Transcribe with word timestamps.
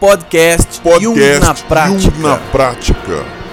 Podcast, 0.00 0.80
Podcast 0.82 1.02
Jung 1.02 1.40
na 1.40 1.54
prática. 1.54 2.10
Jung 2.16 2.22
na 2.22 2.36
prática. 2.50 3.43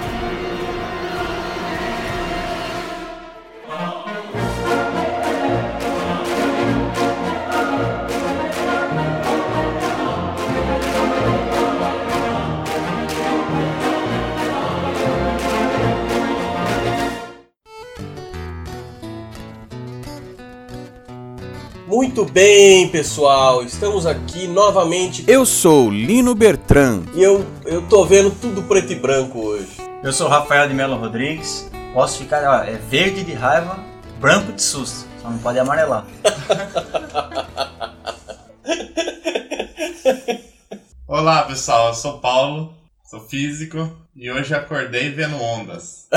Muito 22.22 22.34
bem, 22.34 22.86
pessoal, 22.86 23.64
estamos 23.64 24.06
aqui 24.06 24.46
novamente 24.46 25.24
Eu 25.26 25.44
sou 25.44 25.90
Lino 25.90 26.36
Bertrand. 26.36 27.02
e 27.16 27.20
eu, 27.20 27.44
eu 27.64 27.82
tô 27.88 28.04
vendo 28.04 28.30
tudo 28.30 28.62
preto 28.62 28.92
e 28.92 28.94
branco 28.94 29.40
hoje. 29.40 29.72
Eu 30.04 30.12
sou 30.12 30.28
o 30.28 30.30
Rafael 30.30 30.68
de 30.68 30.74
Melo 30.74 30.96
Rodrigues. 30.96 31.68
Posso 31.92 32.18
ficar, 32.18 32.44
ó, 32.44 32.62
é 32.62 32.76
verde 32.76 33.24
de 33.24 33.32
raiva, 33.32 33.76
branco 34.20 34.52
de 34.52 34.62
susto. 34.62 35.04
Só 35.20 35.30
não 35.30 35.38
pode 35.38 35.58
amarelar. 35.58 36.06
Olá 41.08 41.42
pessoal, 41.42 41.88
eu 41.88 41.94
sou 41.94 42.20
Paulo, 42.20 42.72
sou 43.04 43.18
físico 43.18 43.90
e 44.14 44.30
hoje 44.30 44.54
acordei 44.54 45.10
vendo 45.10 45.42
ondas. 45.42 46.06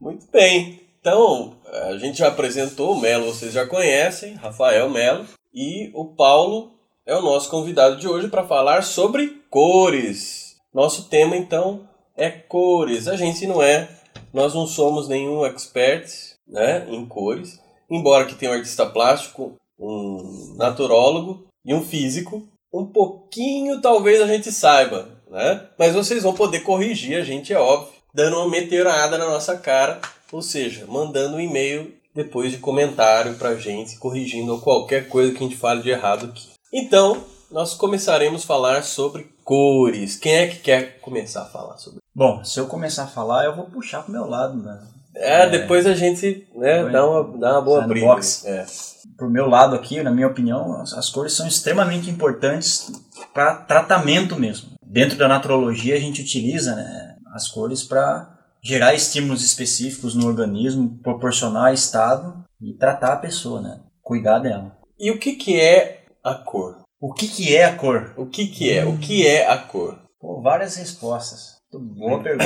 Muito 0.00 0.26
bem, 0.32 0.80
então 1.00 1.54
a 1.72 1.96
gente 1.96 2.18
já 2.18 2.28
apresentou 2.28 2.92
o 2.92 3.00
Melo, 3.00 3.32
vocês 3.32 3.52
já 3.52 3.66
conhecem, 3.66 4.34
Rafael 4.34 4.90
Melo, 4.90 5.24
e 5.54 5.90
o 5.94 6.04
Paulo 6.04 6.72
é 7.06 7.16
o 7.16 7.22
nosso 7.22 7.48
convidado 7.48 7.96
de 7.96 8.06
hoje 8.06 8.28
para 8.28 8.44
falar 8.44 8.82
sobre 8.82 9.42
cores. 9.48 10.56
Nosso 10.72 11.04
tema 11.08 11.36
então 11.36 11.88
é 12.16 12.30
cores. 12.30 13.08
A 13.08 13.16
gente 13.16 13.46
não 13.46 13.62
é, 13.62 13.88
nós 14.32 14.54
não 14.54 14.66
somos 14.66 15.08
nenhum 15.08 15.44
expert 15.46 16.08
né, 16.46 16.86
em 16.88 17.06
cores, 17.06 17.58
embora 17.90 18.26
que 18.26 18.34
tenha 18.34 18.52
um 18.52 18.54
artista 18.54 18.84
plástico, 18.84 19.54
um 19.78 20.54
naturólogo 20.56 21.46
e 21.64 21.74
um 21.74 21.82
físico, 21.82 22.46
um 22.72 22.84
pouquinho 22.84 23.80
talvez 23.80 24.20
a 24.20 24.26
gente 24.26 24.52
saiba, 24.52 25.08
né? 25.30 25.66
Mas 25.78 25.94
vocês 25.94 26.22
vão 26.22 26.34
poder 26.34 26.60
corrigir 26.60 27.18
a 27.18 27.24
gente, 27.24 27.52
é 27.52 27.58
óbvio, 27.58 27.92
dando 28.14 28.36
uma 28.36 28.48
meteorada 28.48 29.18
na 29.18 29.26
nossa 29.26 29.56
cara, 29.56 30.00
ou 30.32 30.42
seja, 30.42 30.86
mandando 30.88 31.36
um 31.36 31.40
e-mail 31.40 31.94
depois 32.14 32.50
de 32.50 32.58
comentário 32.58 33.34
pra 33.34 33.54
gente, 33.54 33.98
corrigindo 33.98 34.58
qualquer 34.58 35.08
coisa 35.08 35.32
que 35.32 35.38
a 35.38 35.48
gente 35.48 35.56
fale 35.56 35.82
de 35.82 35.90
errado 35.90 36.26
aqui. 36.26 36.48
Então, 36.72 37.22
nós 37.50 37.74
começaremos 37.74 38.42
a 38.42 38.46
falar 38.46 38.82
sobre 38.82 39.30
cores. 39.44 40.16
Quem 40.16 40.34
é 40.34 40.46
que 40.46 40.56
quer 40.56 40.98
começar 41.00 41.42
a 41.42 41.46
falar 41.46 41.76
sobre? 41.76 42.00
Bom, 42.14 42.42
se 42.44 42.58
eu 42.58 42.66
começar 42.66 43.04
a 43.04 43.08
falar, 43.08 43.44
eu 43.44 43.54
vou 43.54 43.66
puxar 43.66 44.02
pro 44.02 44.12
meu 44.12 44.26
lado, 44.26 44.56
né? 44.56 44.80
É, 45.14 45.48
depois 45.48 45.86
a 45.86 45.94
gente 45.94 46.48
né, 46.54 46.88
dá, 46.88 47.06
uma, 47.06 47.38
dá 47.38 47.52
uma 47.52 47.62
boa 47.62 47.86
briga. 47.86 48.06
box. 48.06 48.46
É. 48.46 48.64
Pro 49.16 49.30
meu 49.30 49.46
lado 49.46 49.76
aqui, 49.76 50.02
na 50.02 50.10
minha 50.10 50.26
opinião, 50.26 50.80
as, 50.80 50.94
as 50.94 51.10
cores 51.10 51.34
são 51.34 51.46
extremamente 51.46 52.08
importantes 52.08 52.90
para 53.34 53.56
tratamento 53.56 54.38
mesmo. 54.38 54.70
Dentro 54.84 55.18
da 55.18 55.28
naturologia, 55.28 55.94
a 55.94 56.00
gente 56.00 56.22
utiliza 56.22 56.74
né, 56.74 57.16
as 57.34 57.48
cores 57.48 57.82
para 57.82 58.41
gerar 58.62 58.94
estímulos 58.94 59.44
específicos 59.44 60.14
no 60.14 60.26
organismo, 60.26 60.98
proporcionar 61.02 61.74
estado 61.74 62.44
e 62.60 62.72
tratar 62.74 63.14
a 63.14 63.18
pessoa, 63.18 63.60
né? 63.60 63.80
Cuidar 64.00 64.38
dela. 64.38 64.78
E 64.98 65.10
o 65.10 65.18
que, 65.18 65.32
que 65.32 65.60
é 65.60 66.04
a 66.22 66.34
cor? 66.34 66.82
O 67.00 67.12
que, 67.12 67.26
que 67.26 67.54
é 67.54 67.64
a 67.64 67.74
cor? 67.74 68.14
O 68.16 68.26
que, 68.26 68.46
que 68.46 68.70
é? 68.70 68.84
O 68.84 68.96
que 68.96 69.26
é 69.26 69.48
a 69.48 69.58
cor? 69.58 69.98
Pô, 70.20 70.40
várias 70.40 70.76
respostas. 70.76 71.56
Boa 71.72 72.20
pergunta. 72.22 72.44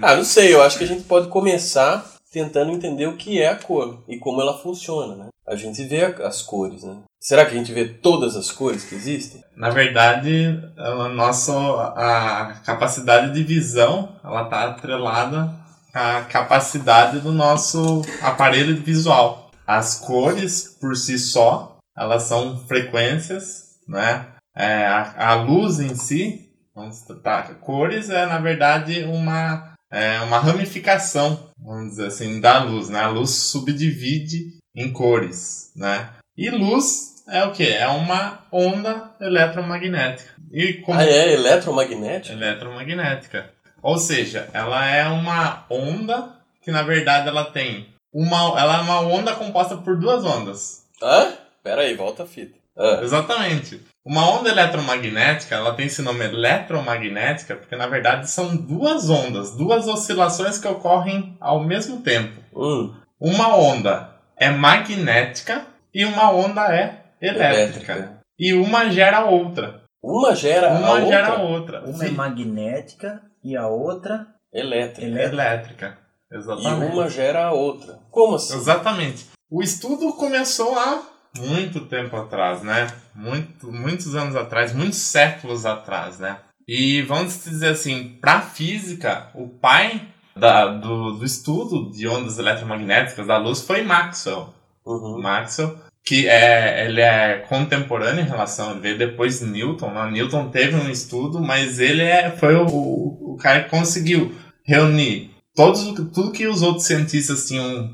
Ah, 0.00 0.14
não 0.14 0.24
sei, 0.24 0.54
eu 0.54 0.62
acho 0.62 0.78
que 0.78 0.84
a 0.84 0.86
gente 0.86 1.02
pode 1.02 1.28
começar 1.28 2.14
tentando 2.30 2.70
entender 2.70 3.06
o 3.06 3.16
que 3.16 3.42
é 3.42 3.48
a 3.48 3.56
cor 3.56 4.04
e 4.06 4.16
como 4.18 4.40
ela 4.40 4.58
funciona, 4.58 5.16
né? 5.16 5.28
A 5.50 5.56
gente 5.56 5.82
vê 5.82 6.04
as 6.04 6.42
cores, 6.42 6.84
né? 6.84 6.98
Será 7.18 7.44
que 7.44 7.50
a 7.50 7.58
gente 7.58 7.72
vê 7.72 7.84
todas 7.84 8.36
as 8.36 8.52
cores 8.52 8.84
que 8.84 8.94
existem? 8.94 9.42
Na 9.56 9.68
verdade, 9.68 10.62
a 10.78 11.08
nossa 11.08 11.52
a 11.96 12.54
capacidade 12.64 13.34
de 13.34 13.42
visão, 13.42 14.14
ela 14.22 14.44
tá 14.44 14.68
atrelada 14.68 15.52
à 15.92 16.20
capacidade 16.20 17.18
do 17.18 17.32
nosso 17.32 18.02
aparelho 18.22 18.80
visual. 18.80 19.50
As 19.66 19.96
cores 19.98 20.76
por 20.80 20.94
si 20.94 21.18
só, 21.18 21.78
elas 21.98 22.22
são 22.22 22.56
frequências, 22.68 23.76
né? 23.88 24.26
É, 24.54 24.86
a, 24.86 25.30
a 25.30 25.34
luz 25.34 25.80
em 25.80 25.96
si, 25.96 26.48
vamos 26.72 27.00
tratar, 27.00 27.54
cores 27.56 28.08
é 28.08 28.24
na 28.24 28.38
verdade 28.38 29.02
uma 29.02 29.74
é 29.92 30.20
uma 30.20 30.38
ramificação, 30.38 31.50
vamos 31.58 31.90
dizer 31.90 32.06
assim, 32.06 32.40
da 32.40 32.62
luz, 32.62 32.88
né? 32.88 33.00
A 33.00 33.08
luz 33.08 33.30
subdivide 33.30 34.59
em 34.74 34.92
cores, 34.92 35.72
né? 35.76 36.10
E 36.36 36.50
luz 36.50 37.22
é 37.28 37.44
o 37.44 37.52
que? 37.52 37.66
É 37.68 37.86
uma 37.88 38.40
onda 38.50 39.10
eletromagnética. 39.20 40.30
E 40.52 40.74
como 40.74 40.98
Ah, 40.98 41.04
é 41.04 41.32
eletromagnético? 41.32 42.34
eletromagnética. 42.36 43.50
Ou 43.82 43.98
seja, 43.98 44.48
ela 44.52 44.84
é 44.86 45.06
uma 45.08 45.64
onda 45.70 46.34
que 46.62 46.70
na 46.70 46.82
verdade 46.82 47.28
ela 47.28 47.44
tem 47.44 47.86
uma 48.12 48.58
ela 48.58 48.78
é 48.78 48.80
uma 48.82 49.00
onda 49.00 49.34
composta 49.34 49.76
por 49.76 49.96
duas 49.96 50.24
ondas. 50.24 50.84
Hã? 51.02 51.32
Pera 51.62 51.82
aí, 51.82 51.94
volta 51.94 52.24
a 52.24 52.26
fita. 52.26 52.58
Ah, 52.76 53.00
Exatamente. 53.02 53.80
Uma 54.04 54.28
onda 54.30 54.48
eletromagnética, 54.48 55.54
ela 55.54 55.74
tem 55.74 55.86
esse 55.86 56.00
nome 56.02 56.24
eletromagnética 56.24 57.54
porque 57.54 57.76
na 57.76 57.86
verdade 57.86 58.30
são 58.30 58.56
duas 58.56 59.10
ondas, 59.10 59.52
duas 59.56 59.86
oscilações 59.86 60.58
que 60.58 60.66
ocorrem 60.66 61.36
ao 61.40 61.62
mesmo 61.62 62.00
tempo. 62.00 62.40
hum, 62.54 62.94
Uma 63.20 63.54
onda 63.56 64.10
é 64.40 64.50
magnética 64.50 65.66
e 65.94 66.04
uma 66.04 66.30
onda 66.32 66.74
é 66.74 67.04
elétrica. 67.20 68.18
E 68.38 68.54
uma 68.54 68.88
gera 68.90 69.18
a 69.18 69.24
outra. 69.26 69.82
Uma 70.02 70.34
gera 70.34 70.68
a 70.70 70.78
Uma 70.78 70.90
outra? 70.92 71.06
gera 71.08 71.28
a 71.28 71.42
outra. 71.42 71.80
Uma 71.84 72.04
é 72.04 72.08
Sim. 72.08 72.14
magnética 72.14 73.22
e 73.44 73.54
a 73.56 73.68
outra 73.68 74.26
Elétrica. 74.52 75.20
elétrica. 75.22 75.98
E 76.32 76.36
Exatamente. 76.36 76.92
uma 76.94 77.08
gera 77.10 77.44
a 77.46 77.52
outra. 77.52 77.98
Como 78.10 78.36
assim? 78.36 78.56
Exatamente. 78.56 79.26
O 79.50 79.62
estudo 79.62 80.12
começou 80.14 80.78
há 80.78 81.02
muito 81.38 81.80
tempo 81.86 82.16
atrás, 82.16 82.62
né? 82.62 82.86
Muito, 83.14 83.70
muitos 83.70 84.14
anos 84.14 84.34
atrás, 84.36 84.72
muitos 84.72 84.98
séculos 84.98 85.66
atrás, 85.66 86.18
né? 86.18 86.38
E 86.66 87.02
vamos 87.02 87.44
dizer 87.44 87.70
assim, 87.70 88.16
para 88.20 88.40
física, 88.40 89.28
o 89.34 89.48
pai 89.48 90.00
da- 90.40 90.66
do, 90.66 91.12
do 91.12 91.24
estudo 91.24 91.90
de 91.92 92.08
ondas 92.08 92.38
eletromagnéticas 92.38 93.26
da 93.26 93.38
luz 93.38 93.60
foi 93.60 93.82
Maxwell. 93.82 94.52
Uhum. 94.84 95.20
Maxwell, 95.20 95.76
que 96.04 96.26
é, 96.26 96.86
ele 96.86 97.00
é 97.00 97.44
contemporâneo 97.48 98.24
em 98.24 98.28
relação, 98.28 98.70
ele 98.72 98.80
veio 98.80 98.98
depois 98.98 99.38
de 99.38 99.46
Newton. 99.46 99.90
Né? 99.92 100.10
Newton 100.10 100.48
teve 100.48 100.74
um 100.74 100.90
estudo, 100.90 101.40
mas 101.40 101.78
ele 101.78 102.02
é, 102.02 102.30
foi 102.30 102.56
o, 102.56 102.66
o 102.66 103.36
cara 103.40 103.62
que 103.64 103.70
conseguiu 103.70 104.34
reunir 104.64 105.30
todos, 105.54 105.82
tudo 106.12 106.32
que 106.32 106.46
os 106.46 106.62
outros 106.62 106.86
cientistas 106.86 107.46
tinham 107.46 107.92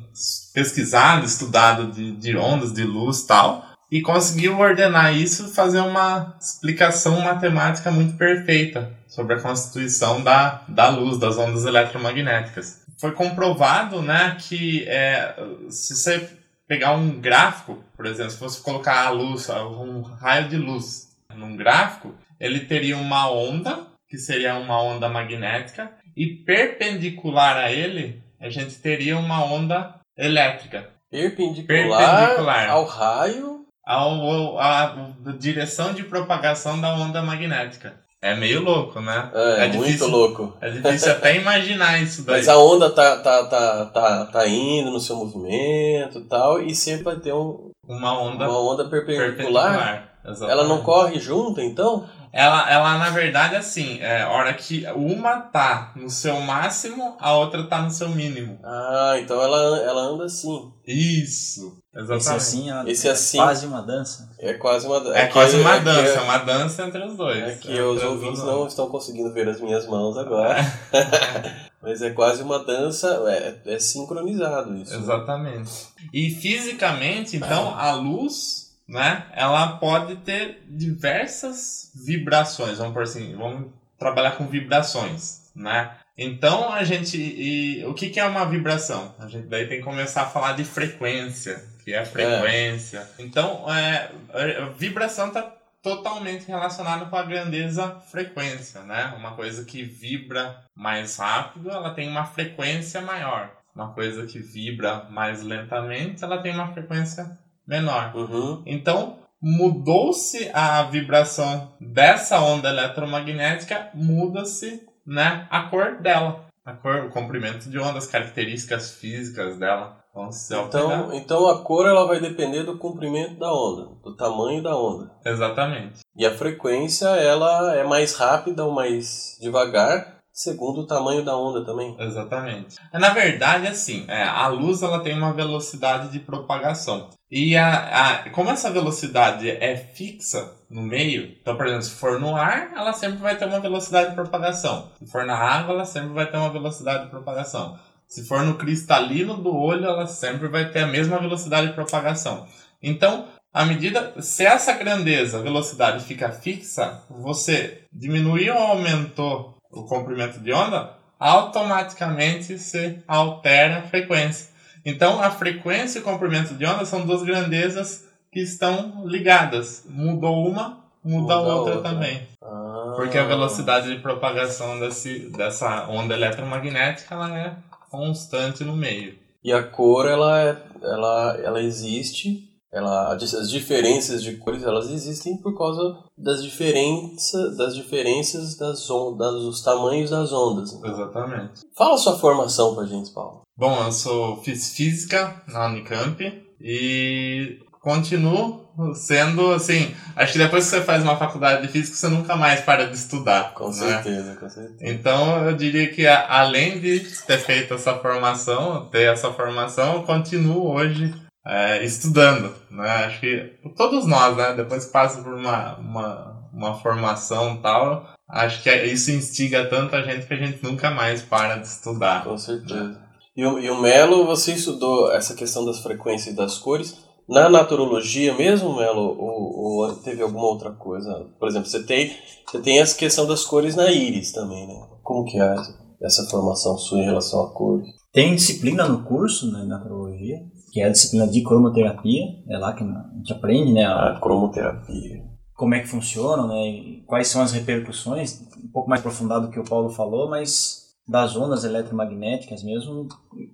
pesquisado, 0.54 1.26
estudado 1.26 1.90
de, 1.90 2.12
de 2.12 2.36
ondas, 2.36 2.72
de 2.72 2.84
luz 2.84 3.20
e 3.20 3.26
tal, 3.26 3.65
e 3.90 4.02
conseguiu 4.02 4.58
ordenar 4.58 5.16
isso 5.16 5.46
e 5.46 5.54
fazer 5.54 5.80
uma 5.80 6.36
explicação 6.40 7.20
matemática 7.20 7.90
muito 7.90 8.16
perfeita 8.16 8.92
sobre 9.06 9.34
a 9.34 9.40
constituição 9.40 10.22
da, 10.22 10.62
da 10.68 10.88
luz, 10.88 11.18
das 11.18 11.38
ondas 11.38 11.64
eletromagnéticas. 11.64 12.84
Foi 12.98 13.12
comprovado 13.12 14.02
né, 14.02 14.36
que 14.40 14.84
é, 14.88 15.34
se 15.70 15.94
você 15.94 16.28
pegar 16.66 16.92
um 16.92 17.20
gráfico, 17.20 17.82
por 17.96 18.06
exemplo, 18.06 18.32
se 18.32 18.38
fosse 18.38 18.60
colocar 18.60 19.06
a 19.06 19.10
luz, 19.10 19.48
um 19.48 20.02
raio 20.02 20.48
de 20.48 20.56
luz 20.56 21.08
num 21.34 21.56
gráfico, 21.56 22.14
ele 22.40 22.60
teria 22.60 22.96
uma 22.96 23.30
onda, 23.30 23.86
que 24.08 24.18
seria 24.18 24.56
uma 24.56 24.82
onda 24.82 25.08
magnética, 25.08 25.90
e 26.16 26.26
perpendicular 26.26 27.56
a 27.56 27.70
ele, 27.70 28.22
a 28.40 28.48
gente 28.48 28.76
teria 28.76 29.18
uma 29.18 29.44
onda 29.44 29.94
elétrica. 30.16 30.90
Perpendicular, 31.10 32.18
Perpendicular. 32.18 32.68
ao 32.70 32.84
raio. 32.84 33.65
Ao, 33.86 34.58
a, 34.58 34.82
a 34.84 35.32
direção 35.38 35.94
de 35.94 36.02
propagação 36.02 36.80
da 36.80 36.92
onda 36.94 37.22
magnética. 37.22 37.94
É 38.20 38.34
meio 38.34 38.62
louco, 38.62 39.00
né? 39.00 39.30
É, 39.32 39.68
muito 39.68 39.84
difícil, 39.84 40.08
louco. 40.08 40.56
É 40.60 40.70
difícil 40.70 41.12
até 41.12 41.36
imaginar 41.40 42.02
isso 42.02 42.24
daí. 42.24 42.38
Mas 42.38 42.48
a 42.48 42.58
onda 42.58 42.90
tá, 42.90 43.18
tá, 43.18 43.44
tá, 43.44 43.84
tá, 43.86 44.24
tá 44.26 44.48
indo 44.48 44.90
no 44.90 44.98
seu 44.98 45.14
movimento 45.16 46.18
e 46.18 46.24
tal, 46.24 46.60
e 46.60 46.74
sempre 46.74 47.04
vai 47.04 47.16
ter 47.16 47.32
um, 47.32 47.70
Uma 47.86 48.20
onda 48.20 48.48
uma 48.48 48.58
onda 48.58 48.88
perpendicular. 48.88 49.36
perpendicular. 49.36 50.15
Exatamente. 50.26 50.50
Ela 50.52 50.68
não 50.68 50.82
corre 50.82 51.18
junto, 51.18 51.60
então? 51.60 52.04
Ela, 52.32 52.70
ela 52.70 52.98
na 52.98 53.08
verdade, 53.10 53.56
assim, 53.56 53.98
é 54.00 54.22
a 54.22 54.28
hora 54.30 54.52
que 54.52 54.84
uma 54.94 55.38
tá 55.40 55.92
no 55.96 56.10
seu 56.10 56.38
máximo, 56.40 57.16
a 57.18 57.32
outra 57.34 57.64
tá 57.64 57.80
no 57.80 57.90
seu 57.90 58.10
mínimo. 58.10 58.58
Ah, 58.62 59.14
então 59.18 59.40
ela, 59.40 59.78
ela 59.78 60.02
anda 60.02 60.24
assim. 60.24 60.70
Isso. 60.86 61.78
Exatamente. 61.94 62.20
Esse 62.26 62.30
assim, 62.34 62.70
é 62.70 62.90
Esse 62.90 63.08
assim- 63.08 63.38
quase 63.38 63.66
uma 63.66 63.80
dança. 63.80 64.28
É 64.38 64.52
quase 64.52 64.86
uma 64.86 64.96
É 65.16 65.22
aqui- 65.22 65.32
quase 65.32 65.56
uma 65.56 65.74
aqui- 65.76 65.84
dança, 65.84 66.18
é 66.18 66.20
uma 66.20 66.38
dança 66.38 66.82
entre 66.82 67.02
os 67.06 67.16
dois. 67.16 67.38
É 67.42 67.52
que 67.54 67.68
Entre 67.70 67.80
os 67.80 68.02
ouvintes 68.02 68.42
não 68.42 68.66
estão 68.66 68.88
conseguindo 68.90 69.32
ver 69.32 69.48
as 69.48 69.58
minhas 69.58 69.86
mãos 69.86 70.18
agora. 70.18 70.56
Mas 71.82 72.02
é 72.02 72.10
quase 72.10 72.42
uma 72.42 72.58
dança, 72.58 73.08
é, 73.28 73.74
é 73.74 73.78
sincronizado 73.78 74.74
isso. 74.76 74.94
Exatamente. 74.94 75.70
E 76.12 76.30
fisicamente, 76.30 77.36
então, 77.36 77.74
a 77.78 77.92
luz, 77.92 78.65
né, 78.88 79.26
ela 79.32 79.78
pode 79.78 80.16
ter 80.16 80.62
diversas 80.68 81.90
vibrações, 81.94 82.78
vamos 82.78 82.92
por 82.92 83.02
assim, 83.02 83.34
vamos 83.36 83.70
trabalhar 83.98 84.32
com 84.32 84.46
vibrações, 84.46 85.50
né? 85.54 85.96
Então 86.16 86.72
a 86.72 86.82
gente, 86.84 87.18
e, 87.18 87.84
o 87.84 87.92
que, 87.92 88.08
que 88.08 88.20
é 88.20 88.24
uma 88.24 88.46
vibração? 88.46 89.14
A 89.18 89.26
gente 89.28 89.48
daí 89.48 89.66
tem 89.66 89.78
que 89.78 89.84
começar 89.84 90.22
a 90.22 90.26
falar 90.26 90.52
de 90.52 90.64
frequência, 90.64 91.62
que 91.84 91.92
é 91.92 91.98
a 91.98 92.06
frequência. 92.06 93.06
Então, 93.18 93.64
é, 93.70 94.10
a 94.32 94.68
vibração 94.70 95.28
está 95.28 95.42
totalmente 95.82 96.48
relacionada 96.48 97.04
com 97.04 97.16
a 97.16 97.22
grandeza 97.22 98.00
frequência, 98.10 98.82
né? 98.82 99.14
Uma 99.16 99.36
coisa 99.36 99.64
que 99.64 99.84
vibra 99.84 100.64
mais 100.74 101.16
rápido, 101.16 101.70
ela 101.70 101.94
tem 101.94 102.08
uma 102.08 102.24
frequência 102.24 103.00
maior. 103.00 103.52
Uma 103.74 103.92
coisa 103.92 104.26
que 104.26 104.38
vibra 104.38 105.04
mais 105.10 105.42
lentamente, 105.42 106.24
ela 106.24 106.42
tem 106.42 106.54
uma 106.54 106.72
frequência 106.72 107.38
menor. 107.66 108.14
Uhum. 108.14 108.62
Então, 108.66 109.18
mudou-se 109.40 110.50
a 110.52 110.82
vibração 110.84 111.72
dessa 111.80 112.40
onda 112.40 112.68
eletromagnética, 112.68 113.90
muda-se 113.94 114.86
né, 115.06 115.46
a 115.50 115.62
cor 115.62 116.00
dela. 116.00 116.46
A 116.64 116.72
cor, 116.72 117.04
o 117.04 117.10
comprimento 117.10 117.70
de 117.70 117.78
onda, 117.78 117.98
as 117.98 118.08
características 118.08 118.90
físicas 118.90 119.56
dela 119.56 120.04
vão 120.12 120.32
se 120.32 120.52
alterar. 120.52 120.84
Então, 120.84 121.14
então 121.14 121.48
a 121.48 121.62
cor 121.62 121.86
ela 121.86 122.06
vai 122.06 122.18
depender 122.18 122.64
do 122.64 122.76
comprimento 122.76 123.38
da 123.38 123.52
onda, 123.52 123.90
do 124.02 124.16
tamanho 124.16 124.62
da 124.62 124.76
onda. 124.76 125.12
Exatamente. 125.24 126.00
E 126.16 126.26
a 126.26 126.34
frequência 126.34 127.06
ela 127.06 127.76
é 127.76 127.84
mais 127.84 128.16
rápida 128.16 128.64
ou 128.64 128.72
mais 128.72 129.38
devagar, 129.40 130.15
segundo 130.36 130.82
o 130.82 130.86
tamanho 130.86 131.24
da 131.24 131.34
onda 131.34 131.64
também. 131.64 131.96
Exatamente. 131.98 132.76
Na 132.92 133.08
verdade, 133.08 133.66
assim, 133.66 134.04
é, 134.06 134.22
a 134.22 134.46
luz 134.48 134.82
ela 134.82 135.00
tem 135.00 135.16
uma 135.16 135.32
velocidade 135.32 136.12
de 136.12 136.20
propagação. 136.20 137.08
E 137.30 137.56
a, 137.56 138.20
a, 138.20 138.30
como 138.30 138.50
essa 138.50 138.70
velocidade 138.70 139.50
é 139.50 139.74
fixa 139.74 140.54
no 140.70 140.82
meio, 140.82 141.34
então, 141.40 141.56
por 141.56 141.66
exemplo, 141.66 141.84
se 141.84 141.90
for 141.92 142.20
no 142.20 142.36
ar, 142.36 142.70
ela 142.76 142.92
sempre 142.92 143.16
vai 143.16 143.36
ter 143.36 143.46
uma 143.46 143.60
velocidade 143.60 144.10
de 144.10 144.14
propagação. 144.14 144.90
Se 144.98 145.10
for 145.10 145.24
na 145.24 145.36
água, 145.36 145.74
ela 145.74 145.86
sempre 145.86 146.10
vai 146.10 146.30
ter 146.30 146.36
uma 146.36 146.50
velocidade 146.50 147.04
de 147.04 147.10
propagação. 147.10 147.78
Se 148.06 148.24
for 148.28 148.44
no 148.44 148.54
cristalino 148.56 149.38
do 149.38 149.56
olho, 149.56 149.86
ela 149.86 150.06
sempre 150.06 150.48
vai 150.48 150.70
ter 150.70 150.80
a 150.80 150.86
mesma 150.86 151.18
velocidade 151.18 151.68
de 151.68 151.72
propagação. 151.72 152.46
Então, 152.80 153.26
à 153.52 153.64
medida, 153.64 154.12
se 154.20 154.44
essa 154.44 154.74
grandeza, 154.74 155.42
velocidade 155.42 156.04
fica 156.04 156.30
fixa, 156.30 157.02
você 157.08 157.84
diminuiu 157.90 158.54
ou 158.54 158.60
aumentou 158.60 159.55
o 159.70 159.84
comprimento 159.84 160.38
de 160.40 160.52
onda, 160.52 160.90
automaticamente 161.18 162.58
se 162.58 162.98
altera 163.06 163.78
a 163.78 163.82
frequência. 163.82 164.48
Então, 164.84 165.20
a 165.20 165.30
frequência 165.30 165.98
e 165.98 166.02
o 166.02 166.04
comprimento 166.04 166.54
de 166.54 166.64
onda 166.64 166.84
são 166.84 167.04
duas 167.04 167.22
grandezas 167.22 168.06
que 168.30 168.40
estão 168.40 169.02
ligadas. 169.06 169.84
Mudou 169.88 170.46
uma, 170.46 170.84
muda, 171.02 171.34
a 171.34 171.36
Muda 171.38 171.50
a 171.50 171.56
outra, 171.56 171.74
outra. 171.76 171.90
também. 171.90 172.22
Ah. 172.42 172.92
Porque 172.94 173.18
a 173.18 173.24
velocidade 173.24 173.88
de 173.94 174.00
propagação 174.00 174.78
desse, 174.78 175.30
dessa 175.30 175.88
onda 175.88 176.14
eletromagnética 176.14 177.14
ela 177.14 177.38
é 177.38 177.54
constante 177.90 178.62
no 178.64 178.76
meio. 178.76 179.18
E 179.42 179.52
a 179.52 179.62
cor 179.62 180.06
ela 180.08 180.40
é, 180.40 180.56
ela 180.82 181.38
ela 181.42 181.62
existe, 181.62 182.48
ela 182.76 183.14
as 183.14 183.50
diferenças 183.50 184.22
de 184.22 184.36
cores 184.36 184.62
elas 184.62 184.90
existem 184.90 185.36
por 185.38 185.56
causa 185.56 185.98
das 186.16 186.42
diferenças 186.42 187.56
das 187.56 187.74
diferenças 187.74 188.56
das 188.56 188.88
ondas, 188.90 189.42
dos 189.42 189.62
tamanhos 189.62 190.10
das 190.10 190.32
ondas. 190.32 190.72
Exatamente. 190.82 191.60
Fala 191.76 191.94
a 191.94 191.98
sua 191.98 192.18
formação 192.18 192.74
pra 192.74 192.84
gente, 192.84 193.10
Paulo. 193.10 193.42
Bom, 193.56 193.84
eu 193.84 193.92
sou 193.92 194.36
fiz 194.42 194.74
física 194.76 195.42
na 195.48 195.66
Unicamp 195.66 196.22
e 196.60 197.58
continuo 197.80 198.66
sendo 198.94 199.52
assim. 199.52 199.94
Acho 200.14 200.32
que 200.32 200.38
depois 200.38 200.64
que 200.64 200.70
você 200.70 200.82
faz 200.82 201.02
uma 201.02 201.16
faculdade 201.16 201.62
de 201.62 201.68
física, 201.68 201.96
você 201.96 202.08
nunca 202.08 202.36
mais 202.36 202.60
para 202.60 202.86
de 202.86 202.96
estudar. 202.96 203.54
Com 203.54 203.68
né? 203.68 203.72
certeza, 203.72 204.36
com 204.36 204.48
certeza. 204.48 204.92
Então 204.92 205.46
eu 205.46 205.56
diria 205.56 205.88
que 205.90 206.06
além 206.06 206.80
de 206.80 207.00
ter 207.24 207.38
feito 207.38 207.74
essa 207.74 207.94
formação, 207.94 208.86
ter 208.86 209.12
essa 209.12 209.32
formação, 209.32 209.94
eu 209.94 210.02
continuo 210.02 210.70
hoje 210.70 211.14
é, 211.46 211.84
estudando. 211.84 212.52
Né? 212.70 212.88
Acho 212.88 213.20
que 213.20 213.52
todos 213.76 214.06
nós, 214.06 214.36
né? 214.36 214.54
Depois 214.54 214.86
que 214.86 214.92
passa 214.92 215.22
por 215.22 215.32
uma, 215.32 215.76
uma, 215.76 216.48
uma 216.52 216.74
formação 216.74 217.54
e 217.54 217.58
tal, 217.58 218.04
acho 218.28 218.62
que 218.62 218.70
isso 218.84 219.10
instiga 219.12 219.68
tanto 219.68 219.94
a 219.94 220.02
gente 220.02 220.26
que 220.26 220.34
a 220.34 220.36
gente 220.36 220.62
nunca 220.62 220.90
mais 220.90 221.22
para 221.22 221.56
de 221.56 221.66
estudar. 221.66 222.24
Com 222.24 222.36
certeza. 222.36 223.00
E 223.36 223.44
o, 223.44 223.58
e 223.58 223.70
o 223.70 223.80
Melo, 223.80 224.26
você 224.26 224.52
estudou 224.52 225.12
essa 225.12 225.34
questão 225.34 225.64
das 225.64 225.80
frequências 225.80 226.34
e 226.34 226.36
das 226.36 226.58
cores 226.58 226.96
na 227.28 227.48
naturologia 227.48 228.34
mesmo, 228.34 228.76
Melo? 228.76 229.16
Ou, 229.18 229.84
ou 229.84 229.96
teve 229.96 230.22
alguma 230.22 230.46
outra 230.46 230.70
coisa? 230.70 231.26
Por 231.38 231.48
exemplo, 231.48 231.68
você 231.68 231.82
tem, 231.82 232.16
você 232.46 232.60
tem 232.60 232.80
essa 232.80 232.96
questão 232.96 233.26
das 233.26 233.44
cores 233.44 233.76
na 233.76 233.90
íris 233.90 234.32
também, 234.32 234.66
né? 234.66 234.86
Como 235.02 235.24
que 235.24 235.38
é 235.38 235.54
essa 236.02 236.24
formação 236.30 236.78
sua 236.78 236.98
em 236.98 237.04
relação 237.04 237.42
a 237.42 237.50
cores? 237.52 237.86
Tem 238.12 238.34
disciplina 238.34 238.88
no 238.88 239.04
curso, 239.04 239.52
né, 239.52 239.58
na 239.58 239.76
naturologia, 239.76 240.38
que 240.76 240.82
é 240.82 240.84
a 240.84 240.90
disciplina 240.90 241.26
de 241.26 241.42
cromoterapia. 241.42 242.22
É 242.50 242.58
lá 242.58 242.74
que 242.74 242.84
a 242.84 243.10
gente 243.16 243.32
aprende, 243.32 243.72
né, 243.72 243.86
a- 243.86 244.10
A 244.10 244.20
cromoterapia. 244.20 245.24
como 245.54 245.74
é 245.74 245.80
que 245.80 245.86
funciona, 245.88 246.46
né, 246.46 246.68
e 246.68 247.02
quais 247.06 247.28
são 247.28 247.40
as 247.40 247.50
repercussões, 247.52 248.42
um 248.62 248.68
pouco 248.70 248.86
mais 248.90 249.00
aprofundado 249.00 249.46
do 249.46 249.50
que 249.50 249.58
o 249.58 249.64
Paulo 249.64 249.88
falou, 249.88 250.28
mas 250.28 250.82
das 251.08 251.34
ondas 251.34 251.64
eletromagnéticas 251.64 252.62
mesmo 252.62 253.08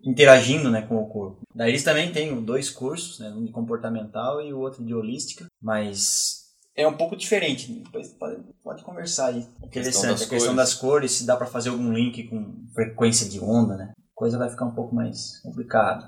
interagindo, 0.04 0.68
né, 0.68 0.82
com 0.82 0.96
o 0.96 1.06
corpo. 1.06 1.42
Daí 1.54 1.70
eles 1.70 1.84
também 1.84 2.10
têm 2.10 2.42
dois 2.42 2.68
cursos, 2.70 3.20
né, 3.20 3.28
um 3.30 3.44
de 3.44 3.52
comportamental 3.52 4.40
e 4.42 4.52
o 4.52 4.58
outro 4.58 4.84
de 4.84 4.92
holística, 4.92 5.46
mas 5.62 6.40
é 6.76 6.88
um 6.88 6.94
pouco 6.96 7.14
diferente. 7.14 7.70
Depois 7.72 8.08
pode, 8.14 8.36
pode 8.64 8.82
conversar 8.82 9.26
aí. 9.26 9.46
Interessante 9.62 10.24
a 10.24 10.26
questão 10.26 10.56
das 10.56 10.74
cores, 10.74 11.12
se 11.12 11.24
dá 11.24 11.36
para 11.36 11.46
fazer 11.46 11.68
algum 11.68 11.92
link 11.92 12.24
com 12.24 12.66
frequência 12.74 13.28
de 13.28 13.38
onda, 13.38 13.76
né? 13.76 13.92
Coisa 14.14 14.38
vai 14.38 14.50
ficar 14.50 14.66
um 14.66 14.74
pouco 14.74 14.94
mais 14.94 15.40
complicada. 15.42 16.06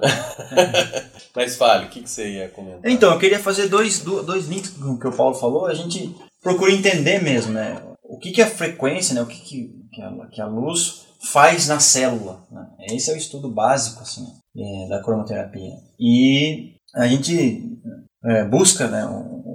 Mas 1.35 1.57
fale, 1.57 1.87
o 1.87 1.89
que, 1.89 2.03
que 2.03 2.11
você 2.11 2.35
ia 2.35 2.49
comentar? 2.49 2.91
Então, 2.91 3.13
eu 3.13 3.19
queria 3.19 3.39
fazer 3.39 3.69
dois, 3.69 4.01
do- 4.01 4.23
dois 4.23 4.47
links 4.47 4.71
com 4.71 4.91
o 4.93 4.99
que 4.99 5.09
o 5.09 5.17
Paulo 5.17 5.35
falou. 5.35 5.67
A 5.67 5.75
gente 5.75 6.15
procura 6.43 6.71
entender 6.73 7.23
mesmo, 7.23 7.53
né? 7.53 7.83
O 8.03 8.19
que, 8.19 8.31
que 8.31 8.41
é 8.43 8.45
a 8.45 8.51
frequência, 8.51 9.15
né? 9.15 9.23
O 9.23 9.27
que, 9.27 9.41
que, 9.41 9.71
que, 9.93 10.03
a, 10.03 10.27
que 10.31 10.41
a 10.41 10.47
luz 10.47 11.07
faz 11.33 11.67
na 11.69 11.81
célula. 11.81 12.47
Né? 12.51 12.67
Esse 12.91 13.11
é 13.11 13.15
o 13.15 13.17
estudo 13.17 13.51
básico, 13.51 14.03
assim, 14.03 14.27
é, 14.57 14.89
da 14.89 15.03
cromoterapia. 15.03 15.73
E 15.99 16.75
a 16.95 17.07
gente 17.07 17.79
é, 18.25 18.45
busca, 18.45 18.87
né, 18.87 19.05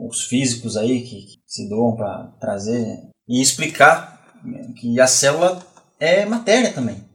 os 0.09 0.23
físicos 0.23 0.75
aí 0.75 1.01
que, 1.01 1.21
que 1.21 1.37
se 1.45 1.69
doam 1.69 1.95
para 1.95 2.33
trazer 2.39 3.07
e 3.27 3.41
explicar 3.41 4.19
né, 4.43 4.73
que 4.75 4.99
a 4.99 5.07
célula 5.07 5.61
é 5.99 6.25
matéria 6.25 6.73
também. 6.73 7.07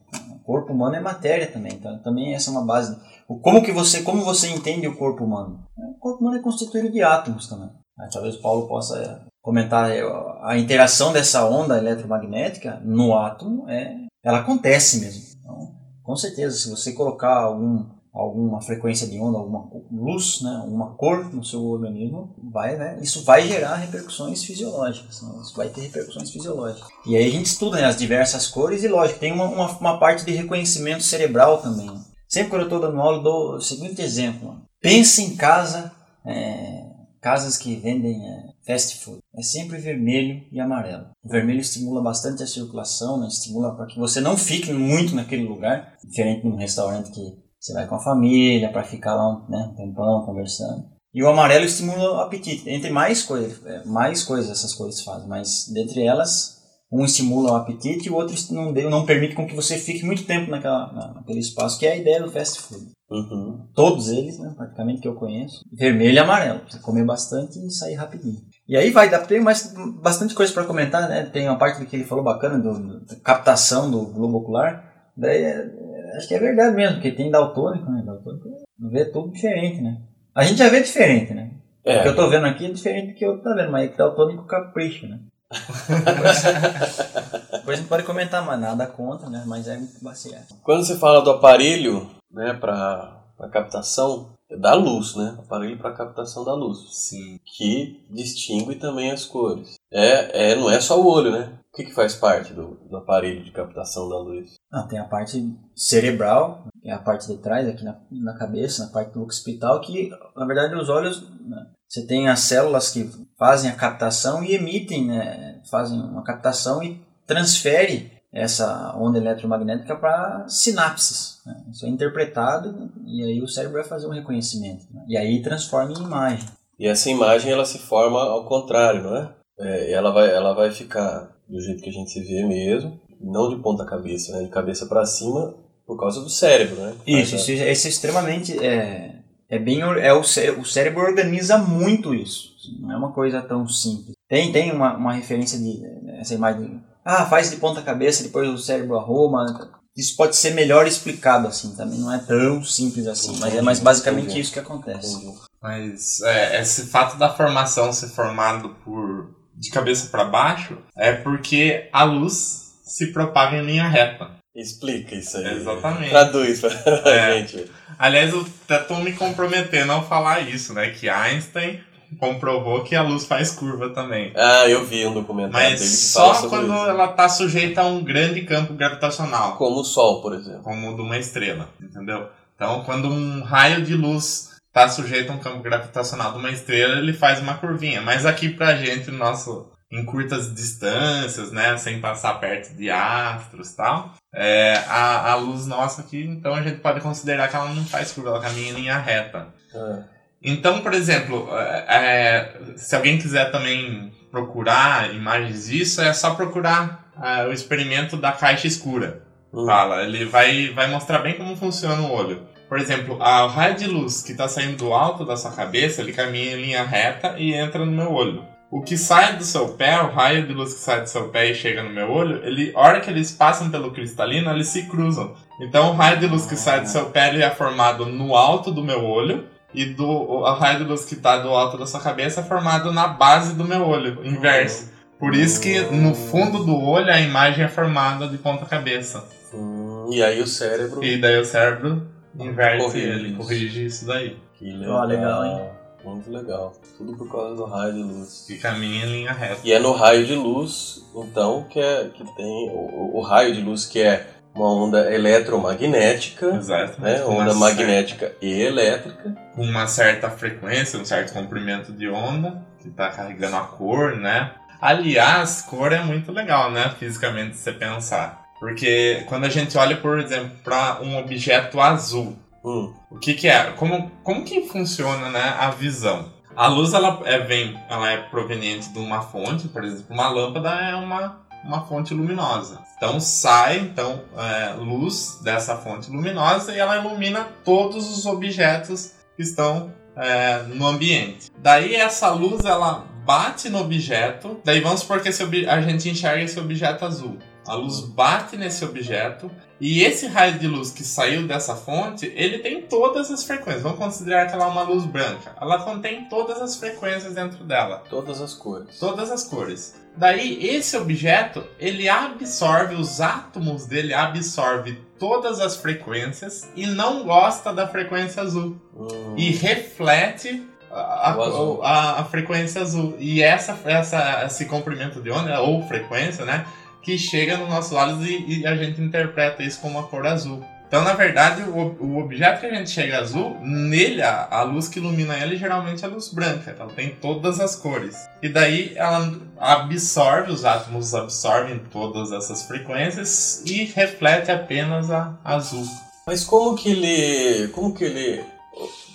Corpo 0.44 0.72
humano 0.72 0.96
é 0.96 1.00
matéria 1.00 1.50
também. 1.50 1.72
Então, 1.74 1.98
também 2.02 2.34
essa 2.34 2.50
é 2.50 2.52
uma 2.52 2.64
base. 2.64 2.96
Como 3.26 3.62
que 3.62 3.72
você, 3.72 4.02
como 4.02 4.22
você 4.22 4.48
entende 4.48 4.86
o 4.86 4.96
corpo 4.96 5.24
humano? 5.24 5.64
O 5.76 5.98
corpo 5.98 6.20
humano 6.20 6.38
é 6.38 6.42
constituído 6.42 6.90
de 6.90 7.02
átomos 7.02 7.48
também. 7.48 7.70
Talvez 8.12 8.36
o 8.36 8.42
Paulo 8.42 8.68
possa 8.68 8.98
é, 8.98 9.20
comentar 9.40 9.90
é, 9.90 10.02
a 10.42 10.58
interação 10.58 11.12
dessa 11.12 11.46
onda 11.48 11.78
eletromagnética 11.78 12.80
no 12.84 13.16
átomo 13.16 13.68
é, 13.68 13.94
ela 14.22 14.40
acontece 14.40 15.00
mesmo. 15.00 15.22
Então, 15.40 15.74
com 16.02 16.16
certeza, 16.16 16.56
se 16.56 16.70
você 16.70 16.92
colocar 16.92 17.44
algum, 17.44 17.86
alguma 18.14 18.60
frequência 18.60 19.08
de 19.08 19.18
onda, 19.18 19.38
alguma 19.38 19.68
luz, 19.90 20.40
né, 20.40 20.64
uma 20.68 20.94
cor 20.94 21.34
no 21.34 21.44
seu 21.44 21.64
organismo, 21.64 22.32
vai, 22.38 22.76
né, 22.76 22.98
isso 23.02 23.24
vai 23.24 23.46
gerar 23.48 23.74
repercussões 23.74 24.44
fisiológicas. 24.44 25.20
Né, 25.20 25.40
isso 25.42 25.56
vai 25.56 25.68
ter 25.68 25.80
repercussões 25.80 26.30
fisiológicas. 26.30 26.88
E 27.04 27.16
aí 27.16 27.26
a 27.26 27.30
gente 27.30 27.46
estuda 27.46 27.78
né, 27.78 27.86
as 27.86 27.96
diversas 27.96 28.46
cores 28.46 28.84
e, 28.84 28.88
lógico, 28.88 29.18
tem 29.18 29.32
uma, 29.32 29.46
uma, 29.46 29.78
uma 29.78 29.98
parte 29.98 30.24
de 30.24 30.30
reconhecimento 30.30 31.02
cerebral 31.02 31.60
também. 31.60 31.90
Sempre 32.28 32.50
quando 32.50 32.62
eu 32.62 32.66
estou 32.66 32.80
dando 32.80 33.00
aula, 33.00 33.18
eu 33.18 33.22
dou 33.22 33.56
o 33.56 33.60
seguinte 33.60 34.00
exemplo. 34.00 34.62
Pense 34.80 35.22
em 35.22 35.34
casa, 35.36 35.90
é, 36.24 36.84
casas 37.20 37.56
que 37.56 37.74
vendem 37.74 38.24
é, 38.24 38.54
fast 38.64 38.98
food. 38.98 39.18
É 39.36 39.42
sempre 39.42 39.78
vermelho 39.78 40.42
e 40.52 40.60
amarelo. 40.60 41.06
O 41.22 41.28
vermelho 41.28 41.60
estimula 41.60 42.02
bastante 42.02 42.42
a 42.42 42.46
circulação, 42.46 43.18
né? 43.18 43.26
estimula 43.26 43.74
para 43.74 43.86
que 43.86 43.98
você 43.98 44.20
não 44.20 44.36
fique 44.36 44.72
muito 44.72 45.14
naquele 45.14 45.44
lugar, 45.44 45.96
diferente 46.04 46.42
de 46.42 46.48
um 46.48 46.56
restaurante 46.56 47.10
que 47.10 47.43
você 47.64 47.72
vai 47.72 47.86
com 47.86 47.94
a 47.94 48.00
família 48.00 48.70
para 48.70 48.84
ficar 48.84 49.14
lá 49.14 49.26
um, 49.26 49.48
né, 49.50 49.70
um 49.72 49.74
tempão 49.74 50.26
conversando. 50.26 50.84
E 51.14 51.22
o 51.22 51.28
amarelo 51.28 51.64
estimula 51.64 52.12
o 52.12 52.20
apetite. 52.20 52.68
Entre 52.68 52.90
mais 52.90 53.22
coisas, 53.22 53.64
é, 53.64 53.84
mais 53.86 54.22
coisas 54.22 54.50
essas 54.50 54.74
cores 54.74 55.00
fazem, 55.02 55.26
mas 55.28 55.66
dentre 55.72 56.02
elas, 56.02 56.58
um 56.92 57.04
estimula 57.04 57.52
o 57.52 57.56
apetite 57.56 58.08
e 58.08 58.10
o 58.10 58.16
outro 58.16 58.36
não, 58.52 58.70
não 58.72 59.06
permite 59.06 59.34
com 59.34 59.46
que 59.46 59.54
você 59.54 59.78
fique 59.78 60.04
muito 60.04 60.24
tempo 60.26 60.50
naquela, 60.50 60.92
na- 60.92 61.14
naquele 61.14 61.38
espaço, 61.38 61.78
que 61.78 61.86
é 61.86 61.92
a 61.92 61.96
ideia 61.96 62.22
do 62.22 62.30
fast 62.30 62.60
food. 62.60 62.90
Uhum. 63.10 63.66
Todos 63.74 64.08
eles, 64.10 64.38
né, 64.38 64.52
praticamente 64.56 65.00
que 65.00 65.08
eu 65.08 65.14
conheço, 65.14 65.60
vermelho 65.72 66.14
e 66.14 66.18
amarelo. 66.18 66.60
Você 66.68 66.78
comer 66.80 67.04
bastante 67.04 67.58
e 67.64 67.70
sair 67.70 67.94
rapidinho. 67.94 68.40
E 68.68 68.76
aí 68.76 68.90
vai, 68.90 69.08
tem 69.26 69.40
mais, 69.40 69.72
bastante 70.02 70.34
coisa 70.34 70.52
para 70.52 70.64
comentar, 70.64 71.08
né? 71.08 71.22
Tem 71.26 71.46
uma 71.48 71.58
parte 71.58 71.84
que 71.86 71.96
ele 71.96 72.04
falou 72.04 72.24
bacana 72.24 72.58
do, 72.58 72.74
do- 72.78 73.06
da 73.06 73.16
captação 73.16 73.90
do 73.90 74.04
globo 74.06 74.38
ocular. 74.38 74.92
Daí, 75.16 75.42
é- 75.44 75.70
acho 76.16 76.28
que 76.28 76.34
é 76.34 76.38
verdade 76.38 76.74
mesmo, 76.74 76.96
porque 76.96 77.12
tem 77.12 77.30
daltônico, 77.30 77.90
né? 77.90 78.02
Daltônico 78.04 78.48
vê 78.78 79.04
tudo 79.04 79.32
diferente, 79.32 79.80
né? 79.80 79.98
A 80.34 80.44
gente 80.44 80.58
já 80.58 80.68
vê 80.68 80.82
diferente, 80.82 81.32
né? 81.32 81.50
O 81.80 81.82
que 81.84 81.90
É, 81.90 82.08
eu 82.08 82.16
tô 82.16 82.28
vendo 82.28 82.46
aqui 82.46 82.66
é 82.66 82.70
diferente 82.70 83.12
do 83.12 83.14
que 83.14 83.24
eu 83.24 83.40
tô 83.42 83.54
vendo, 83.54 83.70
mas 83.70 83.84
é 83.84 83.88
que 83.88 83.98
daltônico 83.98 84.44
capricho, 84.46 85.06
né? 85.06 85.20
Depois 87.52 87.78
a 87.78 87.80
gente 87.80 87.88
pode 87.88 88.02
comentar, 88.02 88.44
mas 88.44 88.60
nada 88.60 88.86
contra, 88.86 89.28
né? 89.28 89.44
Mas 89.46 89.68
é 89.68 89.76
muito 89.76 90.02
baseado. 90.02 90.56
quando 90.62 90.84
você 90.84 90.96
fala 90.96 91.22
do 91.22 91.30
aparelho, 91.30 92.08
né, 92.30 92.52
para 92.54 93.20
captação, 93.52 94.30
é 94.50 94.56
da 94.56 94.74
luz, 94.74 95.14
né? 95.14 95.36
Aparelho 95.38 95.78
para 95.78 95.92
captação 95.92 96.44
da 96.44 96.54
luz. 96.54 96.78
Sim. 96.90 97.38
que 97.44 98.04
distingue 98.10 98.76
também 98.76 99.10
as 99.10 99.24
cores. 99.24 99.74
É, 99.92 100.52
é, 100.52 100.56
não 100.56 100.70
é 100.70 100.80
só 100.80 101.00
o 101.00 101.06
olho, 101.06 101.30
né? 101.30 101.52
O 101.72 101.76
que, 101.76 101.84
que 101.84 101.94
faz 101.94 102.14
parte 102.14 102.52
do, 102.52 102.78
do 102.88 102.96
aparelho 102.96 103.42
de 103.42 103.50
captação 103.50 104.08
da 104.08 104.18
luz? 104.18 104.54
Ah, 104.74 104.82
tem 104.82 104.98
a 104.98 105.04
parte 105.04 105.56
cerebral, 105.76 106.66
que 106.82 106.90
é 106.90 106.92
a 106.92 106.98
parte 106.98 107.28
de 107.28 107.38
trás, 107.38 107.68
aqui 107.68 107.84
na, 107.84 107.96
na 108.10 108.34
cabeça, 108.34 108.84
na 108.84 108.90
parte 108.90 109.12
do 109.12 109.22
occipital, 109.22 109.80
que 109.80 110.10
na 110.36 110.44
verdade 110.44 110.74
os 110.74 110.88
olhos, 110.88 111.22
né, 111.46 111.68
você 111.88 112.04
tem 112.04 112.28
as 112.28 112.40
células 112.40 112.90
que 112.90 113.08
fazem 113.38 113.70
a 113.70 113.76
captação 113.76 114.42
e 114.42 114.52
emitem, 114.52 115.06
né, 115.06 115.62
fazem 115.70 116.00
uma 116.00 116.24
captação 116.24 116.82
e 116.82 117.00
transfere 117.24 118.10
essa 118.32 118.92
onda 118.98 119.18
eletromagnética 119.18 119.94
para 119.94 120.44
sinapses. 120.48 121.40
Né? 121.46 121.64
Isso 121.70 121.86
é 121.86 121.88
interpretado 121.88 122.90
e 123.06 123.22
aí 123.22 123.40
o 123.40 123.46
cérebro 123.46 123.78
vai 123.78 123.88
fazer 123.88 124.08
um 124.08 124.12
reconhecimento. 124.12 124.86
né? 124.90 125.04
E 125.06 125.16
aí 125.16 125.40
transforma 125.40 125.92
em 125.92 126.02
imagem. 126.02 126.48
E 126.76 126.88
essa 126.88 127.08
imagem 127.08 127.52
ela 127.52 127.64
se 127.64 127.78
forma 127.78 128.20
ao 128.20 128.44
contrário, 128.44 129.04
não 129.04 129.16
é? 129.16 129.34
é 129.60 129.92
ela, 129.92 130.10
vai, 130.10 130.34
ela 130.34 130.52
vai 130.52 130.72
ficar 130.72 131.32
do 131.48 131.60
jeito 131.60 131.82
que 131.82 131.90
a 131.90 131.92
gente 131.92 132.10
se 132.10 132.20
vê 132.20 132.44
mesmo, 132.44 133.00
não 133.20 133.48
de 133.48 133.56
ponta 133.62 133.84
cabeça, 133.84 134.32
né? 134.32 134.42
De 134.44 134.50
cabeça 134.50 134.86
para 134.86 135.04
cima 135.06 135.54
por 135.86 135.98
causa 135.98 136.20
do 136.20 136.30
cérebro, 136.30 136.76
né? 136.76 136.94
Isso, 137.06 137.36
isso, 137.36 137.50
isso 137.52 137.86
é 137.86 137.90
extremamente. 137.90 138.58
É, 138.64 139.16
é 139.48 139.58
bem. 139.58 139.80
É 139.80 140.12
o, 140.12 140.24
cé- 140.24 140.52
o 140.52 140.64
cérebro 140.64 141.02
organiza 141.02 141.58
muito 141.58 142.14
isso. 142.14 142.54
Não 142.80 142.92
é 142.92 142.96
uma 142.96 143.12
coisa 143.12 143.42
tão 143.42 143.68
simples. 143.68 144.14
Tem, 144.28 144.50
tem 144.52 144.72
uma, 144.72 144.96
uma 144.96 145.12
referência 145.12 145.58
de. 145.58 145.82
Essa 146.18 146.34
imagem. 146.34 146.80
Ah, 147.04 147.26
faz 147.26 147.50
de 147.50 147.56
ponta 147.56 147.82
cabeça, 147.82 148.22
depois 148.22 148.48
o 148.48 148.56
cérebro 148.58 148.96
arruma. 148.96 149.70
Isso 149.96 150.16
pode 150.16 150.34
ser 150.34 150.54
melhor 150.54 150.88
explicado 150.88 151.46
assim, 151.46 151.76
também 151.76 152.00
não 152.00 152.12
é 152.12 152.18
tão 152.18 152.64
simples 152.64 153.06
assim, 153.06 153.38
mas 153.38 153.54
é 153.54 153.62
mais 153.62 153.78
basicamente 153.78 154.24
Entendi. 154.24 154.40
isso 154.40 154.52
que 154.52 154.58
acontece. 154.58 155.14
Entendi. 155.14 155.38
Mas 155.62 156.20
é, 156.22 156.60
esse 156.60 156.86
fato 156.86 157.16
da 157.16 157.32
formação 157.32 157.92
ser 157.92 158.08
formado 158.08 158.70
por 158.84 159.32
de 159.54 159.70
cabeça 159.70 160.08
para 160.08 160.24
baixo 160.24 160.76
é 160.96 161.12
porque 161.12 161.88
a 161.92 162.02
luz 162.02 162.63
se 162.84 163.08
propaga 163.12 163.56
em 163.56 163.64
linha 163.64 163.88
reta. 163.88 164.30
Explica 164.54 165.14
isso 165.16 165.36
aí. 165.38 165.56
Exatamente. 165.56 166.10
Traduz 166.10 166.60
pra 166.60 166.70
É. 167.10 167.38
gente. 167.38 167.68
Aliás, 167.98 168.32
eu 168.32 168.46
até 168.64 168.78
tô 168.84 168.96
me 168.96 169.12
comprometendo 169.12 169.92
a 169.92 170.02
falar 170.02 170.40
isso, 170.42 170.72
né? 170.74 170.90
Que 170.90 171.08
Einstein 171.08 171.80
comprovou 172.20 172.84
que 172.84 172.94
a 172.94 173.02
luz 173.02 173.24
faz 173.24 173.50
curva 173.50 173.90
também. 173.90 174.32
Ah, 174.36 174.68
eu 174.68 174.84
vi 174.84 175.04
um 175.06 175.12
documentário 175.14 175.70
Mas 175.70 175.80
dele 175.80 175.90
que 175.90 175.96
só 175.96 176.34
sobre 176.34 176.50
quando 176.50 176.72
isso. 176.74 176.86
ela 176.86 177.08
tá 177.08 177.28
sujeita 177.28 177.80
a 177.80 177.86
um 177.86 178.04
grande 178.04 178.42
campo 178.42 178.74
gravitacional, 178.74 179.56
Como 179.56 179.80
o 179.80 179.84
Sol, 179.84 180.20
por 180.22 180.34
exemplo. 180.34 180.62
como 180.62 180.92
o 180.92 180.94
de 180.94 181.02
uma 181.02 181.18
estrela, 181.18 181.68
entendeu? 181.80 182.28
Então, 182.54 182.84
quando 182.84 183.08
um 183.08 183.42
raio 183.42 183.82
de 183.82 183.94
luz 183.96 184.50
tá 184.72 184.88
sujeito 184.88 185.32
a 185.32 185.34
um 185.34 185.38
campo 185.38 185.60
gravitacional 185.62 186.32
de 186.32 186.38
uma 186.38 186.50
estrela, 186.50 186.98
ele 186.98 187.12
faz 187.12 187.40
uma 187.40 187.54
curvinha. 187.54 188.00
Mas 188.00 188.24
aqui 188.24 188.48
pra 188.48 188.76
gente, 188.76 189.10
nosso 189.10 189.66
em 189.94 190.04
curtas 190.04 190.52
distâncias, 190.54 191.52
né, 191.52 191.76
sem 191.76 192.00
passar 192.00 192.34
perto 192.40 192.74
de 192.74 192.90
astros 192.90 193.70
e 193.70 193.76
tal, 193.76 194.14
é, 194.34 194.82
a, 194.88 195.30
a 195.32 195.34
luz 195.36 195.66
nossa 195.66 196.00
aqui, 196.02 196.22
então 196.24 196.54
a 196.54 196.62
gente 196.62 196.80
pode 196.80 197.00
considerar 197.00 197.48
que 197.48 197.56
ela 197.56 197.68
não 197.72 197.84
faz 197.84 198.10
curva, 198.12 198.30
ela 198.30 198.40
caminha 198.40 198.70
em 198.70 198.74
linha 198.74 198.98
reta. 198.98 199.48
Ah, 199.74 200.00
Então, 200.42 200.80
por 200.80 200.92
exemplo, 200.92 201.48
é, 201.56 201.84
é, 201.88 202.52
se 202.76 202.94
alguém 202.96 203.18
quiser 203.18 203.50
também 203.52 204.12
procurar 204.30 205.14
imagens 205.14 205.66
disso, 205.66 206.00
é 206.02 206.12
só 206.12 206.34
procurar 206.34 207.06
é, 207.22 207.46
o 207.46 207.52
experimento 207.52 208.16
da 208.16 208.32
caixa 208.32 208.66
escura. 208.66 209.22
hum. 209.52 209.64
Fala, 209.64 210.02
ele 210.02 210.24
vai, 210.24 210.70
vai 210.70 210.88
mostrar 210.90 211.20
bem 211.20 211.34
como 211.34 211.56
funciona 211.56 212.02
o 212.02 212.10
olho. 212.10 212.42
Por 212.68 212.78
exemplo, 212.78 213.22
a- 213.22 213.46
raio 213.46 213.76
de 213.76 213.86
luz 213.86 214.22
que 214.22 214.32
está 214.32 214.48
saindo 214.48 214.76
do 214.78 214.92
alto 214.92 215.24
da 215.24 215.36
sua 215.36 215.52
cabeça, 215.52 216.00
ele 216.00 216.12
caminha 216.12 216.52
em 216.56 216.60
linha 216.60 216.82
reta 216.82 217.36
e 217.38 217.54
entra 217.54 217.84
no 217.86 217.92
meu 217.92 218.10
olho. 218.12 218.44
O 218.74 218.82
que 218.82 218.98
sai 218.98 219.36
do 219.36 219.44
seu 219.44 219.68
pé, 219.68 220.00
o 220.00 220.10
raio 220.10 220.48
de 220.48 220.52
luz 220.52 220.74
que 220.74 220.80
sai 220.80 221.00
do 221.00 221.08
seu 221.08 221.28
pé 221.28 221.48
e 221.48 221.54
chega 221.54 221.80
no 221.80 221.90
meu 221.90 222.10
olho, 222.10 222.44
ele, 222.44 222.72
a 222.74 222.80
hora 222.80 223.00
que 223.00 223.08
eles 223.08 223.30
passam 223.30 223.70
pelo 223.70 223.92
cristalino, 223.92 224.50
eles 224.50 224.66
se 224.66 224.82
cruzam. 224.88 225.32
Então, 225.60 225.90
o 225.90 225.94
raio 225.94 226.18
de 226.18 226.26
luz 226.26 226.44
que 226.44 226.56
sai 226.56 226.80
do 226.80 226.88
seu 226.88 227.06
pé, 227.06 227.28
ele 227.28 227.40
é 227.40 227.50
formado 227.50 228.04
no 228.06 228.34
alto 228.34 228.72
do 228.72 228.82
meu 228.82 229.04
olho, 229.04 229.44
e 229.72 229.84
do, 229.84 230.04
o 230.04 230.52
raio 230.54 230.78
de 230.78 230.84
luz 230.86 231.04
que 231.04 231.14
está 231.14 231.38
do 231.38 231.50
alto 231.50 231.78
da 231.78 231.86
sua 231.86 232.00
cabeça 232.00 232.40
é 232.40 232.42
formado 232.42 232.92
na 232.92 233.06
base 233.06 233.54
do 233.54 233.62
meu 233.62 233.86
olho, 233.86 234.18
inverso. 234.26 234.90
Por 235.20 235.36
isso 235.36 235.60
que 235.60 235.78
no 235.78 236.12
fundo 236.12 236.64
do 236.64 236.76
olho 236.76 237.12
a 237.12 237.20
imagem 237.20 237.64
é 237.64 237.68
formada 237.68 238.26
de 238.26 238.38
ponta 238.38 238.66
cabeça. 238.66 239.24
Hum, 239.54 240.10
e 240.12 240.20
aí 240.20 240.42
o 240.42 240.48
cérebro. 240.48 241.02
E 241.04 241.16
daí 241.20 241.38
o 241.38 241.44
cérebro 241.44 242.08
inverte 242.36 242.84
Corrige 242.84 243.06
ele, 243.06 243.28
isso. 243.28 243.36
corrige 243.36 243.86
isso 243.86 244.06
daí. 244.06 244.36
Que 244.58 244.84
Ó, 244.84 245.04
legal, 245.04 245.44
hein? 245.44 245.60
Muito 246.04 246.30
legal. 246.30 246.72
Tudo 246.98 247.16
por 247.16 247.30
causa 247.30 247.54
do 247.56 247.64
raio 247.64 247.94
de 247.94 248.02
luz. 248.02 248.44
Que 248.46 248.58
caminha 248.58 249.04
em 249.06 249.10
linha 249.12 249.32
reta. 249.32 249.60
E 249.64 249.72
é 249.72 249.78
no 249.78 249.92
raio 249.92 250.26
de 250.26 250.34
luz, 250.34 251.02
então, 251.14 251.64
que, 251.70 251.80
é, 251.80 252.10
que 252.14 252.24
tem 252.36 252.68
o, 252.70 253.16
o 253.16 253.20
raio 253.22 253.54
de 253.54 253.60
luz 253.62 253.86
que 253.86 254.00
é 254.02 254.26
uma 254.54 254.70
onda 254.70 255.12
eletromagnética, 255.12 256.46
Exato. 256.54 257.00
né? 257.00 257.22
Uma 257.24 257.42
Onda 257.42 257.50
cer- 257.52 257.58
magnética 257.60 258.32
e 258.40 258.52
elétrica. 258.62 259.34
Com 259.54 259.62
uma 259.64 259.86
certa 259.86 260.30
frequência, 260.30 260.98
um 260.98 261.04
certo 261.04 261.32
comprimento 261.32 261.92
de 261.92 262.08
onda, 262.08 262.62
que 262.80 262.88
está 262.88 263.08
carregando 263.08 263.56
a 263.56 263.60
cor, 263.62 264.16
né? 264.16 264.52
Aliás, 264.80 265.62
cor 265.62 265.92
é 265.92 266.02
muito 266.02 266.30
legal, 266.30 266.70
né? 266.70 266.92
Fisicamente, 266.98 267.56
se 267.56 267.62
você 267.62 267.72
pensar. 267.72 268.44
Porque 268.60 269.24
quando 269.26 269.44
a 269.44 269.48
gente 269.48 269.76
olha, 269.76 269.96
por 269.96 270.18
exemplo, 270.18 270.50
para 270.62 271.00
um 271.02 271.18
objeto 271.18 271.80
azul, 271.80 272.36
Hum, 272.64 272.94
O 273.10 273.18
que, 273.18 273.34
que 273.34 273.46
é? 273.46 273.72
Como, 273.72 274.10
como 274.22 274.44
que 274.44 274.62
funciona 274.62 275.28
né, 275.28 275.54
a 275.58 275.70
visão? 275.70 276.32
A 276.56 276.66
luz 276.68 276.94
ela 276.94 277.20
é, 277.24 277.38
vem, 277.40 277.78
ela 277.90 278.10
é 278.10 278.16
proveniente 278.16 278.88
de 278.90 278.98
uma 278.98 279.20
fonte, 279.20 279.68
por 279.68 279.84
exemplo, 279.84 280.06
uma 280.08 280.28
lâmpada 280.28 280.70
é 280.70 280.94
uma, 280.94 281.40
uma 281.64 281.84
fonte 281.84 282.14
luminosa. 282.14 282.80
Então 282.96 283.18
sai 283.20 283.78
então 283.80 284.22
é, 284.36 284.74
luz 284.74 285.40
dessa 285.42 285.76
fonte 285.76 286.10
luminosa 286.10 286.72
e 286.72 286.78
ela 286.78 286.96
ilumina 286.96 287.48
todos 287.64 288.08
os 288.16 288.24
objetos 288.24 289.14
que 289.36 289.42
estão 289.42 289.92
é, 290.16 290.62
no 290.68 290.86
ambiente. 290.86 291.50
Daí 291.58 291.96
essa 291.96 292.30
luz 292.30 292.64
ela 292.64 293.04
bate 293.26 293.68
no 293.68 293.80
objeto, 293.80 294.60
daí 294.64 294.80
vamos 294.80 295.00
supor 295.00 295.20
que 295.20 295.28
esse 295.28 295.42
a 295.66 295.80
gente 295.80 296.08
enxerga 296.08 296.42
esse 296.42 296.60
objeto 296.60 297.04
azul. 297.04 297.38
A 297.66 297.74
luz 297.74 298.00
bate 298.00 298.56
nesse 298.56 298.84
objeto 298.84 299.50
e 299.80 300.02
esse 300.02 300.26
raio 300.26 300.58
de 300.58 300.66
luz 300.68 300.90
que 300.90 301.02
saiu 301.02 301.46
dessa 301.46 301.74
fonte, 301.74 302.30
ele 302.36 302.58
tem 302.58 302.82
todas 302.82 303.30
as 303.30 303.42
frequências. 303.44 303.82
Vamos 303.82 303.98
considerar 303.98 304.46
que 304.46 304.54
ela 304.54 304.64
é 304.64 304.68
uma 304.68 304.82
luz 304.82 305.04
branca. 305.04 305.54
Ela 305.60 305.78
contém 305.82 306.26
todas 306.28 306.60
as 306.60 306.76
frequências 306.76 307.34
dentro 307.34 307.64
dela, 307.64 308.02
todas 308.10 308.40
as 308.40 308.54
cores. 308.54 308.98
todas 308.98 309.30
as 309.30 309.44
cores. 309.44 309.94
Daí 310.16 310.64
esse 310.64 310.96
objeto, 310.96 311.64
ele 311.78 312.08
absorve 312.08 312.94
os 312.94 313.20
átomos 313.20 313.84
dele, 313.86 314.14
absorve 314.14 314.98
todas 315.18 315.58
as 315.58 315.76
frequências 315.76 316.68
e 316.76 316.86
não 316.86 317.24
gosta 317.24 317.72
da 317.72 317.88
frequência 317.88 318.42
azul 318.42 318.76
Hum, 318.96 319.34
e 319.36 319.50
reflete 319.50 320.62
a, 320.90 321.30
a- 321.30 321.34
a- 321.82 322.20
a 322.20 322.24
frequência 322.24 322.80
azul. 322.80 323.16
E 323.18 323.42
essa, 323.42 323.76
essa, 323.84 324.44
esse 324.46 324.66
comprimento 324.66 325.20
de 325.20 325.30
onda, 325.32 325.60
ou 325.60 325.82
frequência, 325.88 326.44
né? 326.44 326.64
Que 327.04 327.18
chega 327.18 327.56
nos 327.58 327.68
nossos 327.68 327.92
olhos 327.92 328.26
e, 328.26 328.60
e 328.60 328.66
a 328.66 328.74
gente 328.74 329.00
interpreta 329.00 329.62
isso 329.62 329.80
como 329.80 329.98
uma 329.98 330.08
cor 330.08 330.26
azul. 330.26 330.64
Então, 330.94 331.02
na 331.02 331.14
verdade, 331.14 331.62
o, 331.62 331.96
o 332.00 332.18
objeto 332.18 332.60
que 332.60 332.66
a 332.66 332.74
gente 332.74 332.88
chega 332.88 333.18
azul, 333.18 333.58
nele, 333.60 334.22
a, 334.22 334.46
a 334.48 334.62
luz 334.62 334.86
que 334.86 335.00
ilumina 335.00 335.36
ele 335.36 335.56
geralmente 335.56 336.04
é 336.04 336.06
a 336.06 336.10
luz 336.10 336.28
branca. 336.28 336.76
Ela 336.78 336.88
tem 336.92 337.10
todas 337.10 337.58
as 337.58 337.74
cores. 337.74 338.16
E 338.40 338.48
daí 338.48 338.92
ela 338.94 339.34
absorve, 339.58 340.52
os 340.52 340.64
átomos 340.64 341.12
absorvem 341.12 341.80
todas 341.90 342.30
essas 342.30 342.62
frequências 342.62 343.60
e 343.66 343.86
reflete 343.86 344.52
apenas 344.52 345.10
a 345.10 345.36
azul. 345.42 345.84
Mas 346.26 346.44
como 346.44 346.76
que 346.76 346.92
ele. 346.92 347.68
Como 347.68 347.92
que 347.92 348.04
ele. 348.04 348.44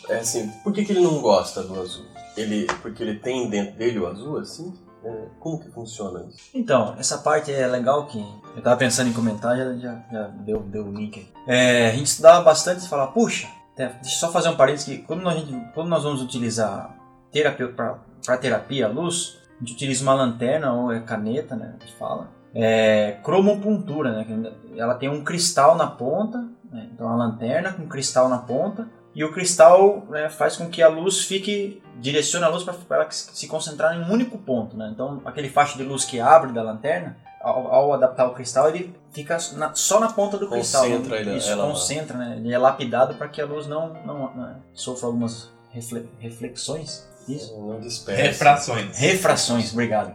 É 0.09 0.17
assim, 0.17 0.49
por 0.63 0.73
que, 0.73 0.83
que 0.83 0.91
ele 0.91 1.01
não 1.01 1.21
gosta 1.21 1.63
do 1.63 1.79
azul? 1.79 2.05
Ele, 2.35 2.67
porque 2.81 3.01
ele 3.01 3.15
tem 3.15 3.49
dentro 3.49 3.77
dele 3.77 3.99
o 3.99 4.07
azul, 4.07 4.37
assim? 4.37 4.73
É, 5.03 5.25
como 5.39 5.59
que 5.59 5.69
funciona 5.69 6.25
isso? 6.27 6.49
Então, 6.53 6.95
essa 6.99 7.19
parte 7.19 7.51
é 7.53 7.65
legal 7.67 8.05
que 8.05 8.19
eu 8.55 8.61
tava 8.61 8.75
pensando 8.77 9.09
em 9.09 9.13
comentar, 9.13 9.55
já, 9.55 9.73
já, 9.75 10.03
já 10.11 10.27
deu, 10.27 10.59
deu 10.61 10.85
o 10.85 10.91
link 10.91 11.19
aí. 11.19 11.27
É, 11.47 11.89
a 11.89 11.91
gente 11.93 12.07
estudava 12.07 12.43
bastante 12.43 12.85
e 12.85 12.89
falava, 12.89 13.11
puxa, 13.11 13.47
é, 13.77 13.87
deixa 13.87 14.15
eu 14.15 14.19
só 14.19 14.31
fazer 14.31 14.49
um 14.49 14.57
parênteses 14.57 14.85
que 14.85 14.97
quando, 15.03 15.29
gente, 15.31 15.73
quando 15.73 15.87
nós 15.87 16.03
vamos 16.03 16.21
utilizar 16.21 16.95
terapia 17.31 17.69
para 17.69 18.37
terapia 18.37 18.87
a 18.87 18.89
luz, 18.89 19.39
a 19.55 19.59
gente 19.59 19.73
utiliza 19.73 20.03
uma 20.03 20.13
lanterna 20.13 20.73
ou 20.73 20.91
é 20.91 20.99
caneta, 20.99 21.55
né? 21.55 21.75
A 21.77 21.79
gente 21.79 21.95
fala. 21.95 22.29
É, 22.53 23.19
cromopuntura, 23.23 24.11
né? 24.11 24.53
Ela 24.75 24.95
tem 24.95 25.07
um 25.07 25.23
cristal 25.23 25.75
na 25.75 25.87
ponta, 25.87 26.39
né? 26.71 26.89
então 26.93 27.07
a 27.07 27.15
lanterna 27.15 27.71
com 27.73 27.87
cristal 27.87 28.27
na 28.27 28.39
ponta 28.39 28.87
e 29.19 29.23
o 29.25 29.33
cristal 29.33 30.05
né, 30.09 30.29
faz 30.29 30.55
com 30.55 30.69
que 30.69 30.81
a 30.81 30.87
luz 30.87 31.21
fique 31.25 31.81
direcione 31.97 32.45
a 32.45 32.47
luz 32.47 32.63
para 32.63 32.75
ela 32.97 33.07
se 33.11 33.47
concentrar 33.47 33.93
em 33.95 34.01
um 34.01 34.11
único 34.11 34.37
ponto, 34.37 34.77
né? 34.77 34.89
Então 34.93 35.21
aquele 35.25 35.49
faixa 35.49 35.77
de 35.77 35.83
luz 35.83 36.05
que 36.05 36.21
abre 36.21 36.53
da 36.53 36.61
lanterna, 36.63 37.17
ao, 37.41 37.67
ao 37.73 37.93
adaptar 37.93 38.27
o 38.27 38.33
cristal, 38.33 38.69
ele 38.69 38.95
fica 39.11 39.37
na, 39.57 39.73
só 39.73 39.99
na 39.99 40.07
ponta 40.11 40.37
do 40.37 40.47
cristal. 40.49 40.83
Concentra 40.85 41.17
ele- 41.17 41.35
Isso 41.37 41.49
ela 41.49 41.67
concentra, 41.67 42.17
né? 42.17 42.35
Ele 42.37 42.53
é 42.53 42.57
lapidado 42.57 43.15
para 43.15 43.27
que 43.27 43.41
a 43.41 43.45
luz 43.45 43.67
não, 43.67 43.93
não, 44.05 44.33
não 44.33 44.55
sofra 44.73 45.07
algumas 45.07 45.49
refle- 45.71 46.09
reflexões. 46.19 47.05
Isso. 47.27 47.53
Não 47.59 47.79
dispersa. 47.81 48.21
Refrações. 48.23 48.97
Refrações, 48.97 49.73
obrigado. 49.73 50.13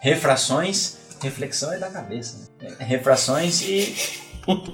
Refrações, 0.00 0.98
reflexão 1.22 1.72
é 1.72 1.78
da 1.78 1.90
cabeça, 1.90 2.48
né? 2.60 2.74
Refrações 2.78 3.62
e, 3.62 3.94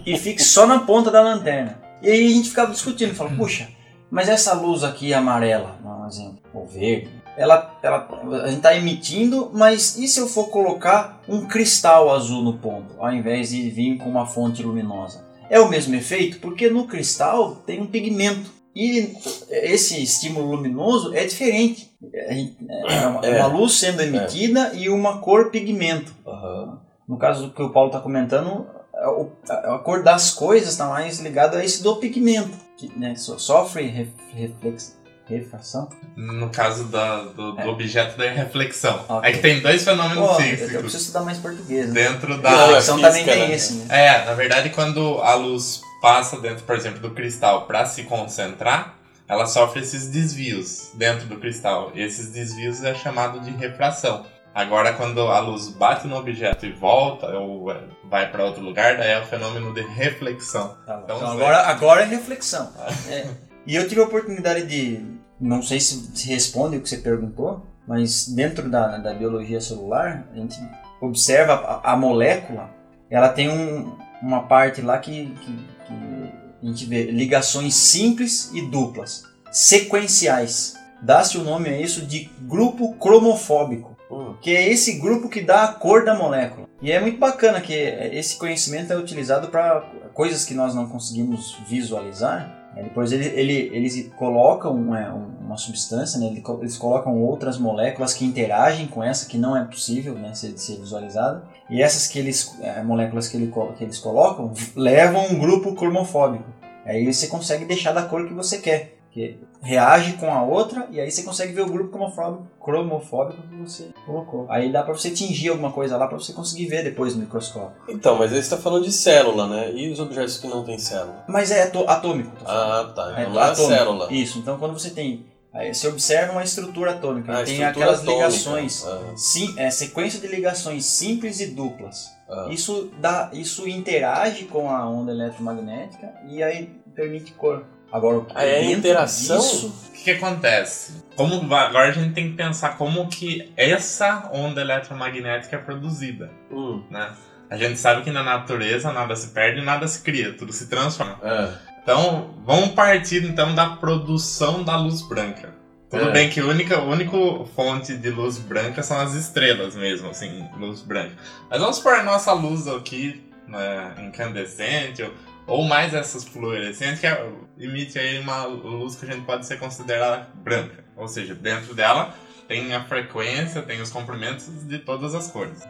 e 0.05 0.19
fique 0.19 0.43
só 0.43 0.67
na 0.67 0.81
ponta 0.81 1.11
da 1.11 1.21
lanterna. 1.23 1.79
E 2.03 2.09
aí 2.11 2.27
a 2.27 2.31
gente 2.31 2.49
ficava 2.49 2.73
discutindo, 2.73 3.15
falou, 3.15 3.33
puxa, 3.37 3.69
mas 4.11 4.29
essa 4.29 4.53
luz 4.55 4.83
aqui 4.83 5.13
amarela, 5.15 5.79
um 5.85 6.07
exemplo, 6.07 6.39
ou 6.55 6.67
verde, 6.67 7.11
ela, 7.37 7.79
ela, 7.83 8.09
a 8.43 8.47
gente 8.49 8.57
está 8.57 8.75
emitindo, 8.77 9.51
mas 9.55 9.97
e 9.97 10.09
se 10.09 10.19
eu 10.21 10.27
for 10.27 10.49
colocar 10.51 11.23
um 11.29 11.47
cristal 11.47 12.11
azul 12.15 12.43
no 12.43 12.59
ponto, 12.59 12.95
ao 12.99 13.13
invés 13.13 13.51
de 13.51 13.71
vir 13.71 13.99
com 13.99 14.11
uma 14.11 14.27
fonte 14.27 14.63
luminosa? 14.63 15.25
É 15.49 15.59
o 15.59 15.69
mesmo 15.69 15.95
efeito, 15.95 16.39
porque 16.39 16.69
no 16.71 16.87
cristal 16.87 17.57
tem 17.67 17.81
um 17.81 17.87
pigmento. 17.87 18.51
E 18.75 19.15
esse 19.51 20.01
estímulo 20.01 20.53
luminoso 20.55 21.13
é 21.15 21.25
diferente. 21.25 21.91
É 22.15 23.07
uma, 23.09 23.27
É. 23.27 23.39
uma 23.39 23.47
luz 23.49 23.75
sendo 23.75 24.01
emitida 24.01 24.73
e 24.75 24.89
uma 24.89 25.19
cor 25.19 25.51
pigmento. 25.51 26.15
Aham. 26.27 26.79
No 27.09 27.19
caso 27.19 27.47
do 27.49 27.53
que 27.53 27.63
o 27.63 27.71
Paulo 27.71 27.89
está 27.89 27.99
comentando, 28.01 28.67
a, 29.01 29.11
o- 29.11 29.33
a- 29.49 29.75
a 29.75 29.79
cor 29.79 30.03
das 30.03 30.33
coisas 30.33 30.71
está 30.71 30.87
mais 30.87 31.19
ligada 31.21 31.59
a 31.59 31.65
esse 31.65 31.83
do 31.83 31.97
pigmento, 31.97 32.57
que 32.77 32.91
né, 32.99 33.15
so- 33.17 33.39
sofre 33.39 33.87
ref, 33.89 34.09
reflex, 34.35 34.99
refração. 35.27 35.89
No 36.17 36.51
caso 36.51 36.85
da- 36.85 37.23
do, 37.23 37.53
do 37.53 37.61
É. 37.61 37.67
objeto 37.67 38.19
da 38.19 38.29
reflexão. 38.31 39.05
Ok. 39.09 39.29
É 39.31 39.33
que 39.33 39.39
tem 39.39 39.61
dois 39.61 39.85
fenômenos 39.85 40.17
Pô, 40.27 40.33
eu, 40.33 40.39
eu 40.41 40.57
físicos 40.57 40.73
preciso 40.81 40.97
estudar 41.05 41.21
mais 41.23 41.39
português. 41.39 41.89
Né? 41.89 41.93
dentro 42.09 42.37
da. 42.43 42.51
é 42.51 42.67
reflexão 42.67 43.01
também 43.01 43.25
tem 43.25 43.49
né? 43.49 43.55
esse. 43.55 43.75
Né? 43.75 43.87
É, 44.07 44.25
na 44.25 44.35
verdade, 44.35 44.71
quando 44.71 45.21
a 45.23 45.35
luz 45.35 45.83
passa 46.03 46.39
dentro, 46.41 46.65
por 46.65 46.75
exemplo, 46.75 46.99
do 47.01 47.11
cristal 47.13 47.67
para 47.67 47.87
se 47.87 48.03
concentrar, 48.05 48.97
ela 49.29 49.47
sofre 49.47 49.81
esses 49.83 50.09
desvios 50.09 50.91
dentro 50.95 51.27
do 51.29 51.37
cristal. 51.37 51.93
E 51.95 52.03
esses 52.03 52.31
desvios 52.33 52.83
é 52.83 52.93
chamado 52.95 53.39
de 53.41 53.51
refração. 53.53 54.27
Agora, 54.55 54.93
quando 54.95 55.21
a 55.29 55.39
luz 55.41 55.69
bate 55.69 56.07
no 56.09 56.17
objeto 56.17 56.67
e 56.67 56.73
volta, 56.73 57.27
ou 57.29 57.71
é, 57.71 57.81
vai 58.11 58.31
para 58.31 58.45
outro 58.45 58.63
lugar, 58.63 58.97
daí 58.97 59.11
é 59.13 59.21
o 59.21 59.27
fenômeno 59.27 59.73
de 59.73 59.81
reflexão. 59.83 60.77
Tá. 60.85 61.01
Então, 61.05 61.17
Então, 61.19 61.33
agora, 61.33 61.59
agora 61.69 62.03
é 62.03 62.05
reflexão. 62.07 62.73
É. 63.09 63.27
E 63.67 63.77
eu 63.77 63.87
tive 63.89 64.01
a 64.01 64.05
oportunidade 64.05 64.67
de. 64.67 65.05
Não 65.41 65.63
sei 65.63 65.79
se, 65.81 66.29
responde 66.29 66.77
o 66.77 66.81
que 66.83 66.89
você 66.89 66.99
perguntou, 66.99 67.65
mas 67.87 68.29
dentro 68.29 68.69
da, 68.69 68.99
da 68.99 69.15
biologia 69.15 69.61
celular, 69.61 70.27
a 70.33 70.37
gente 70.37 70.59
observa 71.01 71.55
a, 71.55 71.93
a 71.93 71.97
molécula, 71.97 72.71
ela 73.09 73.29
tem 73.31 73.49
um- 73.49 73.97
uma 74.21 74.43
parte 74.43 74.83
lá 74.83 74.99
que, 74.99 75.27
que, 75.41 75.53
que 75.87 76.33
a 76.63 76.67
gente 76.67 76.85
vê 76.85 77.05
ligações 77.05 77.75
simples 77.75 78.51
e 78.53 78.61
duplas, 78.63 79.25
sequenciais. 79.51 80.75
Dá-se 81.01 81.39
o 81.39 81.43
nome 81.45 81.69
a 81.71 81.81
isso 81.81 82.05
de 82.05 82.31
grupo 82.43 82.93
cromofóbico. 82.97 83.97
Que 84.41 84.55
é 84.55 84.69
esse 84.69 84.99
grupo 84.99 85.29
que 85.29 85.41
dá 85.41 85.65
a 85.65 85.69
cor 85.75 86.05
da 86.05 86.15
molécula. 86.15 86.69
E 86.83 86.91
é 86.91 87.01
muito 87.01 87.19
bacana 87.19 87.61
que 87.61 87.73
esse 87.75 88.37
conhecimento 88.37 88.93
é 88.93 88.97
utilizado 88.97 89.49
para 89.49 89.83
coisas 90.15 90.45
que 90.45 90.55
nós 90.55 90.75
não 90.75 90.87
conseguimos 90.89 91.57
visualizar. 91.69 92.57
né? 92.75 92.83
Depois 92.85 93.13
ele, 93.13 93.27
ele, 93.27 93.71
eles 93.75 94.11
colocam 94.17 94.95
é, 94.97 95.13
um- 95.13 95.31
uma 95.47 95.57
substância, 95.57 96.19
né? 96.21 96.27
Eles 96.61 96.77
colocam 96.79 97.21
outras 97.23 97.59
moléculas 97.59 98.15
que 98.15 98.25
interagem 98.25 98.87
com 98.87 99.03
essa 99.03 99.27
que 99.29 99.37
não 99.37 99.57
é 99.57 99.65
possível 99.65 100.15
né, 100.15 100.33
ser, 100.35 100.57
ser 100.57 100.77
visualizada. 100.77 101.43
E 101.69 101.83
essas 101.83 102.07
que 102.07 102.19
eles, 102.19 102.57
é, 102.61 102.83
moléculas 102.83 103.27
que, 103.29 103.37
ele, 103.37 103.53
que 103.77 103.85
eles 103.85 103.99
colocam 103.99 104.53
levam 104.77 105.27
um 105.27 105.39
grupo 105.39 105.75
cromofóbico. 105.75 106.45
Aí 106.87 107.13
você 107.13 107.27
consegue 107.27 107.65
deixar 107.65 107.93
da 107.93 108.03
cor 108.05 108.27
que 108.27 108.33
você 108.33 108.59
quer. 108.59 108.97
Que 109.13 109.39
reage 109.61 110.13
com 110.15 110.33
a 110.33 110.43
outra 110.45 110.87
e 110.91 111.01
aí 111.01 111.11
você 111.11 111.25
consegue 111.25 111.53
ver 111.53 111.63
o 111.63 111.67
grupo 111.67 111.91
cromofóbico, 111.91 112.47
cromofóbico 112.65 113.43
que 113.43 113.57
você 113.57 113.89
colocou. 114.07 114.47
Aí 114.49 114.71
dá 114.71 114.85
pra 114.85 114.95
você 114.95 115.11
tingir 115.11 115.49
alguma 115.49 115.73
coisa 115.73 115.97
lá 115.97 116.07
pra 116.07 116.17
você 116.17 116.33
conseguir 116.33 116.67
ver 116.67 116.85
depois 116.85 117.15
no 117.17 117.23
microscópio. 117.23 117.73
Então, 117.89 118.17
mas 118.17 118.33
aí 118.33 118.41
você 118.41 118.51
tá 118.51 118.57
falando 118.57 118.85
de 118.85 118.93
célula, 118.93 119.49
né? 119.49 119.73
E 119.73 119.91
os 119.91 119.99
objetos 119.99 120.39
que 120.39 120.47
não 120.47 120.63
têm 120.65 120.79
célula? 120.79 121.25
Mas 121.29 121.51
é 121.51 121.65
atômico. 121.65 122.31
Ah, 122.47 122.93
tá. 122.95 123.15
É 123.19 123.23
Então 123.23 123.35
não 123.35 123.41
é 123.41 123.45
atômico. 123.51 123.75
célula. 123.75 124.13
Isso, 124.13 124.39
então 124.39 124.59
quando 124.59 124.75
você 124.79 124.91
tem. 124.91 125.27
Aí 125.53 125.75
você 125.75 125.89
observa 125.89 126.31
uma 126.31 126.45
estrutura 126.45 126.93
atômica, 126.93 127.33
Ah, 127.33 127.43
tem 127.45 127.55
estrutura 127.55 127.71
aquelas 127.71 128.01
atômica. 128.03 128.27
ligações. 128.29 128.87
Ah, 128.87 129.01
Sim, 129.17 129.53
é 129.59 129.69
sequência 129.73 130.21
de 130.21 130.29
ligações 130.29 130.85
simples 130.85 131.41
e 131.41 131.47
duplas. 131.49 132.07
ah. 132.29 132.47
Isso 132.49 132.93
dá, 133.01 133.29
isso 133.33 133.69
interage 133.69 134.45
com 134.45 134.71
a 134.71 134.89
onda 134.89 135.11
eletromagnética 135.11 136.15
e 136.29 136.41
aí 136.45 136.71
permite 136.95 137.33
cor. 137.33 137.65
Agora, 137.93 138.27
Ah, 138.35 138.45
é 138.45 138.61
dentro 138.61 138.79
interação? 138.79 139.39
disso- 139.39 139.75
O 139.89 139.93
que, 139.93 140.05
que 140.05 140.11
acontece? 140.13 141.05
Como 141.17 141.35
agora 141.55 141.89
a 141.89 141.93
gente 141.93 142.15
tem 142.15 142.31
que 142.31 142.37
pensar 142.37 142.79
como 142.79 143.07
que 143.09 143.53
essa 143.57 144.31
onda 144.33 144.61
eletromagnética 144.63 145.57
é 145.57 145.59
produzida, 145.59 146.31
Hum. 146.51 146.83
né? 146.91 147.11
A 147.51 147.57
gente 147.57 147.79
sabe 147.79 148.03
que 148.03 148.11
na 148.11 148.23
natureza 148.23 148.93
nada 148.93 149.15
se 149.17 149.29
perde, 149.29 149.61
nada 149.61 149.87
se 149.89 150.01
cria, 150.03 150.33
tudo 150.33 150.53
se 150.53 150.69
transforma. 150.69 151.19
É. 151.23 151.49
Então, 151.83 152.35
vamos 152.47 152.71
partir 152.71 153.25
então 153.25 153.55
da 153.55 153.71
produção 153.71 154.63
da 154.63 154.77
luz 154.77 155.03
branca. 155.03 155.53
Tudo 155.91 156.09
É. 156.09 156.13
bem 156.13 156.31
que 156.31 156.39
a 156.39 156.45
única, 156.45 156.77
a 156.77 156.83
única 156.85 157.17
fonte 157.57 157.97
de 157.97 158.11
luz 158.11 158.39
branca 158.39 158.83
são 158.83 159.01
as 159.01 159.15
estrelas 159.15 159.75
mesmo, 159.75 160.09
assim, 160.09 160.49
luz 160.57 160.81
branca. 160.83 161.17
Mas 161.51 161.59
vamos 161.61 161.77
supor 161.77 161.95
a 161.95 162.03
nossa 162.05 162.33
luz 162.33 162.69
aqui, 162.69 163.21
né, 163.49 163.95
incandescente, 164.07 165.03
ou, 165.03 165.13
ou 165.51 165.65
mais 165.65 165.93
essas 165.93 166.25
fluorescentes, 166.25 167.01
que 167.01 167.07
é- 167.07 167.29
emite 167.59 167.99
aí 167.99 168.21
uma 168.21 168.45
luz 168.45 168.95
que 168.95 169.05
a 169.05 169.13
gente 169.13 169.27
pode 169.27 169.45
ser 169.45 169.59
considerada 169.59 170.29
branca. 170.35 170.85
Ou 170.97 171.09
seja, 171.09 171.35
dentro 171.35 171.75
dela 171.75 172.15
tem 172.47 172.73
a 172.73 172.85
frequência, 172.85 173.61
tem 173.61 173.81
os 173.81 173.91
comprimentos 173.91 174.47
de 174.67 174.79
todas 174.79 175.15
as 175.15 175.31
cores. 175.31 175.63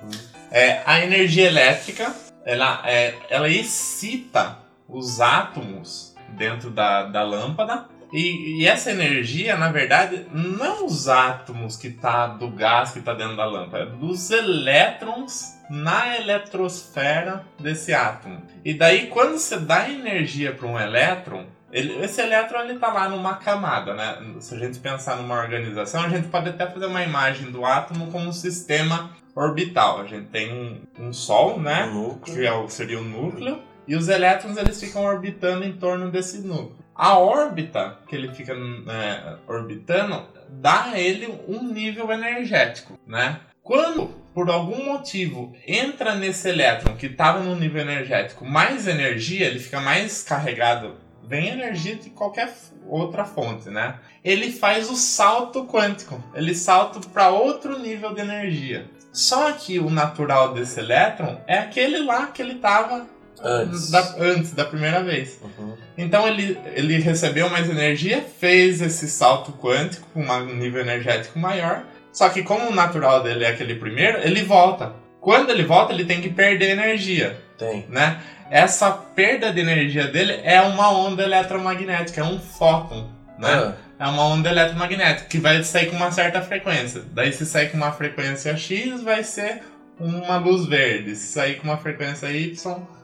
É, 0.51 0.83
a 0.85 1.01
energia 1.01 1.47
elétrica, 1.47 2.15
ela, 2.45 2.83
é, 2.85 3.15
ela 3.31 3.49
excita 3.49 4.59
os 4.87 5.21
átomos 5.21 6.15
dentro 6.37 6.71
da, 6.71 7.05
da 7.05 7.23
lâmpada. 7.23 7.87
E, 8.13 8.61
e 8.61 8.67
essa 8.67 8.91
energia, 8.91 9.57
na 9.57 9.71
verdade, 9.71 10.27
não 10.33 10.85
os 10.85 11.09
átomos 11.09 11.77
que 11.77 11.91
tá 11.91 12.27
do 12.27 12.51
gás 12.51 12.93
que 12.93 13.01
tá 13.01 13.15
dentro 13.15 13.37
da 13.37 13.45
lâmpada, 13.47 13.85
é 13.85 13.87
dos 13.87 14.31
elétrons 14.31 15.60
na 15.71 16.17
eletrosfera 16.17 17.45
desse 17.59 17.95
átomo. 17.95 18.43
E 18.65 18.75
daí, 18.75 19.07
quando 19.07 19.39
você 19.39 19.57
dá 19.59 19.89
energia 19.89 20.53
para 20.53 20.67
um 20.67 20.79
elétron, 20.79 21.45
ele- 21.73 22.03
esse 22.05 22.21
elétron 22.21 22.61
ele 22.63 22.79
tá 22.79 22.93
lá 22.93 23.09
numa 23.09 23.35
camada, 23.37 23.95
né? 23.95 24.19
Se 24.41 24.55
a 24.55 24.59
gente 24.59 24.79
pensar 24.81 25.17
numa 25.17 25.39
organização, 25.41 26.03
a 26.03 26.09
gente 26.09 26.29
pode 26.29 26.49
até 26.49 26.67
fazer 26.67 26.87
uma 26.87 27.03
imagem 27.05 27.51
do 27.53 27.65
átomo 27.65 28.11
como 28.11 28.27
um 28.29 28.33
sistema 28.33 29.11
orbital. 29.35 30.01
A 30.01 30.07
gente 30.07 30.27
tem 30.29 30.53
um, 30.53 31.07
um 31.07 31.13
Sol, 31.13 31.61
né? 31.61 31.85
Um 31.85 31.95
núcleo. 32.09 32.37
que 32.37 32.45
é 32.47 32.53
o- 32.53 32.69
seria 32.69 32.99
o 32.99 33.05
núcleo, 33.05 33.63
e 33.87 33.95
os 33.95 34.09
elétrons 34.09 34.57
eles 34.57 34.81
ficam 34.81 35.05
orbitando 35.05 35.65
em 35.65 35.73
torno 35.73 36.11
desse 36.11 36.39
núcleo. 36.39 36.77
A 36.95 37.17
órbita 37.17 37.97
que 38.09 38.15
ele 38.17 38.29
fica 38.35 38.53
é, 38.53 39.37
orbitando 39.47 40.27
dá 40.49 40.87
a 40.91 40.99
ele 41.01 41.33
um 41.49 41.63
nível 41.63 42.11
energético, 42.11 42.99
né? 43.07 43.41
Quando, 43.63 44.11
por 44.35 44.51
algum 44.51 44.85
motivo, 44.85 45.53
entra 45.67 46.15
nesse 46.15 46.49
elétron 46.49 46.95
que 46.97 47.07
estava 47.07 47.41
no 47.41 47.57
nível 47.57 47.83
energético 47.83 48.45
mais 48.45 48.87
energia, 48.87 49.47
ele 49.47 49.59
fica 49.59 49.81
mais 49.81 50.23
carregado, 50.23 50.97
vem 51.23 51.49
energia 51.49 51.97
de 51.97 52.11
qualquer 52.11 52.53
outra 52.89 53.25
fonte, 53.25 53.69
né? 53.69 53.97
Ele 54.25 54.53
faz 54.53 54.91
o 54.91 54.97
salto 54.97 55.65
quântico, 55.65 56.23
ele 56.35 56.55
salta 56.55 57.01
para 57.09 57.31
outro 57.31 57.79
nível 57.79 58.15
de 58.15 58.21
energia. 58.21 58.87
Só 59.13 59.51
que 59.53 59.79
o 59.79 59.91
natural 59.91 60.55
desse 60.55 60.79
elétron 60.79 61.41
é 61.47 61.59
aquele 61.59 61.99
lá 61.99 62.29
que 62.29 62.41
ele 62.41 62.55
estava 62.55 63.07
Antes. 63.43 63.91
da, 63.91 64.17
antes 64.19 64.53
da 64.53 64.65
primeira 64.65 65.03
vez. 65.03 65.39
Uhum. 65.43 65.75
Então 65.97 66.27
ele, 66.29 66.59
ele 66.75 66.99
recebeu 66.99 67.49
mais 67.49 67.69
energia, 67.69 68.25
fez 68.39 68.81
esse 68.81 69.09
salto 69.09 69.53
quântico 69.53 70.07
com 70.13 70.23
um 70.23 70.55
nível 70.57 70.81
energético 70.81 71.39
maior. 71.39 71.85
Só 72.13 72.29
que 72.29 72.43
como 72.43 72.69
o 72.71 72.75
natural 72.75 73.23
dele 73.23 73.45
é 73.45 73.49
aquele 73.49 73.75
primeiro, 73.77 74.19
ele 74.23 74.43
volta. 74.43 74.93
Quando 75.21 75.51
ele 75.51 75.63
volta, 75.65 75.93
ele 75.93 76.05
tem 76.05 76.21
que 76.21 76.31
perder 76.31 76.71
energia, 76.71 77.39
Tem. 77.59 77.85
né? 77.89 78.21
Essa 78.51 78.91
perda 78.91 79.53
de 79.53 79.61
energia 79.61 80.07
dele 80.09 80.41
é 80.43 80.61
uma 80.61 80.91
onda 80.91 81.23
eletromagnética, 81.23 82.21
é 82.21 82.25
um 82.25 82.39
fóton, 82.41 83.09
né? 83.39 83.49
Ah, 83.53 83.75
É 83.99 84.07
uma 84.07 84.25
onda 84.25 84.49
eletromagnética 84.49 85.29
que 85.29 85.39
vai 85.39 85.63
sair 85.63 85.91
com 85.91 85.97
uma 85.97 86.11
certa 86.11 86.41
frequência. 86.41 87.03
Daí 87.13 87.33
se 87.33 87.45
sair 87.45 87.71
com 87.71 87.77
uma 87.77 87.93
frequência 87.93 88.57
X, 88.57 89.03
vai 89.03 89.23
ser 89.23 89.63
uma 90.01 90.39
luz 90.39 90.65
verde. 90.67 91.15
Se 91.15 91.35
sair 91.35 91.57
com 91.57 91.65
uma 91.65 91.77
frequência 91.77 92.27
Y, 92.33 92.57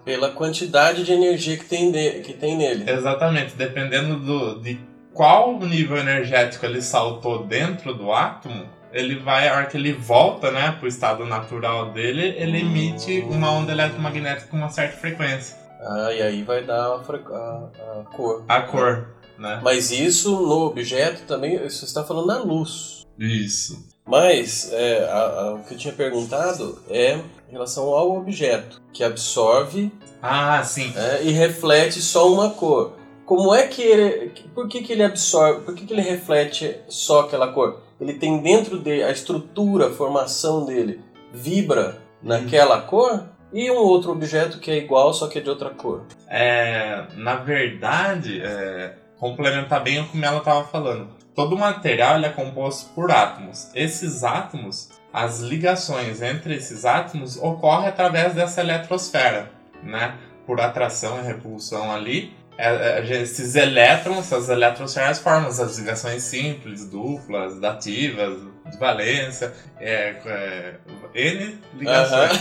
pela 0.06 0.30
quantidade 0.30 1.04
de 1.04 1.12
energia 1.12 1.58
que 1.58 1.64
tem, 1.66 1.92
de- 1.92 2.20
que 2.22 2.32
tem 2.32 2.56
nele. 2.56 2.90
Exatamente, 2.90 3.54
dependendo 3.54 4.16
do, 4.18 4.60
de 4.62 4.80
qual 5.12 5.58
nível 5.60 5.98
energético 5.98 6.64
ele 6.64 6.80
saltou 6.80 7.44
dentro 7.44 7.92
do 7.92 8.10
átomo, 8.10 8.64
ele 8.98 9.18
vai, 9.18 9.48
a 9.48 9.54
hora 9.56 9.66
que 9.66 9.76
ele 9.76 9.92
volta 9.92 10.50
né, 10.50 10.72
para 10.78 10.84
o 10.84 10.88
estado 10.88 11.24
natural 11.24 11.92
dele, 11.92 12.34
ele 12.38 12.60
emite 12.60 13.20
uma 13.28 13.50
onda 13.50 13.72
eletromagnética 13.72 14.48
com 14.48 14.56
uma 14.56 14.70
certa 14.70 14.96
frequência. 14.96 15.56
Ah, 15.80 16.12
e 16.12 16.22
aí 16.22 16.42
vai 16.42 16.64
dar 16.64 16.86
a, 16.86 16.94
a- 16.96 18.00
a 18.00 18.04
cor. 18.16 18.44
A 18.48 18.60
cor, 18.62 19.06
né? 19.38 19.60
Mas 19.62 19.90
isso 19.90 20.30
no 20.32 20.66
objeto 20.66 21.22
também, 21.26 21.58
você 21.58 21.84
está 21.84 22.02
falando 22.02 22.26
na 22.26 22.38
luz. 22.38 23.04
Isso. 23.18 23.86
Mas 24.06 24.70
é, 24.72 25.04
a- 25.10 25.54
o 25.54 25.64
que 25.64 25.74
eu 25.74 25.78
tinha 25.78 25.92
perguntado 25.94 26.80
é 26.88 27.14
em 27.48 27.52
relação 27.52 27.84
ao 27.94 28.16
objeto, 28.16 28.80
que 28.92 29.04
absorve 29.04 29.92
Ah, 30.22 30.62
sim. 30.64 30.92
é, 30.96 31.22
e 31.24 31.30
reflete 31.30 32.00
só 32.00 32.32
uma 32.32 32.50
cor. 32.50 32.92
Como 33.24 33.52
é 33.54 33.66
que 33.66 33.82
ele. 33.82 34.30
Por 34.54 34.68
que, 34.68 34.82
que 34.82 34.92
ele 34.92 35.02
absorve? 35.02 35.62
Por 35.62 35.74
que, 35.74 35.84
que 35.84 35.92
ele 35.92 36.00
reflete 36.02 36.76
só 36.88 37.20
aquela 37.22 37.48
cor? 37.52 37.82
Ele 38.00 38.14
tem 38.14 38.38
dentro 38.42 38.78
dele 38.78 39.02
a 39.02 39.10
estrutura, 39.10 39.88
a 39.88 39.92
formação 39.92 40.64
dele 40.64 41.00
vibra 41.32 41.98
naquela 42.22 42.80
cor 42.82 43.24
e 43.52 43.70
um 43.70 43.76
outro 43.76 44.12
objeto 44.12 44.58
que 44.58 44.70
é 44.70 44.76
igual, 44.76 45.14
só 45.14 45.28
que 45.28 45.38
é 45.38 45.40
de 45.40 45.48
outra 45.48 45.70
cor. 45.70 46.02
É, 46.28 47.04
na 47.14 47.36
verdade, 47.36 48.40
é, 48.42 48.94
complementar 49.18 49.82
bem 49.82 50.00
o 50.00 50.08
que 50.08 50.22
ela 50.22 50.38
estava 50.38 50.64
falando. 50.64 51.08
Todo 51.34 51.56
material 51.56 52.18
é 52.18 52.30
composto 52.30 52.90
por 52.94 53.10
átomos. 53.10 53.70
Esses 53.74 54.24
átomos, 54.24 54.88
as 55.12 55.40
ligações 55.40 56.22
entre 56.22 56.54
esses 56.54 56.84
átomos 56.84 57.36
ocorrem 57.36 57.88
através 57.88 58.34
dessa 58.34 58.62
eletrosfera, 58.62 59.50
né? 59.82 60.14
Por 60.46 60.60
atração 60.60 61.18
e 61.18 61.22
repulsão 61.22 61.92
ali. 61.92 62.34
É, 62.58 63.00
é, 63.00 63.22
esses 63.22 63.54
elétrons, 63.54 64.18
essas 64.18 64.48
eletrosferas 64.48 65.18
formam 65.18 65.48
as 65.48 65.78
ligações 65.78 66.22
simples, 66.22 66.86
duplas, 66.86 67.60
dativas, 67.60 68.40
de 68.70 68.78
valência, 68.78 69.52
é, 69.78 70.16
é, 70.24 70.74
N 71.14 71.58
ligações. 71.74 72.40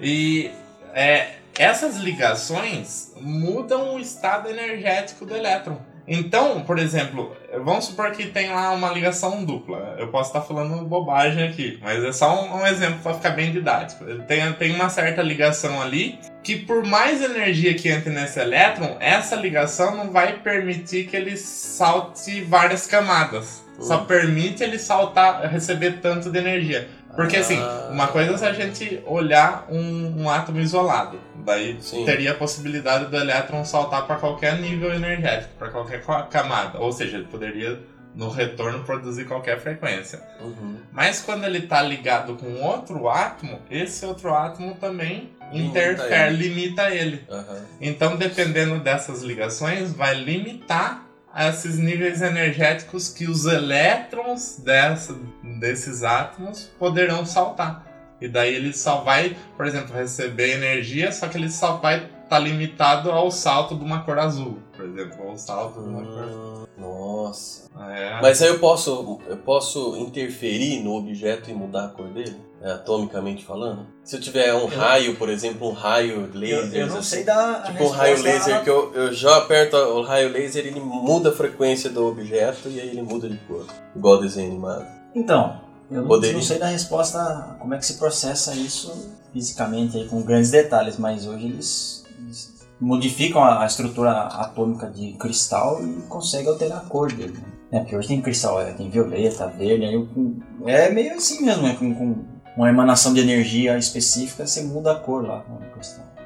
E 0.00 0.52
é, 0.94 1.38
essas 1.58 1.96
ligações 1.96 3.12
mudam 3.20 3.96
o 3.96 3.98
estado 3.98 4.48
energético 4.48 5.26
do 5.26 5.34
elétron. 5.34 5.80
Então, 6.08 6.62
por 6.62 6.78
exemplo, 6.78 7.36
vamos 7.64 7.84
supor 7.84 8.10
que 8.12 8.26
tem 8.26 8.48
lá 8.50 8.70
uma 8.72 8.90
ligação 8.90 9.44
dupla. 9.44 9.94
Eu 9.98 10.08
posso 10.08 10.30
estar 10.30 10.40
falando 10.40 10.82
bobagem 10.86 11.46
aqui, 11.46 11.78
mas 11.82 12.02
é 12.02 12.12
só 12.12 12.42
um, 12.42 12.56
um 12.62 12.66
exemplo 12.66 12.98
para 13.02 13.14
ficar 13.14 13.30
bem 13.30 13.52
didático. 13.52 14.04
Tem, 14.26 14.52
tem 14.54 14.74
uma 14.74 14.88
certa 14.88 15.20
ligação 15.22 15.80
ali 15.82 16.18
que, 16.42 16.56
por 16.56 16.84
mais 16.84 17.22
energia 17.22 17.74
que 17.74 17.90
entre 17.90 18.10
nesse 18.10 18.40
elétron, 18.40 18.96
essa 19.00 19.36
ligação 19.36 19.94
não 19.96 20.10
vai 20.10 20.38
permitir 20.38 21.06
que 21.06 21.16
ele 21.16 21.36
salte 21.36 22.40
várias 22.40 22.86
camadas. 22.86 23.66
Só 23.78 23.98
Hum. 24.00 24.06
permite 24.06 24.62
ele 24.64 24.76
saltar, 24.78 25.46
receber 25.48 26.00
tanto 26.00 26.30
de 26.30 26.38
energia. 26.38 26.88
Porque 27.18 27.36
assim, 27.38 27.58
Ah. 27.60 27.88
uma 27.90 28.06
coisa 28.06 28.32
é 28.34 28.38
se 28.38 28.46
a 28.46 28.52
gente 28.52 29.02
olhar 29.04 29.66
um, 29.68 30.22
um 30.22 30.30
átomo 30.30 30.60
isolado. 30.60 31.18
Daí 31.44 31.76
Sim. 31.80 32.04
teria 32.04 32.30
a 32.30 32.34
possibilidade 32.34 33.06
do 33.06 33.16
elétron 33.16 33.64
saltar 33.64 34.06
para 34.06 34.14
qualquer 34.16 34.56
nível 34.60 34.94
energético, 34.94 35.50
para 35.58 35.68
qualquer 35.70 36.00
qua- 36.04 36.22
camada. 36.28 36.78
Ou 36.78 36.92
seja, 36.92 37.16
ele 37.16 37.26
poderia, 37.26 37.80
no 38.14 38.28
retorno, 38.28 38.84
produzir 38.84 39.24
qualquer 39.24 39.58
frequência. 39.58 40.20
Uhum. 40.40 40.76
Mas 40.92 41.20
quando 41.20 41.42
ele 41.42 41.58
está 41.58 41.82
ligado 41.82 42.36
com 42.36 42.54
outro 42.62 43.08
átomo, 43.08 43.58
esse 43.68 44.06
outro 44.06 44.32
átomo 44.32 44.76
também 44.76 45.30
Limita 45.52 45.70
interfere, 45.80 46.34
ele. 46.34 46.48
limita 46.48 46.94
ele. 46.94 47.24
Aham. 47.28 47.64
Então, 47.80 48.14
dependendo 48.16 48.78
dessas 48.78 49.22
ligações, 49.22 49.92
vai 49.92 50.14
limitar 50.14 51.02
esses 51.36 51.78
níveis 51.78 52.22
energéticos 52.22 53.08
que 53.08 53.26
os 53.26 53.44
elétrons 53.46 54.58
dessa, 54.58 55.14
desses 55.60 56.02
átomos 56.02 56.70
poderão 56.78 57.24
saltar. 57.24 57.86
E 58.20 58.26
daí 58.26 58.54
ele 58.54 58.72
só 58.72 59.02
vai, 59.02 59.36
por 59.56 59.66
exemplo, 59.66 59.94
receber 59.94 60.54
energia, 60.54 61.12
só 61.12 61.28
que 61.28 61.36
ele 61.38 61.50
só 61.50 61.76
vai 61.76 62.08
estar 62.24 62.38
limitado 62.40 63.10
ao 63.10 63.30
salto 63.30 63.76
de 63.76 63.84
uma 63.84 64.02
cor 64.02 64.18
azul, 64.18 64.58
por 64.76 64.84
exemplo, 64.84 65.28
ao 65.28 65.38
salto 65.38 65.80
de 65.80 65.88
uma 65.88 66.04
cor. 66.04 66.24
Hum, 66.24 66.66
Nossa. 66.76 67.70
É, 67.90 68.20
Mas 68.20 68.42
aí 68.42 68.48
eu 68.48 68.58
posso, 68.58 69.20
eu 69.28 69.36
posso 69.36 69.96
interferir 69.96 70.80
no 70.82 70.94
objeto 70.94 71.48
e 71.50 71.54
mudar 71.54 71.86
a 71.86 71.88
cor 71.88 72.08
dele? 72.08 72.36
É, 72.60 72.72
atomicamente 72.72 73.44
falando? 73.44 73.86
Se 74.02 74.16
eu 74.16 74.20
tiver 74.20 74.52
um 74.52 74.66
raio, 74.66 75.14
por 75.16 75.28
exemplo, 75.28 75.68
um 75.68 75.72
raio 75.72 76.28
Eu, 76.32 76.40
laser. 76.40 76.80
eu 76.80 76.86
não 76.88 76.98
assim, 76.98 77.08
sei 77.16 77.24
dar 77.24 77.52
a 77.60 77.62
Tipo 77.70 77.84
um 77.84 77.88
raio 77.88 78.20
laser 78.20 78.64
que 78.64 78.70
eu, 78.70 78.92
eu 78.94 79.12
já 79.12 79.36
aperto 79.36 79.76
o 79.76 80.02
raio 80.02 80.28
laser 80.32 80.66
ele 80.66 80.80
muda 80.80 81.28
a 81.28 81.32
frequência 81.32 81.88
do 81.88 82.04
objeto 82.06 82.68
e 82.68 82.80
aí 82.80 82.88
ele 82.88 83.02
muda 83.02 83.28
de 83.28 83.36
cor. 83.46 83.64
Igual 83.94 84.20
desenho 84.20 84.50
animado. 84.50 84.86
Então, 85.14 85.60
eu 85.88 86.00
não, 86.02 86.08
Poderia. 86.08 86.34
não 86.36 86.42
sei 86.42 86.58
da 86.58 86.66
resposta 86.66 87.56
como 87.60 87.74
é 87.74 87.78
que 87.78 87.86
se 87.86 87.94
processa 87.94 88.52
isso 88.54 89.08
fisicamente 89.32 89.96
aí, 89.96 90.08
com 90.08 90.20
grandes 90.22 90.50
detalhes, 90.50 90.98
mas 90.98 91.26
hoje 91.28 91.44
eles, 91.46 92.04
eles 92.18 92.66
modificam 92.80 93.42
a, 93.44 93.62
a 93.62 93.66
estrutura 93.66 94.10
atômica 94.22 94.88
de 94.90 95.12
cristal 95.12 95.80
e 95.84 96.02
conseguem 96.08 96.48
alterar 96.48 96.78
a 96.78 96.88
cor 96.88 97.12
dele. 97.12 97.34
Né? 97.34 97.42
É, 97.70 97.78
porque 97.80 97.94
hoje 97.96 98.08
tem 98.08 98.20
cristal, 98.22 98.60
é, 98.60 98.72
tem 98.72 98.88
violeta, 98.90 99.46
verde, 99.46 99.84
aí 99.84 100.06
com- 100.06 100.40
é 100.66 100.90
meio 100.90 101.14
assim 101.14 101.44
mesmo, 101.44 101.66
é 101.66 101.74
com, 101.74 101.94
com 101.94 102.24
uma 102.58 102.68
emanação 102.68 103.14
de 103.14 103.20
energia 103.20 103.78
específica, 103.78 104.44
você 104.44 104.62
muda 104.62 104.90
a 104.92 104.94
cor 104.96 105.24
lá. 105.24 105.44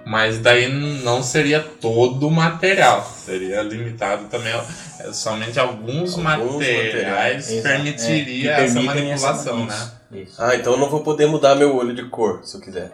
Mas 0.04 0.38
daí 0.38 0.66
não 1.04 1.22
seria 1.22 1.60
todo 1.60 2.26
o 2.26 2.30
material, 2.30 3.04
seria 3.24 3.62
limitado 3.62 4.24
também 4.24 4.52
a- 4.52 4.64
é, 5.00 5.12
somente 5.12 5.60
alguns, 5.60 6.14
Alguns 6.14 6.16
materiais, 6.16 7.46
materiais. 7.46 7.46
Permitiria 7.62 8.50
é, 8.52 8.64
essa 8.64 8.80
manipulação, 8.80 9.66
essa- 9.68 9.84
né? 9.84 9.90
Isso, 10.22 10.30
isso. 10.32 10.42
Ah, 10.42 10.56
então 10.56 10.72
eu 10.72 10.78
não 10.78 10.88
vou 10.88 11.00
poder 11.02 11.26
mudar 11.26 11.54
meu 11.54 11.76
olho 11.76 11.94
de 11.94 12.04
cor 12.08 12.40
se 12.44 12.56
eu 12.56 12.60
quiser. 12.60 12.90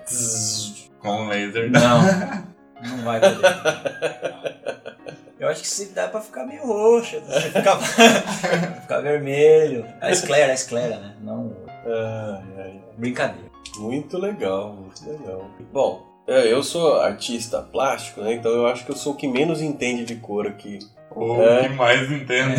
Com 1.01 1.27
o 1.27 1.29
laser. 1.29 1.71
Não, 1.71 2.01
não 2.83 3.05
vai 3.05 3.21
poder. 3.21 3.55
Eu 5.41 5.49
acho 5.49 5.63
que 5.63 5.69
se 5.69 5.87
dá 5.95 6.09
pra 6.09 6.21
ficar 6.21 6.45
meio 6.45 6.67
roxo, 6.67 7.21
você 7.21 7.41
ficar, 7.51 7.77
ficar 8.83 9.01
vermelho. 9.01 9.87
A 10.01 10.11
esclera, 10.11 10.51
a 10.51 10.55
esclera, 10.55 10.99
né? 10.99 11.15
Não 11.23 11.68
Ai, 11.89 12.65
ai, 12.65 12.81
brincadeira. 12.97 13.49
Muito 13.79 14.19
legal, 14.19 14.75
muito 14.75 15.09
legal. 15.09 15.45
Bom, 15.73 16.03
é, 16.27 16.53
eu 16.53 16.63
sou 16.63 17.01
artista 17.01 17.63
plástico, 17.63 18.21
né? 18.21 18.35
Então 18.35 18.51
eu 18.53 18.67
acho 18.67 18.85
que 18.85 18.91
eu 18.91 18.97
sou 18.97 19.13
o 19.15 19.17
que 19.17 19.27
menos 19.27 19.63
entende 19.63 20.05
de 20.05 20.17
cor 20.17 20.47
aqui. 20.47 20.79
Ou 21.11 21.43
É. 21.43 21.69
que 21.69 21.75
mais 21.75 22.11
entendo. 22.13 22.55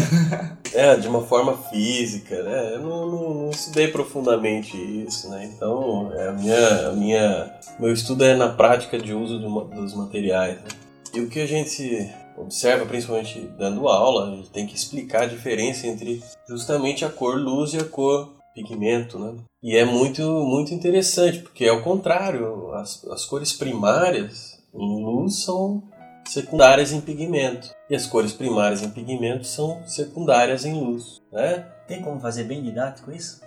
É, 0.74 0.96
de 0.96 1.08
uma 1.08 1.22
forma 1.22 1.58
física, 1.70 2.44
né? 2.44 2.76
Eu 2.76 2.82
não, 2.82 3.08
não, 3.08 3.34
não 3.34 3.50
estudei 3.50 3.88
profundamente 3.88 4.78
isso, 4.78 5.30
né? 5.30 5.46
Então, 5.46 6.12
é, 6.16 6.30
a 6.30 6.32
minha, 6.32 6.88
a 6.90 6.92
minha, 6.94 7.54
meu 7.80 7.92
estudo 7.92 8.24
é 8.24 8.36
na 8.36 8.50
prática 8.50 8.98
de 8.98 9.14
uso 9.14 9.40
do 9.40 9.66
dos 9.66 9.96
materiais. 9.96 10.58
Né? 10.58 10.68
E 11.16 11.22
o 11.22 11.28
que 11.30 11.40
a 11.40 11.48
gente 11.48 12.08
observa, 12.38 12.86
principalmente 12.86 13.40
dando 13.58 13.88
aula, 13.88 14.28
a 14.32 14.36
gente 14.36 14.50
tem 14.50 14.66
que 14.68 14.76
explicar 14.76 15.24
a 15.24 15.28
diferença 15.28 15.88
entre 15.88 16.22
justamente 16.48 17.04
a 17.04 17.10
cor 17.10 17.36
luz 17.36 17.74
e 17.74 17.78
a 17.78 17.84
cor 17.84 18.30
pigmento, 18.54 19.20
né? 19.20 19.36
E 19.62 19.76
é 19.76 19.86
muito, 19.86 20.22
muito 20.22 20.74
interessante, 20.74 21.40
porque 21.40 21.66
é 21.66 21.72
o 21.72 21.84
contrário, 21.84 22.74
as, 22.74 23.06
as 23.06 23.26
cores 23.26 23.54
primárias 23.54 24.60
em 24.74 25.04
luz 25.04 25.44
são 25.44 25.84
secundárias 26.26 26.92
em 26.92 27.02
pigmento. 27.02 27.70
E 27.90 27.96
as 27.96 28.06
cores 28.06 28.34
primárias 28.34 28.82
em 28.82 28.90
pigmento 28.90 29.46
são 29.46 29.82
secundárias 29.86 30.66
em 30.66 30.74
luz, 30.74 31.22
né? 31.32 31.66
Tem 31.88 32.02
como 32.02 32.20
fazer 32.20 32.44
bem 32.44 32.62
didático 32.62 33.12
isso? 33.12 33.42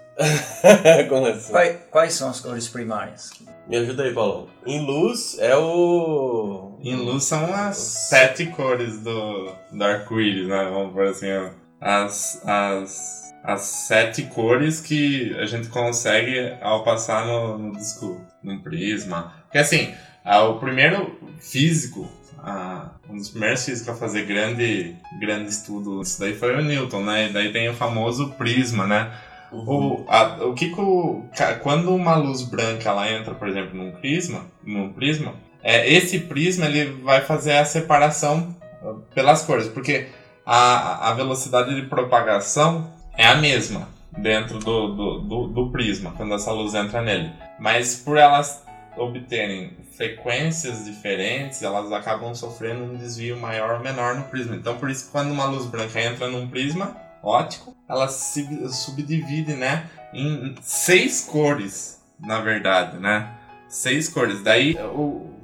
Como 1.09 1.27
assim? 1.27 1.53
Quais, 1.53 1.79
quais 1.91 2.13
são 2.15 2.29
as 2.29 2.41
cores 2.41 2.69
primárias? 2.69 3.31
Me 3.69 3.77
ajuda 3.77 4.03
aí, 4.03 4.13
Paulão. 4.13 4.49
Em 4.67 4.85
luz 4.85 5.39
é 5.39 5.57
o... 5.57 6.73
Em 6.83 6.97
luz 6.97 7.25
são 7.25 7.45
as 7.55 7.77
sete 7.77 8.47
cores 8.47 9.01
do, 9.01 9.53
do 9.71 9.85
arco-íris, 9.85 10.49
né? 10.49 10.69
Vamos 10.71 10.93
por 10.93 11.05
assim, 11.05 11.33
ó. 11.33 11.51
As, 11.83 12.41
as, 12.47 13.35
as 13.43 13.61
sete 13.63 14.23
cores 14.25 14.81
que 14.81 15.37
a 15.39 15.47
gente 15.47 15.69
consegue 15.69 16.55
ao 16.61 16.85
passar 16.85 17.27
no, 17.27 17.59
no 17.59 17.73
disco, 17.77 18.21
prisma. 18.63 19.35
Porque 19.45 19.59
assim, 19.59 19.93
Ah, 20.25 20.45
o 20.45 20.61
primeiro 20.61 21.19
físico, 21.41 22.09
ah, 22.39 22.91
um 23.11 23.17
dos 23.17 23.31
primeiros 23.31 23.65
físicos 23.65 23.89
a 23.89 23.97
fazer 23.99 24.25
grande, 24.25 24.95
grande 25.21 25.49
estudo, 25.51 26.01
isso 26.01 26.21
daí 26.21 26.33
foi 26.35 26.55
o 26.57 26.63
Newton, 26.63 27.03
né? 27.03 27.29
E 27.29 27.33
daí 27.33 27.53
tem 27.53 27.69
o 27.69 27.75
famoso 27.75 28.31
prisma, 28.39 28.87
né? 28.87 29.13
O, 29.53 30.05
a- 30.09 30.39
o 30.47 30.55
que 30.55 30.71
que 30.73 30.81
o, 30.81 31.25
quando 31.63 31.93
uma 31.95 32.15
luz 32.15 32.43
branca 32.43 32.89
ela 32.89 33.11
entra, 33.11 33.35
por 33.35 33.49
exemplo, 33.49 33.77
num 33.77 33.91
prisma, 33.91 34.47
num 34.65 34.93
prisma, 34.93 35.35
é, 35.63 35.93
esse 35.93 36.21
prisma 36.21 36.67
ele 36.67 36.93
vai 37.03 37.21
fazer 37.23 37.53
a 37.59 37.65
separação 37.65 38.57
ah, 38.83 38.95
pelas 39.15 39.43
cores, 39.43 39.67
porque 39.69 40.07
a, 40.45 41.11
a 41.11 41.15
velocidade 41.15 41.75
de 41.75 41.87
propagação 41.87 42.93
é 43.17 43.27
a 43.27 43.37
mesma 43.37 43.89
dentro 44.17 44.59
do, 44.59 44.95
do, 44.95 45.19
do, 45.21 45.47
do 45.49 45.71
prisma, 45.71 46.13
quando 46.17 46.35
essa 46.35 46.53
luz 46.53 46.75
entra 46.75 47.01
nele. 47.01 47.33
Mas 47.59 47.97
por 47.97 48.17
elas 48.17 48.63
obterem 48.97 49.77
frequências 49.97 50.85
diferentes, 50.85 51.63
elas 51.63 51.91
acabam 51.93 52.35
sofrendo 52.35 52.85
um 52.85 52.97
desvio 52.97 53.39
maior 53.39 53.77
ou 53.77 53.81
menor 53.81 54.15
no 54.15 54.25
prisma. 54.25 54.55
Então 54.55 54.77
por 54.77 54.91
isso 54.91 55.11
quando 55.11 55.31
uma 55.31 55.47
luz 55.47 55.65
branca 55.67 56.01
entra 56.01 56.29
num 56.29 56.49
prisma 56.49 56.97
óptico, 57.23 57.75
ela 57.89 58.09
se 58.09 58.69
subdivide, 58.69 59.55
né, 59.55 59.89
em 60.13 60.55
seis 60.61 61.23
cores, 61.23 62.03
na 62.19 62.41
verdade, 62.41 62.99
né? 62.99 63.35
Seis 63.69 64.09
cores. 64.09 64.43
Daí, 64.43 64.77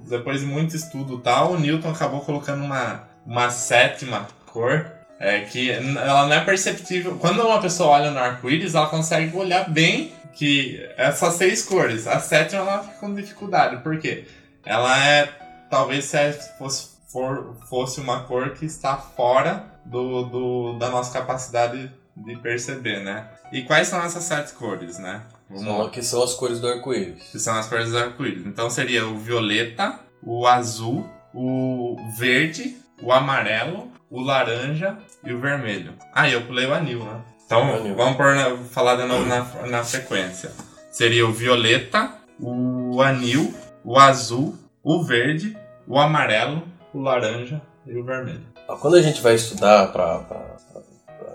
depois 0.07 0.41
de 0.41 0.47
muito 0.47 0.77
estudo 0.77 1.19
tal, 1.19 1.53
o 1.53 1.59
Newton 1.59 1.91
acabou 1.91 2.21
colocando 2.21 2.63
uma, 2.63 3.09
uma 3.25 3.51
sétima 3.51 4.27
cor, 4.49 4.91
é, 5.21 5.41
que 5.41 5.71
ela 5.71 6.27
não 6.27 6.33
é 6.35 6.41
perceptível. 6.45 7.17
Quando 7.19 7.41
uma 7.45 7.61
pessoa 7.61 7.91
olha 7.91 8.11
no 8.11 8.19
arco-íris, 8.19 8.75
ela 8.75 8.87
consegue 8.89 9.37
olhar 9.37 9.69
bem 9.71 10.13
que 10.33 10.81
essas 10.97 11.35
seis 11.35 11.63
cores. 11.65 12.07
A 12.07 12.21
sétima 12.21 12.63
ela 12.63 12.83
fica 12.85 12.97
com 12.99 13.15
dificuldade, 13.15 13.83
por 13.83 13.99
quê? 13.99 14.25
Ela 14.65 14.97
é, 15.05 15.29
talvez 15.71 16.05
se 16.05 16.33
fosse, 16.59 16.89
for- 17.11 17.57
fosse 17.69 18.01
uma 18.01 18.21
cor 18.25 18.51
que 18.51 18.65
está 18.67 18.97
fora 18.97 19.65
do, 19.85 20.23
do- 20.25 20.79
da 20.79 20.89
nossa 20.91 21.13
capacidade 21.19 21.91
de 22.17 22.37
perceber, 22.37 23.01
né? 23.03 23.27
E 23.53 23.63
quais 23.63 23.89
são 23.89 24.01
essas 24.03 24.25
sete 24.25 24.53
cores, 24.53 24.99
né? 24.99 25.23
Vamos 25.51 25.91
que 25.91 26.03
são 26.03 26.23
as 26.23 26.35
cores 26.35 26.61
do 26.61 26.69
arco-íris. 26.69 27.23
que 27.33 27.39
são 27.39 27.57
as 27.57 27.67
cores 27.69 27.91
do 27.91 27.99
arco-íris. 27.99 28.45
Então 28.47 28.69
seria 28.69 29.07
o 29.07 29.19
violeta, 29.19 29.99
o 30.23 30.47
azul, 30.47 31.09
o 31.33 31.97
verde, 32.19 32.77
o 33.03 33.13
amarelo, 33.13 33.91
o 34.11 34.21
laranja 34.21 34.97
e 35.25 35.33
o 35.33 35.41
vermelho. 35.41 35.95
Ah, 36.15 36.29
e 36.29 36.33
eu 36.33 36.43
pulei 36.43 36.67
o 36.67 36.75
anil, 36.75 37.05
né? 37.05 37.21
Então 37.45 37.63
anil. 37.75 37.95
vamos 37.95 38.17
por 38.17 38.59
falar 38.71 38.97
de 38.97 39.05
novo 39.05 39.25
na, 39.25 39.45
na 39.67 39.85
frequência. 39.85 40.51
Seria 40.91 41.27
o 41.27 41.33
violeta, 41.33 42.13
o 42.41 43.01
anil, 43.03 43.55
o 43.85 43.99
azul, 43.99 44.55
o 44.83 45.03
verde, 45.03 45.57
o 45.87 45.99
amarelo, 45.99 46.63
o 46.93 47.01
laranja 47.01 47.61
e 47.87 47.97
o 47.97 48.05
vermelho. 48.05 48.47
Quando 48.81 48.97
a 48.97 49.03
gente 49.03 49.21
vai 49.23 49.35
estudar 49.35 49.93
para 49.93 50.57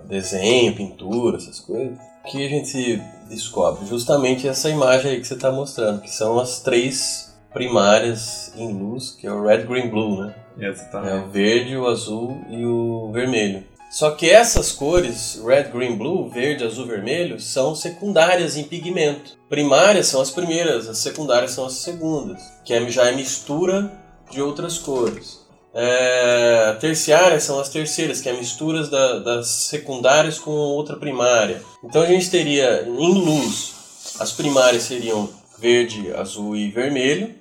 desenho, 0.05 0.75
pintura, 0.75 1.37
essas 1.37 1.59
coisas, 1.59 1.97
o 1.97 2.27
que 2.27 2.45
a 2.45 2.49
gente 2.49 3.01
descobre? 3.27 3.85
Justamente 3.87 4.47
essa 4.47 4.69
imagem 4.69 5.11
aí 5.11 5.19
que 5.19 5.27
você 5.27 5.33
está 5.33 5.51
mostrando, 5.51 6.01
que 6.01 6.11
são 6.11 6.39
as 6.39 6.61
três 6.61 7.32
primárias 7.53 8.51
em 8.55 8.73
luz, 8.73 9.11
que 9.11 9.27
é 9.27 9.31
o 9.31 9.43
red, 9.45 9.63
green, 9.63 9.89
blue, 9.89 10.21
né? 10.25 10.35
É 10.59 10.67
Exatamente. 10.69 11.25
o 11.25 11.29
verde, 11.29 11.77
o 11.77 11.87
azul 11.87 12.37
e 12.49 12.65
o 12.65 13.11
vermelho. 13.11 13.63
Só 13.91 14.11
que 14.11 14.27
essas 14.29 14.71
cores, 14.71 15.39
red, 15.45 15.65
green, 15.65 15.95
blue, 15.95 16.27
verde, 16.29 16.63
azul, 16.63 16.85
vermelho, 16.87 17.39
são 17.39 17.75
secundárias 17.75 18.57
em 18.57 18.63
pigmento. 18.63 19.37
Primárias 19.47 20.07
são 20.07 20.19
as 20.19 20.31
primeiras, 20.31 20.89
as 20.89 20.97
secundárias 20.97 21.51
são 21.51 21.65
as 21.65 21.73
segundas, 21.73 22.41
que 22.65 22.73
é- 22.73 22.89
já 22.89 23.05
é 23.07 23.11
mistura 23.15 23.91
de 24.31 24.41
outras 24.41 24.79
cores. 24.79 25.43
É, 25.75 26.75
terciárias 26.79 27.43
são 27.43 27.59
as 27.59 27.69
terceiras, 27.69 28.21
que 28.21 28.29
é 28.29 28.33
misturas 28.33 28.89
da- 28.89 29.19
das 29.19 29.47
secundárias 29.47 30.37
com 30.39 30.51
outra 30.51 30.95
primária. 30.97 31.61
Então 31.83 32.01
a 32.01 32.05
gente 32.07 32.29
teria 32.29 32.83
em 32.87 32.91
luz, 32.91 33.73
as 34.19 34.31
primárias 34.31 34.83
seriam 34.83 35.29
verde, 35.59 36.11
azul 36.15 36.55
e 36.55 36.69
vermelho, 36.69 37.33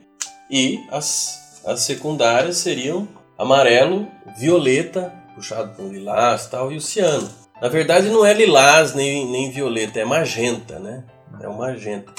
e 0.52 0.84
as, 0.90 1.62
as 1.64 1.80
secundárias 1.80 2.58
seriam 2.58 3.08
amarelo, 3.38 4.06
violeta, 4.36 5.12
puxado 5.34 5.74
por 5.74 5.90
lilás 5.90 6.46
tal, 6.46 6.70
e 6.70 6.76
o 6.76 6.80
ciano. 6.80 7.28
Na 7.60 7.68
verdade 7.68 8.10
não 8.10 8.24
é 8.24 8.34
lilás 8.34 8.94
nem, 8.94 9.26
nem 9.30 9.50
violeta, 9.50 9.98
é 9.98 10.04
magenta, 10.04 10.78
né? 10.78 11.04
É 11.40 11.48
o 11.48 11.56
magenta. 11.56 12.12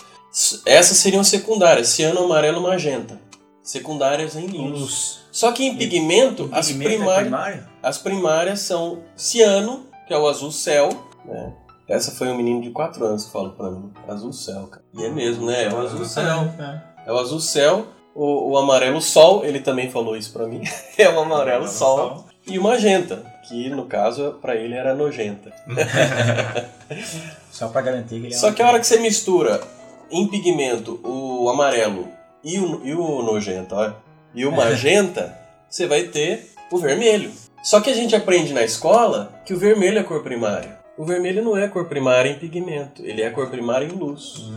Essas 0.65 0.97
seriam 0.97 1.23
secundárias, 1.23 1.89
ciano, 1.89 2.23
amarelo, 2.23 2.59
magenta. 2.59 3.21
Secundárias 3.61 4.35
em 4.35 4.47
luz. 4.47 4.79
Luz. 4.79 5.19
Só 5.31 5.51
que 5.51 5.63
em 5.63 5.77
pigmento, 5.77 6.49
as, 6.51 6.67
Pigmento 6.67 6.91
é 6.91 6.95
primárias, 6.95 7.21
primário? 7.21 7.67
as 7.81 7.97
primárias 7.97 8.59
são 8.61 9.03
ciano, 9.15 9.85
que 10.07 10.13
é 10.13 10.17
o 10.17 10.27
azul 10.27 10.51
céu, 10.51 10.89
né? 11.23 11.53
Essa 11.87 12.11
foi 12.11 12.29
um 12.29 12.37
menino 12.37 12.61
de 12.61 12.71
4 12.71 13.05
anos 13.05 13.25
que 13.25 13.31
falou 13.31 13.51
pra 13.51 13.69
mim. 13.69 13.91
Azul 14.07 14.33
céu, 14.33 14.67
cara. 14.67 14.83
E 14.93 15.03
é 15.03 15.09
mesmo, 15.09 15.45
né? 15.45 15.65
É 15.65 15.73
o 15.73 15.79
azul 15.79 16.05
céu. 16.05 16.53
É 17.05 17.11
o 17.11 17.17
azul 17.17 17.39
céu. 17.39 17.87
O, 18.15 18.51
o 18.51 18.57
amarelo 18.57 19.01
sol, 19.01 19.43
ele 19.43 19.59
também 19.59 19.89
falou 19.89 20.15
isso 20.15 20.31
pra 20.31 20.45
mim. 20.45 20.61
é 20.97 21.09
o 21.09 21.19
amarelo 21.19 21.67
sol. 21.67 22.25
E 22.45 22.59
o 22.59 22.63
magenta, 22.63 23.25
que 23.47 23.69
no 23.69 23.85
caso 23.85 24.37
pra 24.41 24.55
ele 24.55 24.75
era 24.75 24.93
nojenta. 24.93 25.51
Só 27.49 27.67
pra 27.69 27.81
garantir 27.81 28.19
que 28.19 28.27
ele 28.27 28.33
é 28.33 28.37
Só 28.37 28.51
que 28.51 28.61
a 28.61 28.67
hora 28.67 28.79
que 28.79 28.87
você 28.87 28.99
mistura 28.99 29.61
em 30.11 30.27
pigmento 30.27 30.99
o 31.03 31.49
amarelo 31.49 32.07
e 32.43 32.59
o, 32.59 32.85
e 32.85 32.93
o 32.93 33.21
nojento, 33.21 33.75
ó, 33.75 33.93
e 34.33 34.45
o 34.45 34.51
magenta, 34.51 35.37
você 35.69 35.87
vai 35.87 36.03
ter 36.03 36.51
o 36.71 36.77
vermelho. 36.77 37.31
Só 37.63 37.79
que 37.79 37.89
a 37.89 37.93
gente 37.93 38.15
aprende 38.15 38.53
na 38.53 38.63
escola 38.63 39.33
que 39.45 39.53
o 39.53 39.57
vermelho 39.57 39.99
é 39.99 40.03
cor 40.03 40.21
primária. 40.21 40.77
O 40.97 41.05
vermelho 41.05 41.43
não 41.43 41.57
é 41.57 41.67
cor 41.67 41.85
primária 41.85 42.29
em 42.29 42.37
pigmento, 42.37 43.03
ele 43.03 43.21
é 43.21 43.29
cor 43.29 43.49
primária 43.49 43.85
em 43.85 43.91
luz. 43.91 44.51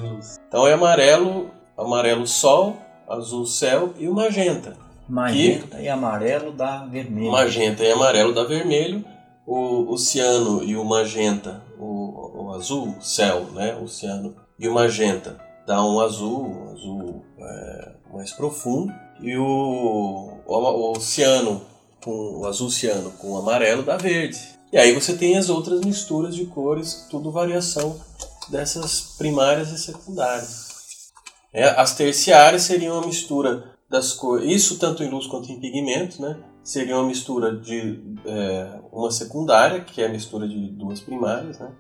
Então 0.48 0.66
é 0.66 0.72
amarelo, 0.72 1.50
amarelo 1.78 2.26
sol, 2.26 2.76
azul 3.08 3.46
céu 3.46 3.94
e 3.98 4.08
o 4.08 4.14
magenta. 4.14 4.76
Magenta 5.08 5.80
e 5.80 5.88
amarelo 5.88 6.52
dá 6.52 6.84
vermelho. 6.84 7.30
Magenta 7.30 7.84
e 7.84 7.92
amarelo 7.92 8.34
dá 8.34 8.44
vermelho, 8.44 9.04
o, 9.46 9.92
o 9.92 9.96
ciano 9.96 10.64
e 10.64 10.76
o 10.76 10.84
magenta, 10.84 11.62
o, 11.78 12.44
o 12.44 12.54
azul, 12.54 12.94
céu, 13.00 13.46
né? 13.52 13.76
O 13.80 13.86
ciano 13.86 14.34
e 14.58 14.66
o 14.66 14.74
magenta 14.74 15.38
dá 15.66 15.84
um 15.84 16.00
azul, 16.00 16.46
um 16.46 16.72
azul 16.72 17.24
é, 17.38 17.92
mais 18.12 18.32
profundo, 18.32 18.92
e 19.20 19.36
o, 19.36 20.42
o, 20.46 20.92
o 20.92 21.00
ciano, 21.00 21.62
com, 22.02 22.40
o 22.40 22.46
azul 22.46 22.70
ciano 22.70 23.12
com 23.12 23.32
o 23.32 23.38
amarelo 23.38 23.82
dá 23.82 23.96
verde. 23.96 24.38
E 24.72 24.78
aí 24.78 24.92
você 24.92 25.14
tem 25.14 25.36
as 25.36 25.48
outras 25.48 25.80
misturas 25.82 26.34
de 26.34 26.46
cores, 26.46 27.06
tudo 27.08 27.30
variação 27.30 27.96
dessas 28.48 29.14
primárias 29.16 29.70
e 29.70 29.78
secundárias. 29.78 30.65
É, 31.52 31.64
as 31.68 31.94
terciárias 31.94 32.62
seriam 32.62 32.98
a 32.98 33.06
mistura 33.06 33.72
das 33.88 34.12
cores, 34.12 34.50
isso 34.50 34.78
tanto 34.78 35.02
em 35.02 35.08
luz 35.10 35.26
quanto 35.26 35.50
em 35.50 35.60
pigmento, 35.60 36.20
né? 36.20 36.36
Seria 36.62 36.96
uma 36.96 37.06
mistura 37.06 37.54
de 37.56 38.02
é, 38.26 38.66
uma 38.92 39.10
secundária, 39.10 39.80
que 39.80 40.02
é 40.02 40.06
a 40.06 40.08
mistura 40.08 40.48
de 40.48 40.68
duas 40.72 41.00
primárias, 41.00 41.58
né? 41.58 41.70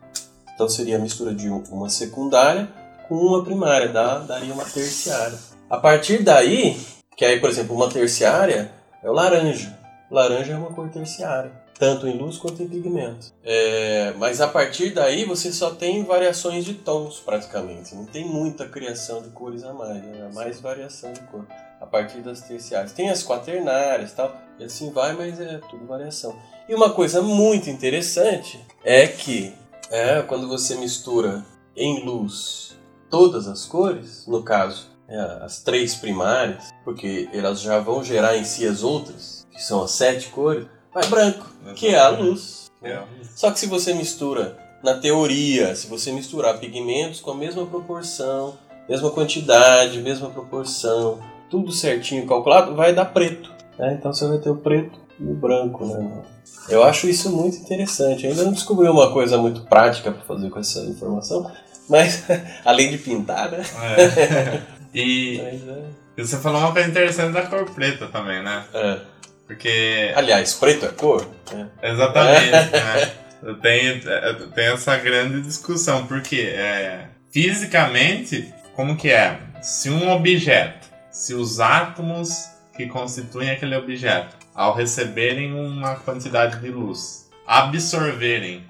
Então 0.54 0.68
seria 0.68 0.96
a 0.96 1.00
mistura 1.00 1.34
de 1.34 1.50
um- 1.50 1.62
uma 1.70 1.88
secundária 1.90 2.68
com 3.08 3.16
uma 3.16 3.44
primária, 3.44 3.88
dá, 3.88 4.18
daria 4.20 4.52
uma 4.54 4.64
terciária. 4.64 5.36
A 5.68 5.76
partir 5.78 6.22
daí, 6.22 6.78
que 7.16 7.24
aí, 7.24 7.40
por 7.40 7.50
exemplo, 7.50 7.74
uma 7.74 7.88
terciária 7.90 8.72
é 9.02 9.10
o 9.10 9.12
laranja. 9.12 9.75
Laranja 10.10 10.52
é 10.52 10.56
uma 10.56 10.72
cor 10.72 10.88
terciária, 10.88 11.52
tanto 11.78 12.06
em 12.06 12.16
luz 12.16 12.38
quanto 12.38 12.62
em 12.62 12.68
pigmento. 12.68 13.32
É, 13.44 14.14
mas 14.18 14.40
a 14.40 14.48
partir 14.48 14.90
daí 14.90 15.24
você 15.24 15.52
só 15.52 15.70
tem 15.70 16.04
variações 16.04 16.64
de 16.64 16.74
tons 16.74 17.20
praticamente. 17.20 17.94
Não 17.94 18.06
tem 18.06 18.24
muita 18.24 18.66
criação 18.68 19.22
de 19.22 19.30
cores 19.30 19.64
a 19.64 19.72
mais, 19.72 20.02
né? 20.02 20.28
É 20.30 20.34
mais 20.34 20.60
variação 20.60 21.12
de 21.12 21.20
cor 21.22 21.46
a 21.80 21.86
partir 21.86 22.20
das 22.20 22.40
terciárias. 22.40 22.92
Tem 22.92 23.10
as 23.10 23.22
quaternárias 23.22 24.12
tal, 24.12 24.34
e 24.58 24.64
assim 24.64 24.90
vai, 24.90 25.12
mas 25.12 25.40
é 25.40 25.58
tudo 25.70 25.86
variação. 25.86 26.36
E 26.68 26.74
uma 26.74 26.90
coisa 26.90 27.20
muito 27.20 27.68
interessante 27.68 28.60
é 28.84 29.06
que 29.06 29.52
é, 29.90 30.22
quando 30.22 30.48
você 30.48 30.74
mistura 30.76 31.44
em 31.76 32.04
luz 32.04 32.76
todas 33.10 33.46
as 33.46 33.64
cores, 33.64 34.26
no 34.26 34.42
caso 34.42 34.88
é, 35.08 35.18
as 35.42 35.62
três 35.62 35.94
primárias, 35.94 36.72
porque 36.84 37.28
elas 37.32 37.60
já 37.60 37.78
vão 37.78 38.02
gerar 38.02 38.36
em 38.36 38.44
si 38.44 38.66
as 38.66 38.82
outras, 38.82 39.35
que 39.56 39.62
são 39.62 39.82
as 39.82 39.90
sete 39.90 40.28
cores, 40.28 40.66
vai 40.94 41.04
branco, 41.08 41.50
que 41.74 41.88
é 41.88 41.98
a 41.98 42.08
luz. 42.10 42.70
É. 42.82 43.00
Só 43.34 43.50
que 43.50 43.58
se 43.58 43.66
você 43.66 43.92
mistura 43.94 44.56
na 44.84 44.94
teoria, 44.94 45.74
se 45.74 45.88
você 45.88 46.12
misturar 46.12 46.58
pigmentos 46.58 47.20
com 47.20 47.32
a 47.32 47.34
mesma 47.34 47.66
proporção, 47.66 48.54
mesma 48.88 49.10
quantidade, 49.10 49.98
mesma 50.00 50.30
proporção, 50.30 51.18
tudo 51.50 51.72
certinho 51.72 52.26
calculado, 52.26 52.76
vai 52.76 52.94
dar 52.94 53.06
preto. 53.06 53.50
né? 53.78 53.96
Então 53.98 54.12
você 54.12 54.26
vai 54.28 54.38
ter 54.38 54.50
o 54.50 54.56
preto 54.56 54.98
e 55.18 55.24
o 55.24 55.34
branco. 55.34 55.84
Né? 55.84 56.22
Eu 56.68 56.84
acho 56.84 57.08
isso 57.08 57.30
muito 57.34 57.56
interessante. 57.56 58.24
Eu 58.24 58.30
ainda 58.30 58.44
não 58.44 58.52
descobri 58.52 58.88
uma 58.88 59.10
coisa 59.12 59.38
muito 59.38 59.62
prática 59.62 60.12
para 60.12 60.22
fazer 60.22 60.50
com 60.50 60.58
essa 60.60 60.80
informação, 60.80 61.50
mas 61.88 62.24
além 62.64 62.90
de 62.90 62.98
pintar, 62.98 63.50
né? 63.50 63.64
É. 63.96 64.76
E, 64.94 65.38
Mas, 65.42 65.68
é. 65.68 65.82
E 66.16 66.26
você 66.26 66.38
falou 66.38 66.58
uma 66.58 66.72
coisa 66.72 66.88
interessante 66.88 67.34
da 67.34 67.42
cor 67.42 67.68
preta 67.72 68.06
também, 68.06 68.42
né? 68.42 68.64
É. 68.72 68.98
Porque. 69.46 70.12
Aliás, 70.14 70.54
preto 70.54 70.86
é 70.86 70.88
cor? 70.88 71.28
É. 71.52 71.90
Exatamente, 71.90 72.72
né? 72.72 73.12
Eu 73.42 73.54
tenho, 73.60 74.02
eu 74.08 74.50
tenho 74.50 74.72
essa 74.72 74.96
grande 74.96 75.42
discussão, 75.42 76.06
porque 76.06 76.40
é, 76.40 77.06
fisicamente, 77.30 78.52
como 78.74 78.96
que 78.96 79.10
é? 79.10 79.38
Se 79.62 79.90
um 79.90 80.10
objeto, 80.10 80.88
se 81.10 81.34
os 81.34 81.60
átomos 81.60 82.48
que 82.76 82.86
constituem 82.86 83.50
aquele 83.50 83.76
objeto, 83.76 84.36
ao 84.54 84.74
receberem 84.74 85.52
uma 85.52 85.96
quantidade 85.96 86.60
de 86.60 86.70
luz, 86.70 87.30
absorverem 87.46 88.64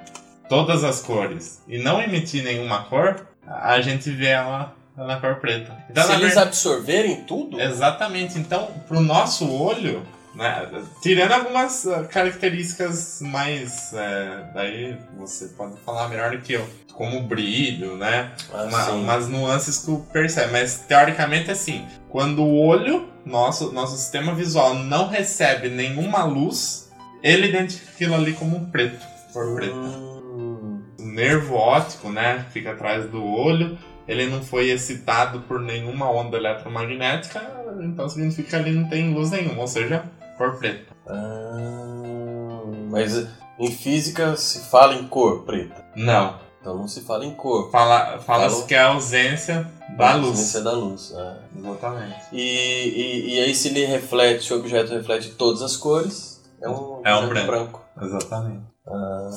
todas 0.48 0.84
as 0.84 1.00
cores 1.00 1.62
e 1.66 1.78
não 1.78 2.02
emitir 2.02 2.44
nenhuma 2.44 2.84
cor, 2.84 3.26
a 3.46 3.80
gente 3.80 4.10
vê 4.10 4.28
ela 4.28 4.74
na 4.96 5.20
cor 5.20 5.36
preta. 5.36 5.76
Então, 5.88 6.04
Se 6.04 6.12
eles 6.12 6.36
absorverem 6.36 7.22
tudo, 7.22 7.60
Exatamente. 7.60 8.38
Então, 8.38 8.68
pro 8.88 9.00
nosso 9.00 9.50
olho, 9.50 10.02
né, 10.36 10.68
tirando 11.02 11.32
algumas 11.32 11.86
ah, 11.86 12.04
características 12.04 13.20
mais. 13.22 13.92
é, 13.94 14.50
daí 14.54 14.96
você 15.16 15.46
pode 15.48 15.76
falar 15.80 16.08
melhor 16.08 16.30
do 16.30 16.38
que 16.38 16.52
eu. 16.52 16.68
Como 16.92 17.22
brilho, 17.22 17.96
né? 17.96 18.32
Uma- 18.52 18.80
assim, 18.82 18.92
umas 18.92 19.28
nuances 19.28 19.78
que 19.78 19.86
tu 19.86 20.06
percebe. 20.12 20.52
Mas 20.52 20.78
teoricamente 20.88 21.50
assim, 21.50 21.86
quando 22.08 22.42
o 22.42 22.56
olho, 22.66 23.08
nosso, 23.24 23.72
nosso 23.72 23.96
sistema 23.96 24.34
visual, 24.34 24.74
não 24.74 25.08
recebe 25.08 25.68
nenhuma 25.68 26.24
luz, 26.24 26.90
ele 27.22 27.48
identifica 27.48 27.90
aquilo 27.92 28.14
ali 28.14 28.32
como 28.32 28.56
um 28.56 28.70
preto. 28.70 29.04
Cor 29.32 29.54
preta. 29.56 29.74
Hum, 29.74 30.82
O 31.00 31.04
nervo 31.04 31.54
óptico, 31.54 32.08
né? 32.10 32.46
Fica 32.50 32.72
atrás 32.72 33.04
do 33.10 33.22
olho. 33.24 33.78
Ele 34.08 34.26
não 34.26 34.40
foi 34.42 34.70
excitado 34.70 35.40
por 35.40 35.60
nenhuma 35.60 36.08
onda 36.10 36.36
eletromagnética, 36.36 37.42
então 37.82 38.08
significa 38.08 38.50
que 38.50 38.56
ali 38.56 38.70
não 38.70 38.88
tem 38.88 39.12
luz 39.12 39.32
nenhuma, 39.32 39.62
ou 39.62 39.66
seja, 39.66 40.04
cor 40.36 40.56
preta. 40.56 40.94
ah, 41.06 42.62
mas 42.90 43.26
em 43.58 43.70
física 43.70 44.36
se 44.36 44.60
fala 44.70 44.94
em 44.94 45.06
cor 45.06 45.42
preta. 45.44 45.84
Não. 45.96 46.38
Então 46.60 46.76
não 46.76 46.88
se 46.88 47.00
fala 47.02 47.24
em 47.24 47.34
cor. 47.34 47.70
Fala, 47.70 48.18
fala 48.18 48.50
Fala- 48.50 48.64
que 48.66 48.74
é 48.74 48.78
a 48.80 48.88
ausência 48.88 49.70
da 49.96 50.14
luz. 50.16 50.28
Ausência 50.30 50.60
da 50.62 50.72
luz. 50.72 51.12
é. 51.16 51.36
Exatamente. 51.58 52.16
E, 52.32 52.40
e, 52.40 53.34
e 53.36 53.40
aí 53.40 53.54
se 53.54 53.68
ele 53.68 53.84
reflete, 53.86 54.44
se 54.44 54.52
o 54.52 54.58
objeto 54.58 54.92
reflete 54.92 55.30
todas 55.30 55.62
as 55.62 55.76
cores, 55.76 56.42
é 56.60 56.68
um, 56.68 57.00
É 57.04 57.14
um 57.14 57.26
objeto 57.26 57.46
branco. 57.46 57.82
Exatamente. 58.02 58.64
Ah, 58.86 59.30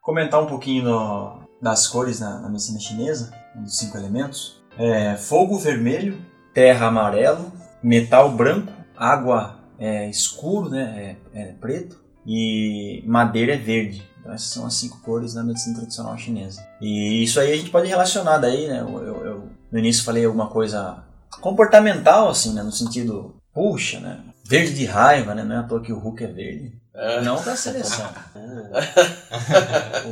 Comentar 0.00 0.40
um 0.42 0.46
pouquinho 0.46 0.84
do- 0.84 1.38
das 1.60 1.86
cores 1.88 2.20
na, 2.20 2.38
na 2.38 2.48
medicina 2.48 2.78
chinesa, 2.78 3.32
um 3.56 3.62
dos 3.64 3.76
cinco 3.76 3.96
elementos. 3.98 4.62
É, 4.78 5.16
fogo 5.16 5.58
vermelho, 5.58 6.16
terra 6.54 6.86
amarelo, 6.86 7.50
metal 7.82 8.30
branco, 8.30 8.72
água 8.96 9.57
é 9.78 10.08
escuro, 10.10 10.68
né, 10.70 11.16
é, 11.34 11.40
é 11.40 11.44
preto, 11.60 11.98
e 12.26 13.02
madeira 13.06 13.54
é 13.54 13.56
verde. 13.56 14.02
Então 14.20 14.32
essas 14.32 14.48
são 14.48 14.66
as 14.66 14.74
cinco 14.74 15.00
cores 15.00 15.34
da 15.34 15.42
medicina 15.42 15.76
tradicional 15.76 16.16
chinesa. 16.18 16.66
E 16.80 17.22
isso 17.22 17.38
aí 17.40 17.52
a 17.52 17.56
gente 17.56 17.70
pode 17.70 17.88
relacionar 17.88 18.38
daí, 18.38 18.66
né? 18.68 18.80
Eu, 18.80 18.98
eu- 19.02 19.24
eu 19.26 19.48
no 19.72 19.78
início 19.78 20.04
falei 20.04 20.24
alguma 20.24 20.48
coisa 20.48 21.02
comportamental, 21.40 22.28
assim, 22.28 22.52
né? 22.52 22.62
No 22.62 22.72
sentido, 22.72 23.36
puxa, 23.54 24.00
né? 24.00 24.20
Verde 24.44 24.74
de 24.74 24.84
raiva, 24.84 25.34
né? 25.34 25.44
Não 25.44 25.56
é 25.56 25.58
à 25.58 25.62
toa 25.62 25.80
que 25.80 25.92
o 25.92 25.98
Hulk 25.98 26.24
é 26.24 26.26
verde. 26.26 26.72
é. 26.94 27.20
Não 27.22 27.42
da 27.42 27.54
seleção. 27.56 28.06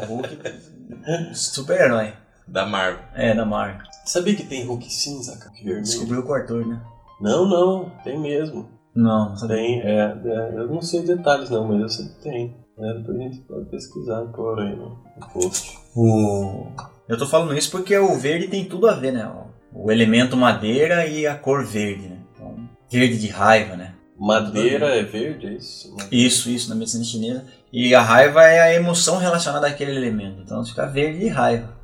o 0.03 0.07
Hulk, 0.07 0.39
super-herói. 1.35 2.13
Da 2.47 2.65
Marvel. 2.65 3.03
É, 3.15 3.35
da 3.35 3.45
Marvel. 3.45 3.85
Sabia 4.05 4.37
que 4.37 4.45
tem 4.45 4.65
Hulk 4.65 4.93
cinza, 4.93 5.37
cara? 5.37 5.53
Descobriu 5.81 6.25
o 6.25 6.33
Arthur, 6.33 6.67
né? 6.67 6.81
Não, 7.21 7.45
não, 7.49 7.91
tem 8.05 8.19
mesmo. 8.19 8.69
Não, 8.97 9.35
não. 9.35 9.49
Tem, 9.49 9.81
é, 9.83 10.17
é, 10.25 10.53
eu 10.57 10.69
não 10.69 10.81
sei 10.81 11.03
detalhes 11.03 11.51
não, 11.51 11.69
mas 11.69 11.81
eu 11.83 11.89
sei 11.89 12.07
que 12.07 12.23
tem. 12.23 12.57
É, 12.79 12.95
depois 12.95 13.19
a 13.19 13.23
gente 13.23 13.39
pode 13.41 13.67
pesquisar 13.67 14.25
e 14.25 14.33
pôr 14.35 14.61
aí 14.61 14.75
no, 14.75 14.89
no 14.89 15.29
post. 15.33 15.79
O... 15.95 16.67
Eu 17.09 17.17
tô 17.17 17.27
falando 17.27 17.57
isso 17.57 17.71
porque 17.71 17.97
o 17.97 18.19
verde 18.19 18.49
tem 18.49 18.65
tudo 18.65 18.89
a 18.89 18.95
ver, 18.95 19.13
né? 19.13 19.31
O, 19.73 19.91
elemento 19.91 20.37
madeira 20.37 21.07
e 21.07 21.27
a 21.27 21.35
cor 21.37 21.65
verde, 21.65 22.09
né? 22.09 22.19
Então, 22.35 22.69
verde 22.91 23.19
de 23.19 23.29
raiva, 23.29 23.77
né? 23.77 23.95
Madeira 24.19 24.97
é 24.97 25.03
verde, 25.03 25.47
é 25.47 25.53
isso? 25.53 25.95
Isso, 26.11 26.49
isso, 26.49 26.71
na 26.71 26.75
medicina 26.75 27.05
chinesa. 27.05 27.45
E 27.71 27.95
a 27.95 28.01
raiva 28.01 28.43
é 28.45 28.61
a 28.61 28.75
emoção 28.75 29.19
relacionada 29.19 29.67
àquele 29.67 29.95
elemento. 29.95 30.41
Então 30.43 30.65
fica 30.65 30.87
verde 30.87 31.21
de 31.21 31.29
raiva. 31.29 31.77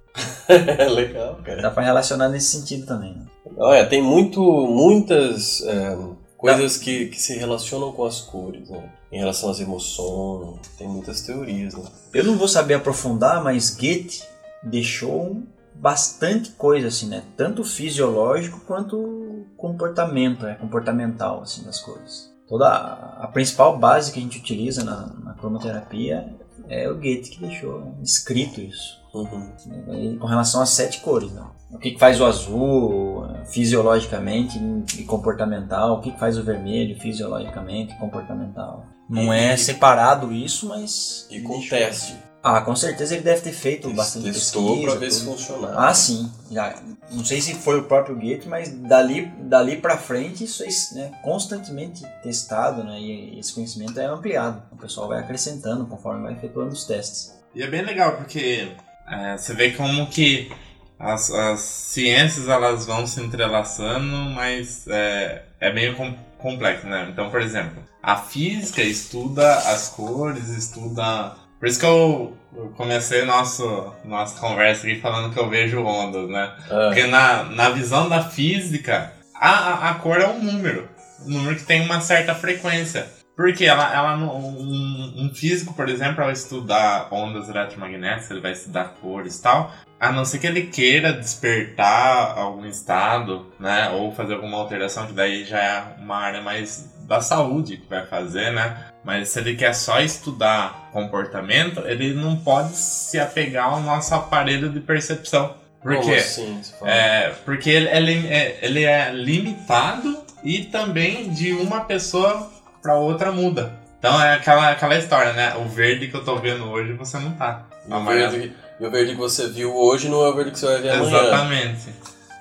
Legal, 0.95 1.39
cara. 1.45 1.63
Dá 1.63 1.71
pra 1.71 1.83
relacionar 1.83 2.29
nesse 2.29 2.59
sentido 2.59 2.87
também. 2.87 3.15
Né? 3.15 3.27
Olha, 3.59 3.87
tem 3.87 4.03
muito, 4.03 4.41
muitas 4.41 5.63
é, 5.63 5.97
coisas 6.43 6.77
que, 6.77 7.07
que 7.07 7.23
se 7.23 7.39
relacionam 7.39 7.93
com 7.93 8.05
as 8.05 8.21
cores, 8.21 8.69
né? 8.69 8.91
Em 9.13 9.19
relação 9.19 9.49
às 9.49 9.61
emoções, 9.61 10.59
tem 10.77 10.89
muitas 10.89 11.23
teorias, 11.23 11.75
né? 11.75 11.85
Eu 12.13 12.25
não 12.25 12.37
vou 12.37 12.49
saber 12.49 12.75
aprofundar, 12.75 13.43
mas 13.45 13.71
Goethe 13.71 14.25
deixou 14.61 15.41
bastante 15.73 16.51
coisa 16.51 16.89
assim, 16.89 17.07
né? 17.07 17.23
Tanto 17.37 17.63
fisiológico 17.63 18.61
quanto 18.67 19.47
comportamento, 19.57 20.43
né? 20.43 20.57
comportamental 20.57 21.43
assim 21.43 21.63
das 21.63 21.79
coisas. 21.79 22.33
Toda 22.49 22.69
a, 22.69 23.25
a 23.25 23.29
principal 23.29 23.79
base 23.79 24.11
que 24.11 24.19
a 24.19 24.23
gente 24.23 24.39
utiliza 24.39 24.83
na, 24.83 25.07
na 25.23 25.35
cromoterapia 25.35 26.29
é 26.73 26.89
o 26.89 26.95
Goethe 26.95 27.31
que 27.31 27.41
deixou 27.41 27.95
escrito 28.03 28.61
isso. 28.61 29.01
Uhum. 29.15 29.53
E 29.93 30.17
com 30.17 30.27
relação 30.27 30.63
às 30.63 30.71
sete 30.71 31.01
cores, 31.01 31.31
né? 31.33 31.45
O 31.71 31.79
que, 31.79 31.93
que 31.93 31.99
faz 31.99 32.21
o 32.21 32.25
azul 32.25 33.27
fisiologicamente 33.51 34.59
e 34.99 35.05
comportamental, 35.05 35.99
o 35.99 36.01
que, 36.01 36.11
que 36.11 36.19
faz 36.19 36.39
o 36.39 36.43
vermelho 36.43 36.99
fisiologicamente 36.99 37.95
e 37.95 37.99
comportamental. 37.99 38.87
Não 39.09 39.33
é 39.33 39.57
separado 39.57 40.33
isso, 40.33 40.69
mas. 40.69 41.27
E 41.31 41.41
com 41.41 41.61
teste. 41.61 42.17
Ah, 42.43 42.61
com 42.61 42.75
certeza 42.75 43.15
ele 43.15 43.23
deve 43.23 43.41
ter 43.41 43.53
feito 43.53 43.89
bastante 43.91 44.33
Testou 44.33 44.71
pesquisa. 44.71 44.91
pra 44.91 45.01
ver 45.01 45.13
se 45.13 45.19
tudo. 45.21 45.31
funcionava. 45.33 45.87
Ah, 45.89 45.95
sim. 45.95 46.31
Já, 46.51 46.75
não 47.13 47.25
sei 47.25 47.41
se 47.41 47.55
foi 47.55 47.79
o 47.79 47.85
próprio 47.85 48.17
Goethe, 48.17 48.49
mas 48.49 48.69
dali, 48.71 49.27
dali 49.43 49.77
para 49.77 49.97
frente 49.97 50.43
isso 50.45 50.65
é 50.65 50.69
né, 50.99 51.13
constantemente 51.23 52.03
testado 52.23 52.83
né, 52.83 52.99
e 53.01 53.39
esse 53.39 53.53
conhecimento 53.55 53.99
é 54.01 54.07
ampliado. 54.07 54.61
O 54.73 54.77
pessoal 54.77 55.07
vai 55.09 55.21
acrescentando 55.21 55.87
conforme 55.87 56.23
vai 56.23 56.33
efetuando 56.33 56.73
os 56.73 56.85
testes. 56.85 57.33
E 57.55 57.63
é 57.63 57.67
bem 57.69 57.83
legal 57.83 58.17
porque 58.17 58.73
é, 59.09 59.37
você 59.37 59.55
vê 59.55 59.71
como 59.71 60.07
que 60.09 60.51
as, 60.99 61.31
as 61.31 61.61
ciências 61.61 62.49
elas 62.49 62.87
vão 62.87 63.07
se 63.07 63.21
entrelaçando, 63.21 64.17
mas 64.35 64.87
é, 64.89 65.45
é 65.61 65.73
meio 65.73 65.95
com- 65.97 66.15
complexo, 66.39 66.87
né? 66.89 67.09
Então, 67.13 67.31
por 67.31 67.41
exemplo, 67.41 67.83
a 68.03 68.17
física 68.17 68.83
estuda 68.83 69.59
as 69.59 69.89
cores, 69.91 70.49
estuda. 70.49 71.37
Por 71.63 71.69
isso 71.69 71.79
que 71.79 71.87
eu 71.87 72.37
comecei 72.77 73.25
nosso, 73.25 73.95
nossa 74.05 74.41
conversa 74.41 74.85
aqui 74.85 75.01
falando 75.01 75.33
que 75.33 75.39
eu 75.39 75.49
vejo 75.49 75.85
ondas, 75.85 76.29
né? 76.29 76.53
Ah, 76.69 76.87
Porque 76.89 77.07
na, 77.07 77.45
na 77.45 77.69
visão 77.71 78.09
da 78.09 78.21
física, 78.25 79.13
a, 79.33 79.91
a, 79.91 79.95
cor 79.95 80.21
é 80.21 80.27
um 80.27 80.43
número. 80.43 80.89
Um 81.25 81.31
número 81.31 81.55
que 81.55 81.63
tem 81.63 81.83
uma 81.83 82.01
certa 82.01 82.35
frequência. 82.35 83.07
Porque 83.37 83.65
ela, 83.65 83.95
ela 83.95 84.17
um, 84.17 85.15
um 85.25 85.31
físico, 85.33 85.73
por 85.73 85.89
exemplo, 85.89 86.25
ao 86.25 86.33
estudar 86.33 87.07
ondas 87.13 87.49
eletromagnéticas, 87.49 88.33
ele 88.33 88.41
vai 88.41 88.53
estudar 88.53 88.97
cores 89.01 89.39
e 89.39 89.43
tal. 89.45 89.73
A 90.01 90.11
não 90.11 90.25
ser 90.25 90.41
que 90.41 90.49
ele 90.49 90.63
queira 90.63 91.13
despertar 91.13 92.37
algum 92.37 92.67
estado, 92.67 93.47
né? 93.61 93.89
Ou 93.91 94.11
fazer 94.11 94.35
alguma 94.35 94.59
alteração, 94.59 95.07
que 95.07 95.13
daí 95.13 95.45
já 95.45 95.61
é 95.61 96.03
uma 96.03 96.17
área 96.17 96.41
mais 96.41 96.93
da 97.07 97.21
saúde 97.21 97.77
que 97.77 97.89
vai 97.89 98.05
fazer, 98.05 98.51
né? 98.51 98.92
Mas 99.05 99.31
se 99.31 99.39
ele 99.41 99.57
quer 99.57 99.75
só 99.75 100.01
estudar 100.01 100.89
comportamento, 100.93 101.81
ele 101.87 102.15
não 102.15 102.37
pode 102.37 102.77
se 102.77 103.19
apegar 103.19 103.67
ao 103.67 103.81
nosso 103.81 104.15
aparelho 104.15 104.69
de 104.71 104.79
percepção. 104.81 105.55
Por 105.83 105.97
como 105.97 106.09
quê? 106.09 106.15
assim? 106.17 106.61
É, 106.85 107.33
porque 107.45 107.69
ele 107.69 107.89
é, 107.89 107.99
lim- 108.01 108.29
é- 108.29 108.59
ele 108.63 108.85
é 108.85 109.11
limitado 109.13 110.23
e 110.45 110.65
também 110.65 111.31
de 111.31 111.53
uma 111.53 111.81
pessoa 111.81 112.49
para 112.81 112.95
outra 112.95 113.33
muda. 113.33 113.73
Então 113.99 114.21
é 114.23 114.35
aquela, 114.35 114.71
aquela 114.71 114.97
história, 114.97 115.33
né? 115.33 115.55
O 115.57 115.65
verde 115.69 116.07
que 116.09 116.15
eu 116.15 116.25
tô 116.25 116.37
vendo 116.37 116.65
hoje 116.71 116.93
você 116.93 117.19
não 117.19 117.33
tá. 117.33 117.65
E 117.89 117.93
o, 117.93 118.05
verde, 118.05 118.53
o 118.79 118.91
verde 118.91 119.13
que 119.13 119.19
você 119.19 119.49
viu 119.49 119.75
hoje 119.77 120.09
não 120.09 120.25
é 120.25 120.29
o 120.29 120.35
verde 120.37 120.53
que 120.53 120.59
você 120.61 120.67
vai 120.67 120.81
ver 120.83 120.91
amanhã. 120.91 121.19
Exatamente. 121.23 121.89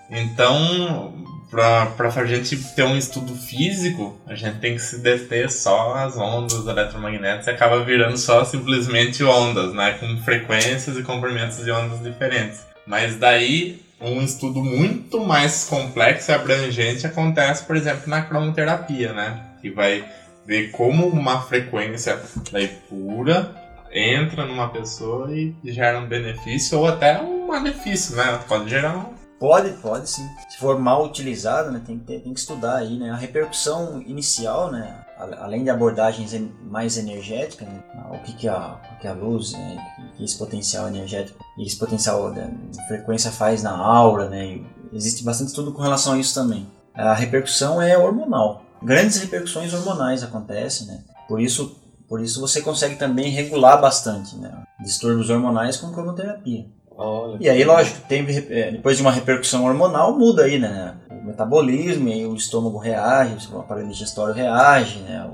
Então, 0.09 1.13
pra, 1.51 1.87
pra 1.87 2.25
gente 2.25 2.55
ter 2.73 2.83
um 2.83 2.97
estudo 2.97 3.35
físico, 3.35 4.17
a 4.25 4.33
gente 4.33 4.59
tem 4.59 4.75
que 4.75 4.81
se 4.81 4.99
deter 4.99 5.51
só 5.51 5.93
as 5.95 6.17
ondas 6.17 6.65
eletromagnéticas 6.65 7.47
e 7.47 7.49
acaba 7.49 7.83
virando 7.83 8.17
só 8.17 8.45
simplesmente 8.45 9.23
ondas, 9.23 9.73
né? 9.73 9.91
Com 9.99 10.17
frequências 10.23 10.97
e 10.97 11.03
comprimentos 11.03 11.63
de 11.63 11.69
ondas 11.69 12.01
diferentes. 12.01 12.65
Mas 12.87 13.17
daí, 13.17 13.81
um 13.99 14.21
estudo 14.21 14.63
muito 14.63 15.19
mais 15.19 15.65
complexo 15.65 16.31
e 16.31 16.33
abrangente 16.33 17.05
acontece, 17.05 17.65
por 17.65 17.75
exemplo, 17.75 18.09
na 18.09 18.21
cromoterapia, 18.21 19.11
né? 19.13 19.41
Que 19.61 19.69
vai 19.69 20.05
ver 20.47 20.71
como 20.71 21.07
uma 21.07 21.41
frequência 21.41 22.19
daí 22.51 22.67
pura 22.89 23.53
entra 23.93 24.45
numa 24.45 24.69
pessoa 24.69 25.29
e 25.35 25.53
gera 25.65 25.99
um 25.99 26.07
benefício 26.07 26.79
ou 26.79 26.87
até 26.87 27.21
um 27.21 27.47
malefício, 27.47 28.15
né? 28.15 28.39
Pode 28.47 28.69
gerar 28.69 28.97
um 28.97 29.20
Pode, 29.41 29.71
pode 29.81 30.07
sim. 30.07 30.25
Se 30.49 30.57
for 30.59 30.79
mal 30.79 31.03
utilizado, 31.03 31.71
né, 31.71 31.81
tem, 31.83 31.97
que 31.97 32.05
ter- 32.05 32.19
tem 32.19 32.31
que 32.31 32.39
estudar 32.39 32.75
aí, 32.77 32.97
né? 32.99 33.09
A 33.09 33.15
repercussão 33.15 33.99
inicial, 34.03 34.71
né? 34.71 35.03
Além 35.39 35.63
de 35.63 35.69
abordagens 35.71 36.31
en- 36.33 36.51
mais 36.63 36.95
energéticas, 36.95 37.67
né, 37.67 37.83
o 38.11 38.19
que, 38.19 38.33
que, 38.33 38.47
a, 38.47 38.79
que 39.01 39.07
a 39.07 39.13
luz, 39.13 39.53
né? 39.53 39.77
que 40.15 40.23
esse 40.23 40.37
potencial 40.37 40.87
energético 40.87 41.43
e 41.57 41.65
esse 41.65 41.75
potencial 41.77 42.31
da 42.31 42.41
da 42.45 42.83
frequência 42.87 43.31
faz 43.31 43.63
na 43.63 43.75
aura, 43.75 44.29
né? 44.29 44.61
existe 44.93 45.23
bastante 45.23 45.47
estudo 45.49 45.71
com 45.73 45.81
relação 45.81 46.13
a 46.13 46.17
isso 46.19 46.35
também. 46.35 46.67
A 46.93 47.13
repercussão 47.15 47.81
é 47.81 47.97
hormonal. 47.97 48.63
Grandes 48.83 49.17
repercussões 49.17 49.73
hormonais 49.73 50.23
acontecem, 50.23 50.85
né? 50.87 51.03
Por 51.27 51.41
isso, 51.41 51.75
por 52.07 52.21
isso 52.21 52.39
você 52.39 52.61
consegue 52.61 52.95
também 52.95 53.31
regular 53.31 53.81
bastante, 53.81 54.35
né? 54.35 54.51
Distúrbios 54.83 55.29
hormonais 55.31 55.77
com 55.77 55.91
cromoterapia. 55.91 56.65
Olha. 57.01 57.37
E 57.39 57.49
aí, 57.49 57.63
lógico, 57.63 57.99
tem, 58.07 58.23
é, 58.49 58.71
depois 58.71 58.95
de 58.95 59.01
uma 59.01 59.11
repercussão 59.11 59.65
hormonal, 59.65 60.17
muda 60.17 60.43
aí, 60.43 60.59
né? 60.59 60.95
O 61.09 61.25
metabolismo, 61.25 62.07
e 62.07 62.13
aí 62.13 62.25
o 62.27 62.35
estômago 62.35 62.77
reage, 62.77 63.51
o 63.51 63.59
aparelho 63.59 63.89
digestório 63.89 64.35
reage, 64.35 64.99
né? 64.99 65.27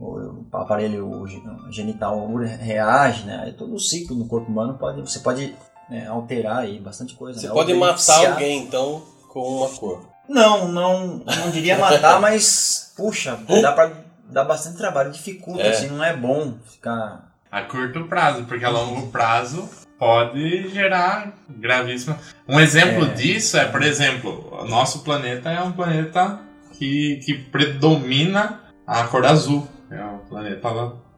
O, 0.00 0.04
o 0.04 0.46
aparelho 0.52 1.24
genital 1.70 2.26
reage, 2.60 3.24
né? 3.24 3.42
Aí 3.44 3.52
todo 3.52 3.74
o 3.74 3.78
ciclo 3.78 4.16
no 4.16 4.26
corpo 4.26 4.50
humano 4.50 4.74
pode, 4.74 5.00
você 5.00 5.20
pode 5.20 5.54
né, 5.88 6.08
alterar 6.08 6.58
aí 6.58 6.80
bastante 6.80 7.14
coisa. 7.14 7.38
Você 7.38 7.46
né? 7.46 7.52
pode 7.54 7.72
matar 7.74 8.26
alguém, 8.32 8.64
então, 8.64 9.02
com 9.28 9.58
uma 9.58 9.68
cor. 9.68 10.08
Não, 10.28 10.66
não, 10.66 11.22
não 11.24 11.50
diria 11.52 11.78
matar, 11.78 12.18
mas, 12.20 12.92
puxa, 12.96 13.38
dá 13.62 13.70
pra 13.72 13.92
dar 14.28 14.44
bastante 14.44 14.76
trabalho, 14.76 15.12
dificulta, 15.12 15.62
É. 15.62 15.70
assim, 15.70 15.86
não 15.86 16.02
é 16.02 16.16
bom 16.16 16.54
ficar... 16.68 17.32
A 17.48 17.62
curto 17.62 18.08
prazo, 18.08 18.44
porque 18.44 18.64
a 18.64 18.70
longo 18.70 19.06
prazo 19.06 19.68
pode 19.98 20.68
gerar 20.70 21.32
gravíssima. 21.48 22.18
Um 22.48 22.60
exemplo 22.60 23.06
É. 23.06 23.08
disso 23.14 23.56
é, 23.56 23.64
por 23.64 23.82
exemplo, 23.82 24.48
o 24.60 24.64
nosso 24.66 25.00
planeta 25.00 25.50
é 25.50 25.60
um 25.62 25.72
planeta 25.72 26.40
que, 26.72 27.20
que 27.24 27.34
predomina 27.34 28.60
a 28.86 29.04
cor 29.04 29.24
azul. 29.24 29.66
É 29.90 30.02
um 30.04 30.18
planeta, 30.18 30.68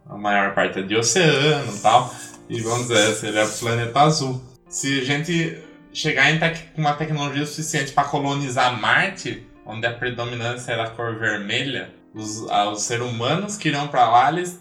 a 0.08 0.16
maior 0.16 0.54
parte 0.54 0.78
é 0.78 0.82
de 0.82 0.96
oceano 0.96 1.74
e 1.74 1.78
tal. 1.80 2.14
E 2.48 2.60
vamos 2.60 2.88
dizer, 2.88 3.12
seria 3.14 3.44
o 3.44 3.58
planeta 3.58 4.00
azul. 4.00 4.42
Se 4.68 5.00
a 5.00 5.04
gente 5.04 5.58
chegar 5.92 6.30
em 6.30 6.38
tec- 6.38 6.68
uma 6.76 6.94
tecnologia 6.94 7.44
suficiente 7.46 7.92
para 7.92 8.04
colonizar 8.08 8.78
Marte, 8.80 9.46
onde 9.66 9.86
a 9.86 9.92
predominância 9.92 10.72
era 10.72 10.84
a 10.84 10.90
cor 10.90 11.18
vermelha, 11.18 11.90
os, 12.14 12.48
ah, 12.50 12.70
os 12.70 12.82
seres 12.82 13.06
humanos 13.06 13.56
que 13.56 13.68
irão 13.68 13.88
para 13.88 14.08
lá, 14.08 14.30
eles 14.32 14.60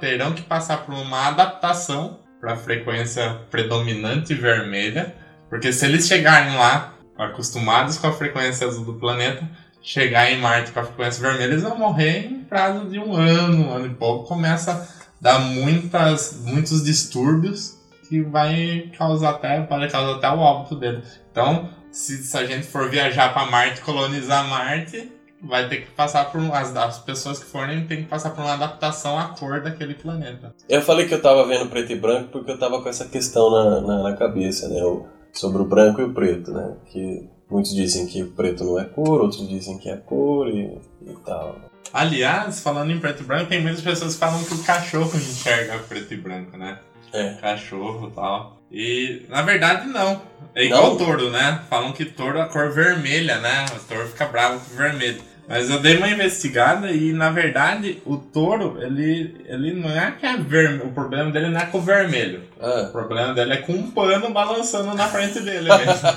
terão 0.00 0.32
que 0.32 0.42
passar 0.42 0.78
por 0.86 0.94
uma 0.94 1.28
adaptação 1.28 2.20
para 2.46 2.56
frequência 2.56 3.40
predominante 3.50 4.32
vermelha, 4.32 5.12
porque 5.50 5.72
se 5.72 5.84
eles 5.84 6.06
chegarem 6.06 6.54
lá 6.54 6.94
acostumados 7.18 7.98
com 7.98 8.06
a 8.06 8.12
frequência 8.12 8.68
azul 8.68 8.84
do 8.84 8.94
planeta, 8.94 9.42
chegar 9.82 10.30
em 10.30 10.38
Marte 10.38 10.70
com 10.70 10.78
a 10.78 10.84
frequência 10.84 11.20
vermelha, 11.20 11.50
eles 11.50 11.64
vão 11.64 11.76
morrer 11.76 12.26
em 12.26 12.44
prazo 12.44 12.88
de 12.88 13.00
um 13.00 13.16
ano, 13.16 13.64
um 13.64 13.74
ano 13.74 13.86
e 13.86 13.94
pouco, 13.94 14.28
começa 14.28 14.70
a 14.74 14.86
dar 15.20 15.40
muitas, 15.40 16.40
muitos 16.44 16.84
distúrbios 16.84 17.78
que 18.08 18.22
vai 18.22 18.92
causar 18.96 19.30
até, 19.30 19.60
pode 19.62 19.90
causar 19.90 20.14
até 20.14 20.30
o 20.30 20.38
óbito 20.38 20.76
dele. 20.76 21.02
Então, 21.32 21.68
se, 21.90 22.18
se 22.18 22.38
a 22.38 22.46
gente 22.46 22.68
for 22.68 22.88
viajar 22.88 23.34
para 23.34 23.50
Marte, 23.50 23.80
colonizar 23.80 24.46
Marte, 24.46 25.10
vai 25.42 25.68
ter 25.68 25.82
que 25.82 25.90
passar 25.92 26.30
por 26.32 26.40
um- 26.40 26.52
as, 26.52 26.74
as 26.76 26.98
pessoas 26.98 27.38
que 27.38 27.44
forem 27.46 27.86
têm 27.86 28.02
que 28.04 28.08
passar 28.08 28.30
por 28.30 28.40
uma 28.42 28.54
adaptação 28.54 29.18
à 29.18 29.28
cor 29.28 29.60
daquele 29.60 29.94
planeta. 29.94 30.54
Eu 30.68 30.80
falei 30.82 31.06
que 31.06 31.14
eu 31.14 31.20
tava 31.22 31.46
vendo 31.46 31.68
preto 31.68 31.92
e 31.92 31.96
branco 31.96 32.28
porque 32.30 32.50
eu 32.50 32.58
tava 32.58 32.82
com 32.82 32.88
essa 32.88 33.04
questão 33.06 33.50
na, 33.50 33.80
na, 33.80 34.02
na 34.04 34.16
cabeça, 34.16 34.68
né? 34.68 34.82
O- 34.82 35.06
sobre 35.32 35.60
o 35.60 35.66
branco 35.66 36.00
e 36.00 36.04
o 36.04 36.14
preto, 36.14 36.50
né? 36.50 36.76
Que 36.86 37.28
muitos 37.50 37.74
dizem 37.74 38.06
que 38.06 38.22
o 38.22 38.30
preto 38.32 38.64
não 38.64 38.80
é 38.80 38.84
cor, 38.84 39.20
outros 39.20 39.46
dizem 39.46 39.76
que 39.78 39.90
é 39.90 39.96
cor 39.96 40.48
e, 40.48 40.78
e 41.06 41.14
tal. 41.24 41.56
Aliás, 41.92 42.60
falando 42.60 42.90
em 42.90 42.98
preto 42.98 43.22
e 43.22 43.26
branco, 43.26 43.48
tem 43.48 43.62
muitas 43.62 43.80
pessoas 43.82 44.14
que 44.14 44.18
falam 44.20 44.42
que 44.42 44.54
o 44.54 44.62
cachorro 44.64 45.14
enxerga 45.14 45.78
preto 45.80 46.14
e 46.14 46.16
branco, 46.16 46.56
né? 46.56 46.78
É. 47.12 47.34
Cachorro 47.34 48.08
e 48.08 48.12
tal. 48.12 48.55
E 48.70 49.22
na 49.28 49.42
verdade 49.42 49.86
não. 49.88 50.22
É 50.54 50.64
igual 50.64 50.86
Não? 50.86 50.94
o 50.94 50.98
touro, 50.98 51.30
né? 51.30 51.60
Falam 51.68 51.92
que 51.92 52.04
touro 52.06 52.38
é 52.38 52.42
a 52.42 52.46
cor 52.46 52.70
vermelha, 52.72 53.38
né? 53.38 53.66
O 53.76 53.78
touro 53.80 54.08
fica 54.08 54.24
bravo 54.26 54.58
com 54.60 54.74
o 54.74 54.76
vermelho. 54.78 55.20
Mas 55.48 55.70
eu 55.70 55.78
dei 55.78 55.96
uma 55.98 56.08
investigada 56.08 56.90
e 56.90 57.12
na 57.12 57.30
verdade 57.30 58.02
o 58.04 58.16
touro, 58.16 58.82
ele, 58.82 59.36
ele 59.46 59.74
não 59.74 59.88
é 59.90 60.10
que 60.10 60.24
é 60.26 60.36
vermelho. 60.38 60.86
O 60.86 60.92
problema 60.92 61.30
dele 61.30 61.48
não 61.50 61.60
é 61.60 61.66
com 61.66 61.78
o 61.78 61.82
vermelho. 61.82 62.42
O 62.58 62.64
Ah, 62.66 62.88
problema 62.90 63.32
dele 63.34 63.52
é 63.52 63.56
com 63.58 63.72
um 63.74 63.90
pano 63.90 64.30
balançando 64.32 64.92
na 64.94 65.06
frente 65.06 65.38
dele 65.40 65.68
mesmo. 65.76 66.08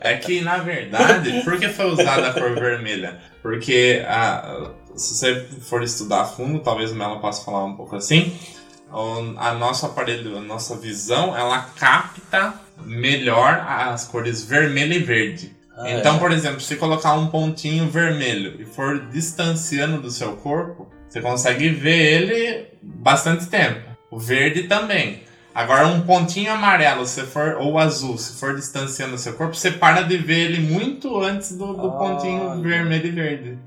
é 0.00 0.16
que, 0.16 0.40
na 0.42 0.58
verdade, 0.58 1.40
por 1.44 1.56
que 1.58 1.68
foi 1.68 1.86
usada 1.86 2.28
a 2.28 2.32
cor 2.34 2.52
vermelha? 2.54 3.16
Porque 3.40 4.04
a, 4.06 4.70
se 4.96 5.14
você 5.16 5.46
for 5.62 5.82
estudar 5.82 6.22
a 6.22 6.24
fundo, 6.26 6.58
talvez 6.58 6.90
o 6.90 6.94
Melo 6.96 7.20
possa 7.20 7.44
falar 7.44 7.64
um 7.64 7.74
pouco 7.76 7.96
assim, 7.96 8.36
o- 8.56 8.57
a 8.90 9.54
nosso 9.54 9.86
aparelho, 9.86 10.38
a 10.38 10.40
nossa 10.40 10.76
visão, 10.76 11.36
ela 11.36 11.60
capta 11.76 12.54
melhor 12.84 13.64
as 13.68 14.04
cores 14.06 14.42
vermelho 14.42 14.94
e 14.94 14.98
verde. 14.98 15.56
Ah, 15.76 15.90
então, 15.92 16.16
é. 16.16 16.18
por 16.18 16.32
exemplo, 16.32 16.60
se 16.60 16.76
colocar 16.76 17.12
um 17.14 17.28
pontinho 17.28 17.88
vermelho 17.88 18.60
e 18.60 18.64
for 18.64 19.06
distanciando 19.08 20.00
do 20.00 20.10
seu 20.10 20.36
corpo, 20.36 20.88
você 21.08 21.20
consegue 21.20 21.68
ver 21.68 22.22
ele 22.22 22.66
bastante 22.82 23.46
tempo. 23.46 23.88
O 24.10 24.18
verde 24.18 24.64
também. 24.64 25.22
Agora, 25.54 25.86
um 25.88 26.02
pontinho 26.02 26.52
amarelo, 26.52 27.04
se 27.06 27.22
for, 27.22 27.56
ou 27.58 27.78
azul, 27.78 28.16
se 28.16 28.38
for 28.38 28.54
distanciando 28.54 29.12
do 29.12 29.18
seu 29.18 29.32
corpo, 29.32 29.54
você 29.54 29.70
para 29.70 30.02
de 30.02 30.16
ver 30.16 30.50
ele 30.50 30.60
muito 30.60 31.20
antes 31.20 31.56
do, 31.56 31.74
do 31.74 31.88
Ah, 31.88 31.90
pontinho 31.90 32.62
vermelho 32.62 33.06
e 33.06 33.10
verde. 33.10 33.58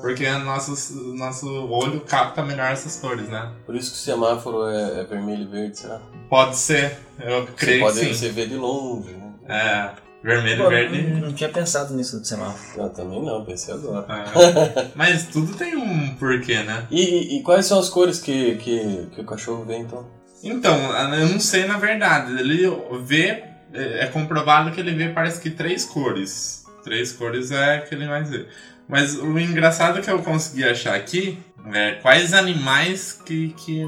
Porque 0.00 0.26
o 0.26 0.38
nosso, 0.40 0.94
nosso 1.14 1.46
olho 1.68 2.00
capta 2.00 2.42
melhor 2.42 2.72
essas 2.72 2.96
cores, 2.96 3.28
né? 3.28 3.50
por 3.66 3.74
isso 3.74 3.90
que 3.92 3.96
o 3.96 4.00
semáforo 4.00 4.66
é, 4.68 5.00
é 5.00 5.04
vermelho 5.04 5.42
e 5.42 5.46
verde, 5.46 5.78
será? 5.78 6.00
Pode 6.28 6.56
ser, 6.56 6.96
eu 7.20 7.44
Você 7.46 7.52
creio 7.56 7.80
pode 7.80 7.98
que 8.00 8.06
sim. 8.06 8.14
você 8.14 8.28
vê 8.30 8.46
de 8.46 8.54
longe, 8.56 9.10
né? 9.12 9.32
É, 9.48 9.90
vermelho 10.26 10.64
e 10.64 10.68
verde. 10.68 11.02
não, 11.02 11.20
não 11.28 11.32
tinha 11.34 11.48
pensado 11.50 11.92
nisso 11.94 12.18
do 12.20 12.26
semáforo. 12.26 12.82
Eu 12.84 12.90
também 12.90 13.22
não, 13.24 13.44
pensei 13.44 13.74
agora. 13.74 14.06
É. 14.08 14.88
Mas 14.94 15.26
tudo 15.26 15.54
tem 15.56 15.76
um 15.76 16.14
porquê, 16.16 16.62
né? 16.62 16.86
E, 16.90 17.00
e- 17.02 17.38
e 17.38 17.42
quais 17.42 17.66
são 17.66 17.78
as 17.78 17.88
cores 17.88 18.18
que, 18.20 18.54
que, 18.56 19.06
que 19.12 19.20
o 19.20 19.24
cachorro 19.24 19.64
vê, 19.64 19.76
então? 19.78 20.06
Então, 20.42 20.74
eu 21.14 21.28
não 21.28 21.40
sei 21.40 21.66
na 21.66 21.76
verdade. 21.78 22.32
Ele 22.38 22.66
vê, 23.02 23.44
é 23.74 24.04
é 24.04 24.06
comprovado 24.06 24.70
que 24.72 24.80
ele 24.80 24.94
vê 24.94 25.08
parece 25.10 25.40
que 25.40 25.50
três 25.50 25.84
cores. 25.84 26.64
Três 26.82 27.12
cores 27.12 27.50
é 27.50 27.80
que 27.80 27.94
ele 27.94 28.06
mais 28.06 28.30
vê. 28.30 28.46
Mas 28.90 29.14
o 29.16 29.38
engraçado 29.38 30.02
que 30.02 30.10
eu 30.10 30.20
consegui 30.22 30.64
achar 30.68 30.94
aqui 30.94 31.38
é 31.72 31.92
quais 32.02 32.34
animais 32.34 33.12
que, 33.24 33.50
que 33.56 33.86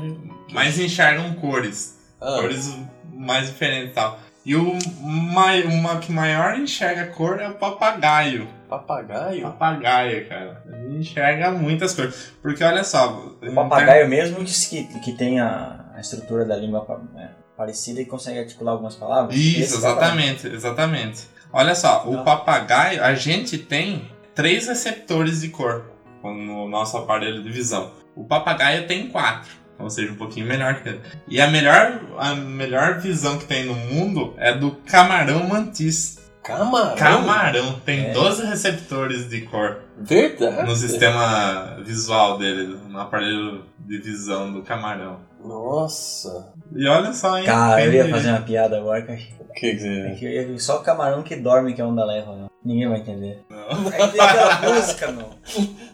mais 0.52 0.78
enxergam 0.78 1.34
cores. 1.34 1.98
Ah, 2.20 2.36
Cores 2.40 2.72
mais 3.12 3.48
diferentes 3.48 3.90
e 3.90 3.94
tal. 3.94 4.18
E 4.44 4.54
o 4.56 4.76
mai, 5.00 5.62
uma 5.62 5.98
que 5.98 6.10
maior 6.12 6.58
enxerga 6.58 7.06
cor 7.12 7.40
é 7.40 7.48
o 7.48 7.54
papagaio. 7.54 8.48
papagaio? 8.68 9.42
Papagaio, 9.42 10.28
cara. 10.28 10.62
Ele 10.66 10.98
enxerga 10.98 11.50
muitas 11.52 11.94
cores. 11.94 12.32
Porque 12.40 12.62
olha 12.64 12.82
só. 12.84 13.34
O 13.42 13.54
papagaio 13.54 14.08
mesmo 14.08 14.42
disse 14.44 14.68
que, 14.70 15.00
que 15.00 15.12
tem 15.12 15.38
a, 15.40 15.84
a 15.94 16.00
estrutura 16.00 16.44
da 16.44 16.56
língua 16.56 16.84
é, 17.16 17.28
parecida 17.56 18.00
e 18.00 18.04
consegue 18.04 18.40
articular 18.40 18.72
algumas 18.72 18.96
palavras. 18.96 19.36
Isso, 19.36 19.76
exatamente, 19.76 20.46
exatamente. 20.48 21.26
Olha 21.52 21.74
só, 21.74 22.04
o 22.06 22.12
Não. 22.14 22.24
papagaio, 22.24 23.02
a 23.04 23.14
gente 23.14 23.58
tem 23.58 24.10
três 24.34 24.66
receptores 24.68 25.40
de 25.40 25.48
cor 25.48 25.90
no 26.22 26.68
nosso 26.68 26.96
aparelho 26.96 27.42
de 27.42 27.50
visão. 27.50 27.92
O 28.14 28.24
papagaio 28.24 28.86
tem 28.86 29.08
quatro, 29.08 29.50
ou 29.78 29.88
seja, 29.90 30.12
um 30.12 30.16
pouquinho 30.16 30.46
melhor 30.46 30.76
que 30.82 30.88
ele. 30.88 31.00
E 31.28 31.40
a 31.40 31.48
melhor, 31.48 32.00
a 32.18 32.34
melhor 32.34 32.98
visão 33.00 33.38
que 33.38 33.44
tem 33.46 33.64
no 33.64 33.74
mundo 33.74 34.34
é 34.38 34.52
do 34.54 34.72
camarão 34.86 35.46
mantis. 35.48 36.20
Camarão? 36.42 36.96
Camarão 36.96 37.80
tem 37.84 38.06
É. 38.06 38.12
12 38.12 38.44
receptores 38.46 39.28
de 39.28 39.42
cor 39.42 39.78
Verdade? 39.96 40.66
no 40.66 40.74
sistema 40.74 41.78
visual 41.84 42.36
dele, 42.36 42.76
no 42.88 42.98
aparelho 43.00 43.64
de 43.78 43.98
visão 43.98 44.52
do 44.52 44.60
camarão. 44.62 45.20
Nossa. 45.44 46.52
E 46.74 46.88
olha 46.88 47.12
só, 47.12 47.38
hein? 47.38 47.44
Cara, 47.44 47.84
eu 47.84 47.92
ia 47.92 48.08
fazer 48.08 48.30
uma 48.30 48.40
piada 48.42 48.78
agora, 48.78 49.02
cara. 49.02 49.18
O 49.40 49.52
que 49.52 49.74
que 49.76 49.86
É 49.86 50.08
você... 50.10 50.16
que 50.18 50.24
eu 50.24 50.30
ia- 50.52 50.58
só 50.58 50.78
camarão 50.78 51.22
que 51.22 51.36
dorme 51.36 51.74
que 51.74 51.82
a 51.82 51.86
onda 51.86 52.04
leva, 52.04 52.34
meu. 52.34 52.50
Ninguém 52.64 52.88
vai 52.88 52.98
entender. 53.00 53.42
Não. 53.50 53.88
É 53.92 53.96
que 54.06 54.08
tem 54.12 54.20
aquela 54.20 54.60
música, 54.74 55.12
meu. 55.12 55.28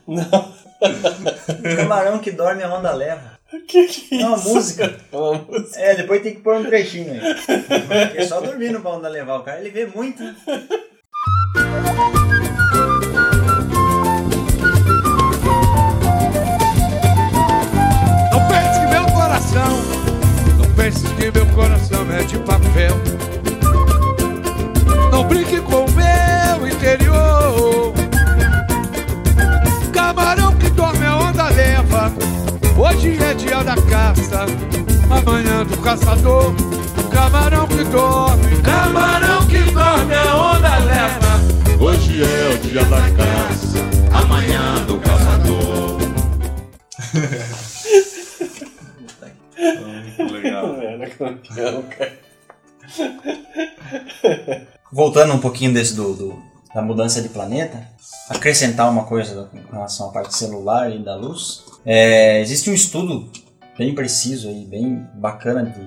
Não. 0.06 0.54
Camarão 1.76 2.18
que 2.18 2.30
dorme 2.30 2.62
a 2.62 2.72
onda 2.74 2.92
leva. 2.92 3.38
O 3.52 3.60
que 3.66 3.86
que 3.86 4.14
é 4.16 4.22
É 4.22 4.26
uma 4.26 4.36
isso? 4.36 4.54
música. 4.54 4.94
É 5.10 5.16
uma 5.16 5.34
música. 5.38 5.80
É, 5.80 5.94
depois 5.96 6.22
tem 6.22 6.34
que 6.34 6.40
pôr 6.42 6.56
um 6.56 6.64
trechinho 6.64 7.12
aí. 7.14 7.20
Porque 8.12 8.24
só 8.26 8.40
dormindo 8.40 8.80
pra 8.80 8.90
onda 8.90 9.08
levar 9.08 9.38
o 9.38 9.42
cara, 9.42 9.60
ele 9.60 9.70
vê 9.70 9.86
muito. 9.86 10.22
né? 10.22 10.36
coração. 19.58 19.82
Não 20.58 20.70
penses 20.74 21.10
que 21.12 21.30
meu 21.30 21.46
coração 21.46 22.06
é 22.12 22.22
de 22.22 22.38
papel. 22.38 22.96
Não 25.10 25.24
brinque 25.26 25.60
com 25.60 25.86
meu 25.90 26.68
interior. 26.68 27.92
Camarão 29.92 30.54
que 30.56 30.70
dorme 30.70 31.06
a 31.06 31.16
onda 31.16 31.48
leva. 31.48 32.12
Hoje 32.76 33.18
é 33.20 33.34
dia 33.34 33.64
da 33.64 33.74
caça, 33.74 34.46
amanhã 35.10 35.64
do 35.64 35.76
caçador. 35.78 36.54
Camarão 37.10 37.66
que 37.66 37.84
dorme, 37.84 38.56
camarão 38.62 39.44
que 39.46 39.58
dorme 39.58 40.14
a 40.14 40.36
onda 40.36 40.78
leva. 40.78 41.40
Hoje 41.80 42.22
é 42.22 42.54
o 42.54 42.58
dia 42.58 42.84
da 42.84 43.10
caça, 43.10 43.78
amanhã 44.12 44.84
do 44.86 44.98
caçador. 44.98 45.98
Muito 49.76 50.32
legal. 50.34 50.76
Era 50.80 51.10
campeão, 51.10 51.82
cara. 51.84 52.12
Voltando 54.92 55.34
um 55.34 55.38
pouquinho 55.40 55.72
desse 55.72 55.94
do, 55.94 56.14
do- 56.14 56.48
da 56.74 56.82
mudança 56.82 57.22
de 57.22 57.30
planeta, 57.30 57.82
acrescentar 58.28 58.90
uma 58.90 59.04
coisa 59.04 59.48
com 59.50 59.72
relação 59.74 60.10
à 60.10 60.12
parte 60.12 60.36
celular 60.36 60.90
e 60.94 60.98
da 61.02 61.16
luz. 61.16 61.64
É, 61.84 62.40
existe 62.42 62.68
um 62.70 62.74
estudo 62.74 63.30
bem 63.76 63.94
preciso 63.94 64.48
aí, 64.48 64.64
bem 64.66 65.06
bacana 65.14 65.64
de 65.64 65.80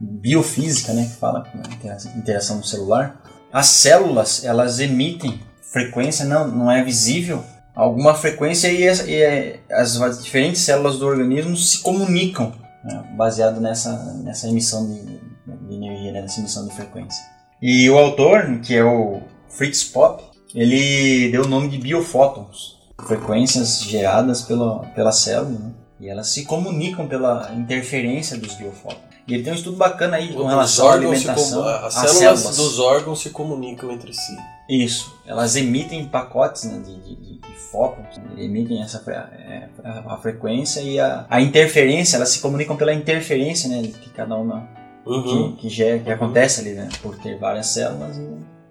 biofísica, 0.00 0.92
né, 0.94 1.04
que 1.04 1.16
fala 1.20 1.42
com 1.44 1.58
a 1.58 2.16
interação- 2.16 2.58
do 2.58 2.66
celular. 2.66 3.22
As 3.52 3.66
células, 3.66 4.44
elas 4.44 4.80
emitem 4.80 5.40
frequência, 5.60 6.24
não, 6.24 6.48
não 6.48 6.70
é 6.72 6.82
visível, 6.82 7.44
alguma 7.74 8.14
frequência 8.14 8.68
e, 8.72 8.88
as, 8.88 9.00
e, 9.06 9.60
as 9.70 10.22
diferentes 10.24 10.62
células 10.62 10.98
do 10.98 11.06
organismo 11.06 11.54
se 11.56 11.80
comunicam, 11.80 12.52
né, 12.84 13.04
baseado 13.16 13.60
nessa, 13.60 14.14
nessa 14.22 14.48
emissão 14.48 14.86
de, 14.86 15.02
de 15.02 15.74
energia, 15.74 16.12
né, 16.12 16.20
nessa 16.22 16.40
emissão 16.40 16.66
de 16.66 16.74
frequência. 16.74 17.22
E 17.60 17.88
o 17.88 17.98
autor, 17.98 18.60
que 18.60 18.74
é 18.74 18.84
o 18.84 19.22
Fritz 19.48 19.84
Pop, 19.84 20.22
ele 20.54 21.30
deu 21.30 21.44
o 21.44 21.48
nome 21.48 21.68
de 21.68 21.78
biofótons, 21.78 22.78
frequências 23.06 23.82
geradas 23.82 24.42
pela, 24.42 24.80
pela 24.88 25.12
célula, 25.12 25.58
né? 25.58 25.72
e 26.00 26.08
elas 26.08 26.28
se 26.28 26.44
comunicam 26.44 27.08
pela 27.08 27.52
interferência 27.54 28.36
dos 28.36 28.54
biofótons. 28.54 29.13
E 29.26 29.34
ele 29.34 29.42
tem 29.42 29.52
um 29.52 29.56
estudo 29.56 29.76
bacana 29.76 30.16
aí 30.16 30.32
com 30.34 30.44
relação 30.44 30.88
à 30.88 30.92
alimentação. 30.94 31.62
com- 31.62 31.68
As 31.68 31.96
às 31.96 32.10
células, 32.10 32.56
dos 32.56 32.78
órgãos 32.78 33.20
se 33.22 33.30
comunicam 33.30 33.90
entre 33.90 34.12
si. 34.12 34.36
Isso, 34.68 35.14
elas 35.26 35.56
emitem 35.56 36.06
pacotes 36.06 36.64
né, 36.64 36.78
de, 36.84 36.94
de, 37.00 37.16
de- 37.16 37.34
fótons, 37.70 38.20
emitem 38.36 38.82
essa 38.82 39.02
é, 39.10 39.68
a, 39.84 40.16
frequência 40.16 40.80
e 40.80 40.98
a, 41.00 41.26
a 41.28 41.40
interferência, 41.40 42.16
elas 42.16 42.28
se 42.30 42.40
comunicam 42.40 42.76
pela 42.76 42.92
interferência 42.94 43.68
né, 43.68 43.82
que 43.82 44.10
cada 44.10 44.36
uma 44.36 44.68
Uhum. 45.06 45.52
que, 45.56 45.62
que, 45.62 45.68
gera- 45.68 45.98
que 45.98 46.10
acontece 46.10 46.60
ali, 46.60 46.72
né? 46.72 46.88
Por 47.02 47.16
ter 47.18 47.38
várias 47.38 47.66
células 47.66 48.16
e 48.16 48.26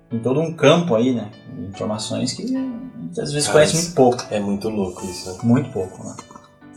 tem 0.10 0.20
todo 0.20 0.40
um 0.40 0.52
campo 0.54 0.96
aí, 0.96 1.14
né? 1.14 1.30
De 1.56 1.66
informações 1.66 2.34
que 2.34 2.44
às 3.22 3.32
vezes 3.32 3.50
Ah, 3.50 3.52
conhece 3.52 3.76
muito 3.76 3.94
pouco. 3.94 4.26
É 4.32 4.40
muito 4.40 4.68
louco 4.70 5.06
isso, 5.06 5.32
né? 5.32 5.38
Muito 5.44 5.70
pouco, 5.72 6.04
né? 6.04 6.16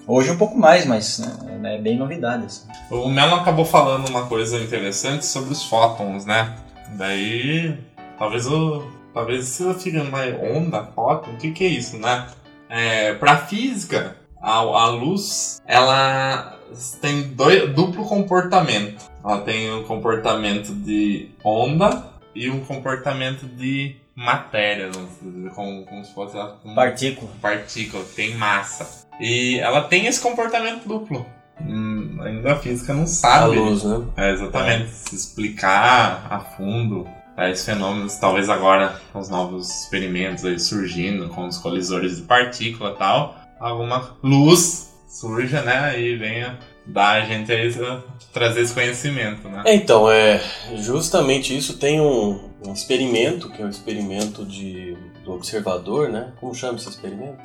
Hoje 0.09 0.31
um 0.31 0.39
pouco 0.39 0.57
mais, 0.57 0.87
mas 0.87 1.19
né, 1.61 1.75
é 1.75 1.79
bem 1.79 1.99
novidade. 1.99 2.45
Assim. 2.45 2.69
O 2.91 3.09
Melo 3.09 3.35
acabou 3.35 3.65
falando 3.65 4.09
uma 4.09 4.27
coisa 4.27 4.57
interessante 4.59 5.27
sobre 5.27 5.53
os 5.53 5.65
fótons, 5.65 6.25
né? 6.25 6.55
Daí, 6.97 7.77
talvez 8.17 8.47
o. 8.47 8.85
Talvez 9.13 9.47
você 9.47 9.75
fique 9.75 9.99
mais 9.99 10.35
onda, 10.41 10.85
fóton, 10.95 11.31
o 11.31 11.37
que, 11.39 11.51
que 11.51 11.65
é 11.65 11.69
isso, 11.69 11.97
né? 11.97 12.27
É, 12.69 13.15
pra 13.15 13.39
física, 13.39 14.17
a, 14.41 14.59
a 14.59 14.89
luz, 14.91 15.61
ela 15.67 16.57
tem 17.01 17.23
dois, 17.29 17.75
duplo 17.75 18.05
comportamento. 18.05 19.11
Ela 19.25 19.41
tem 19.41 19.73
um 19.73 19.83
comportamento 19.85 20.73
de 20.75 21.31
onda 21.43 22.16
e 22.37 22.51
um 22.51 22.61
comportamento 22.61 23.47
de 23.47 23.97
matéria, 24.15 24.91
como, 25.55 25.85
como 25.85 26.05
se 26.05 26.13
fosse 26.15 26.37
um 26.65 26.75
Partícula. 26.75 27.31
partícula, 27.41 28.05
tem 28.15 28.35
massa. 28.35 29.07
E 29.21 29.59
ela 29.59 29.83
tem 29.83 30.07
esse 30.07 30.21
comportamento 30.21 30.87
duplo. 30.87 31.25
Hum, 31.61 32.19
ainda 32.21 32.53
a 32.53 32.57
física 32.57 32.93
não 32.93 33.05
A 33.05 33.07
sabe. 33.07 33.57
luz, 33.57 33.83
né? 33.83 34.07
É, 34.17 34.33
exatamente. 34.33 34.91
Se 34.91 35.15
explicar 35.15 36.27
a 36.31 36.41
fundo 36.41 37.09
tais 37.35 37.65
fenômenos, 37.65 38.17
talvez 38.17 38.49
agora 38.49 39.01
com 39.13 39.19
os 39.19 39.29
novos 39.29 39.69
experimentos 39.83 40.45
aí 40.45 40.59
surgindo, 40.59 41.29
com 41.31 41.47
os 41.47 41.59
colisores 41.59 42.17
de 42.17 42.23
partícula 42.23 42.91
e 42.93 42.97
tal, 42.97 43.37
alguma 43.59 44.17
luz 44.23 44.86
surja, 45.21 45.63
né? 45.63 45.99
E 46.01 46.17
venha 46.17 46.59
dar 46.87 47.13
a 47.13 47.21
gente 47.23 47.51
aí, 47.51 47.69
essa- 47.69 48.05
trazer 48.33 48.61
esse 48.61 48.75
conhecimento, 48.75 49.49
né? 49.49 49.63
É, 49.65 49.75
então, 49.75 50.11
é 50.11 50.41
justamente 50.77 51.57
isso. 51.57 51.79
Tem 51.79 52.01
um, 52.01 52.51
um 52.65 52.73
experimento, 52.73 53.49
que 53.51 53.61
é 53.63 53.65
o 53.65 53.69
experimento 53.69 54.45
de, 54.45 54.97
do 55.25 55.33
observador, 55.33 56.09
né? 56.09 56.29
Como 56.39 56.55
chama 56.55 56.77
esse 56.79 56.89
experimento? 56.89 57.39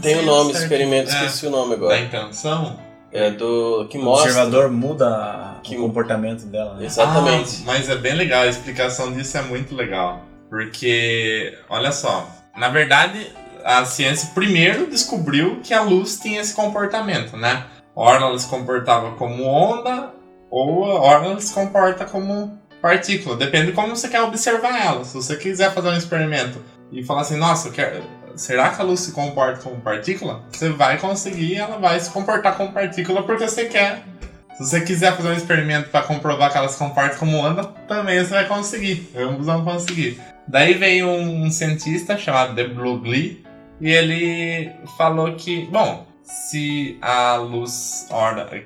Tem 0.00 0.16
o 0.16 0.20
Sim, 0.20 0.26
nome, 0.26 0.52
certo. 0.52 0.62
experimento, 0.64 1.10
É, 1.10 1.14
esqueci 1.14 1.46
o 1.46 1.50
nome 1.50 1.70
Da 1.70 1.76
agora. 1.76 2.00
intenção? 2.00 2.78
É 3.12 3.28
do. 3.30 3.86
que 3.90 3.98
O 3.98 4.02
mostra. 4.04 4.30
observador 4.30 4.70
muda 4.70 5.56
Que- 5.64 5.76
o 5.76 5.80
comportamento 5.80 6.46
dela. 6.46 6.74
Né? 6.76 6.86
Exatamente. 6.86 7.56
Ah, 7.62 7.66
mas 7.66 7.88
é 7.90 7.96
bem 7.96 8.14
legal, 8.14 8.42
a 8.42 8.46
explicação 8.46 9.12
disso 9.12 9.36
é 9.36 9.42
muito 9.42 9.74
legal. 9.74 10.22
Porque, 10.48 11.58
olha 11.68 11.90
só, 11.90 12.28
na 12.56 12.68
verdade, 12.68 13.26
a 13.64 13.84
ciência 13.84 14.30
primeiro 14.34 14.88
descobriu 14.88 15.60
que 15.62 15.74
a 15.74 15.82
luz 15.82 16.18
tinha 16.18 16.40
esse 16.40 16.54
comportamento, 16.54 17.36
né? 17.36 17.64
Ora 17.94 18.24
ela 18.24 18.38
se 18.38 18.48
comportava 18.48 19.12
como 19.12 19.44
onda, 19.44 20.12
ou 20.50 20.82
ora 20.82 21.26
ela 21.26 21.40
se 21.40 21.52
comporta 21.52 22.04
como 22.04 22.58
partícula. 22.80 23.36
Depende 23.36 23.66
de 23.66 23.72
como 23.72 23.94
você 23.94 24.08
quer 24.08 24.22
observar 24.22 24.84
ela. 24.84 25.04
Se 25.04 25.14
você 25.14 25.36
quiser 25.36 25.72
fazer 25.72 25.88
um 25.88 25.96
experimento 25.96 26.62
e 26.90 27.04
falar 27.04 27.22
assim, 27.22 27.36
nossa, 27.36 27.70
quero... 27.70 28.02
será 28.36 28.70
que 28.70 28.80
a 28.80 28.84
luz 28.84 29.00
se 29.00 29.12
comporta 29.12 29.60
como 29.62 29.80
partícula? 29.80 30.42
Você 30.50 30.70
vai 30.70 30.98
conseguir, 30.98 31.56
ela 31.56 31.78
vai 31.78 32.00
se 32.00 32.10
comportar 32.10 32.56
como 32.56 32.72
partícula 32.72 33.22
porque 33.22 33.46
você 33.48 33.66
quer 33.66 34.02
se 34.60 34.66
você 34.68 34.80
quiser 34.82 35.16
fazer 35.16 35.30
um 35.30 35.32
experimento 35.32 35.88
para 35.88 36.04
comprovar 36.04 36.52
que 36.52 36.58
elas 36.58 36.72
se 36.72 36.78
comportam 36.78 37.18
como 37.18 37.38
onda, 37.38 37.64
também 37.88 38.22
você 38.22 38.34
vai 38.34 38.46
conseguir. 38.46 39.10
Ambos 39.16 39.46
vão 39.46 39.64
conseguir. 39.64 40.20
Daí 40.46 40.74
veio 40.74 41.08
um 41.08 41.50
cientista 41.50 42.18
chamado 42.18 42.54
De 42.54 42.68
Broglie 42.68 43.42
e 43.80 43.90
ele 43.90 44.70
falou 44.96 45.34
que, 45.34 45.66
bom, 45.66 46.06
se 46.22 46.98
a 47.00 47.36
luz 47.36 48.06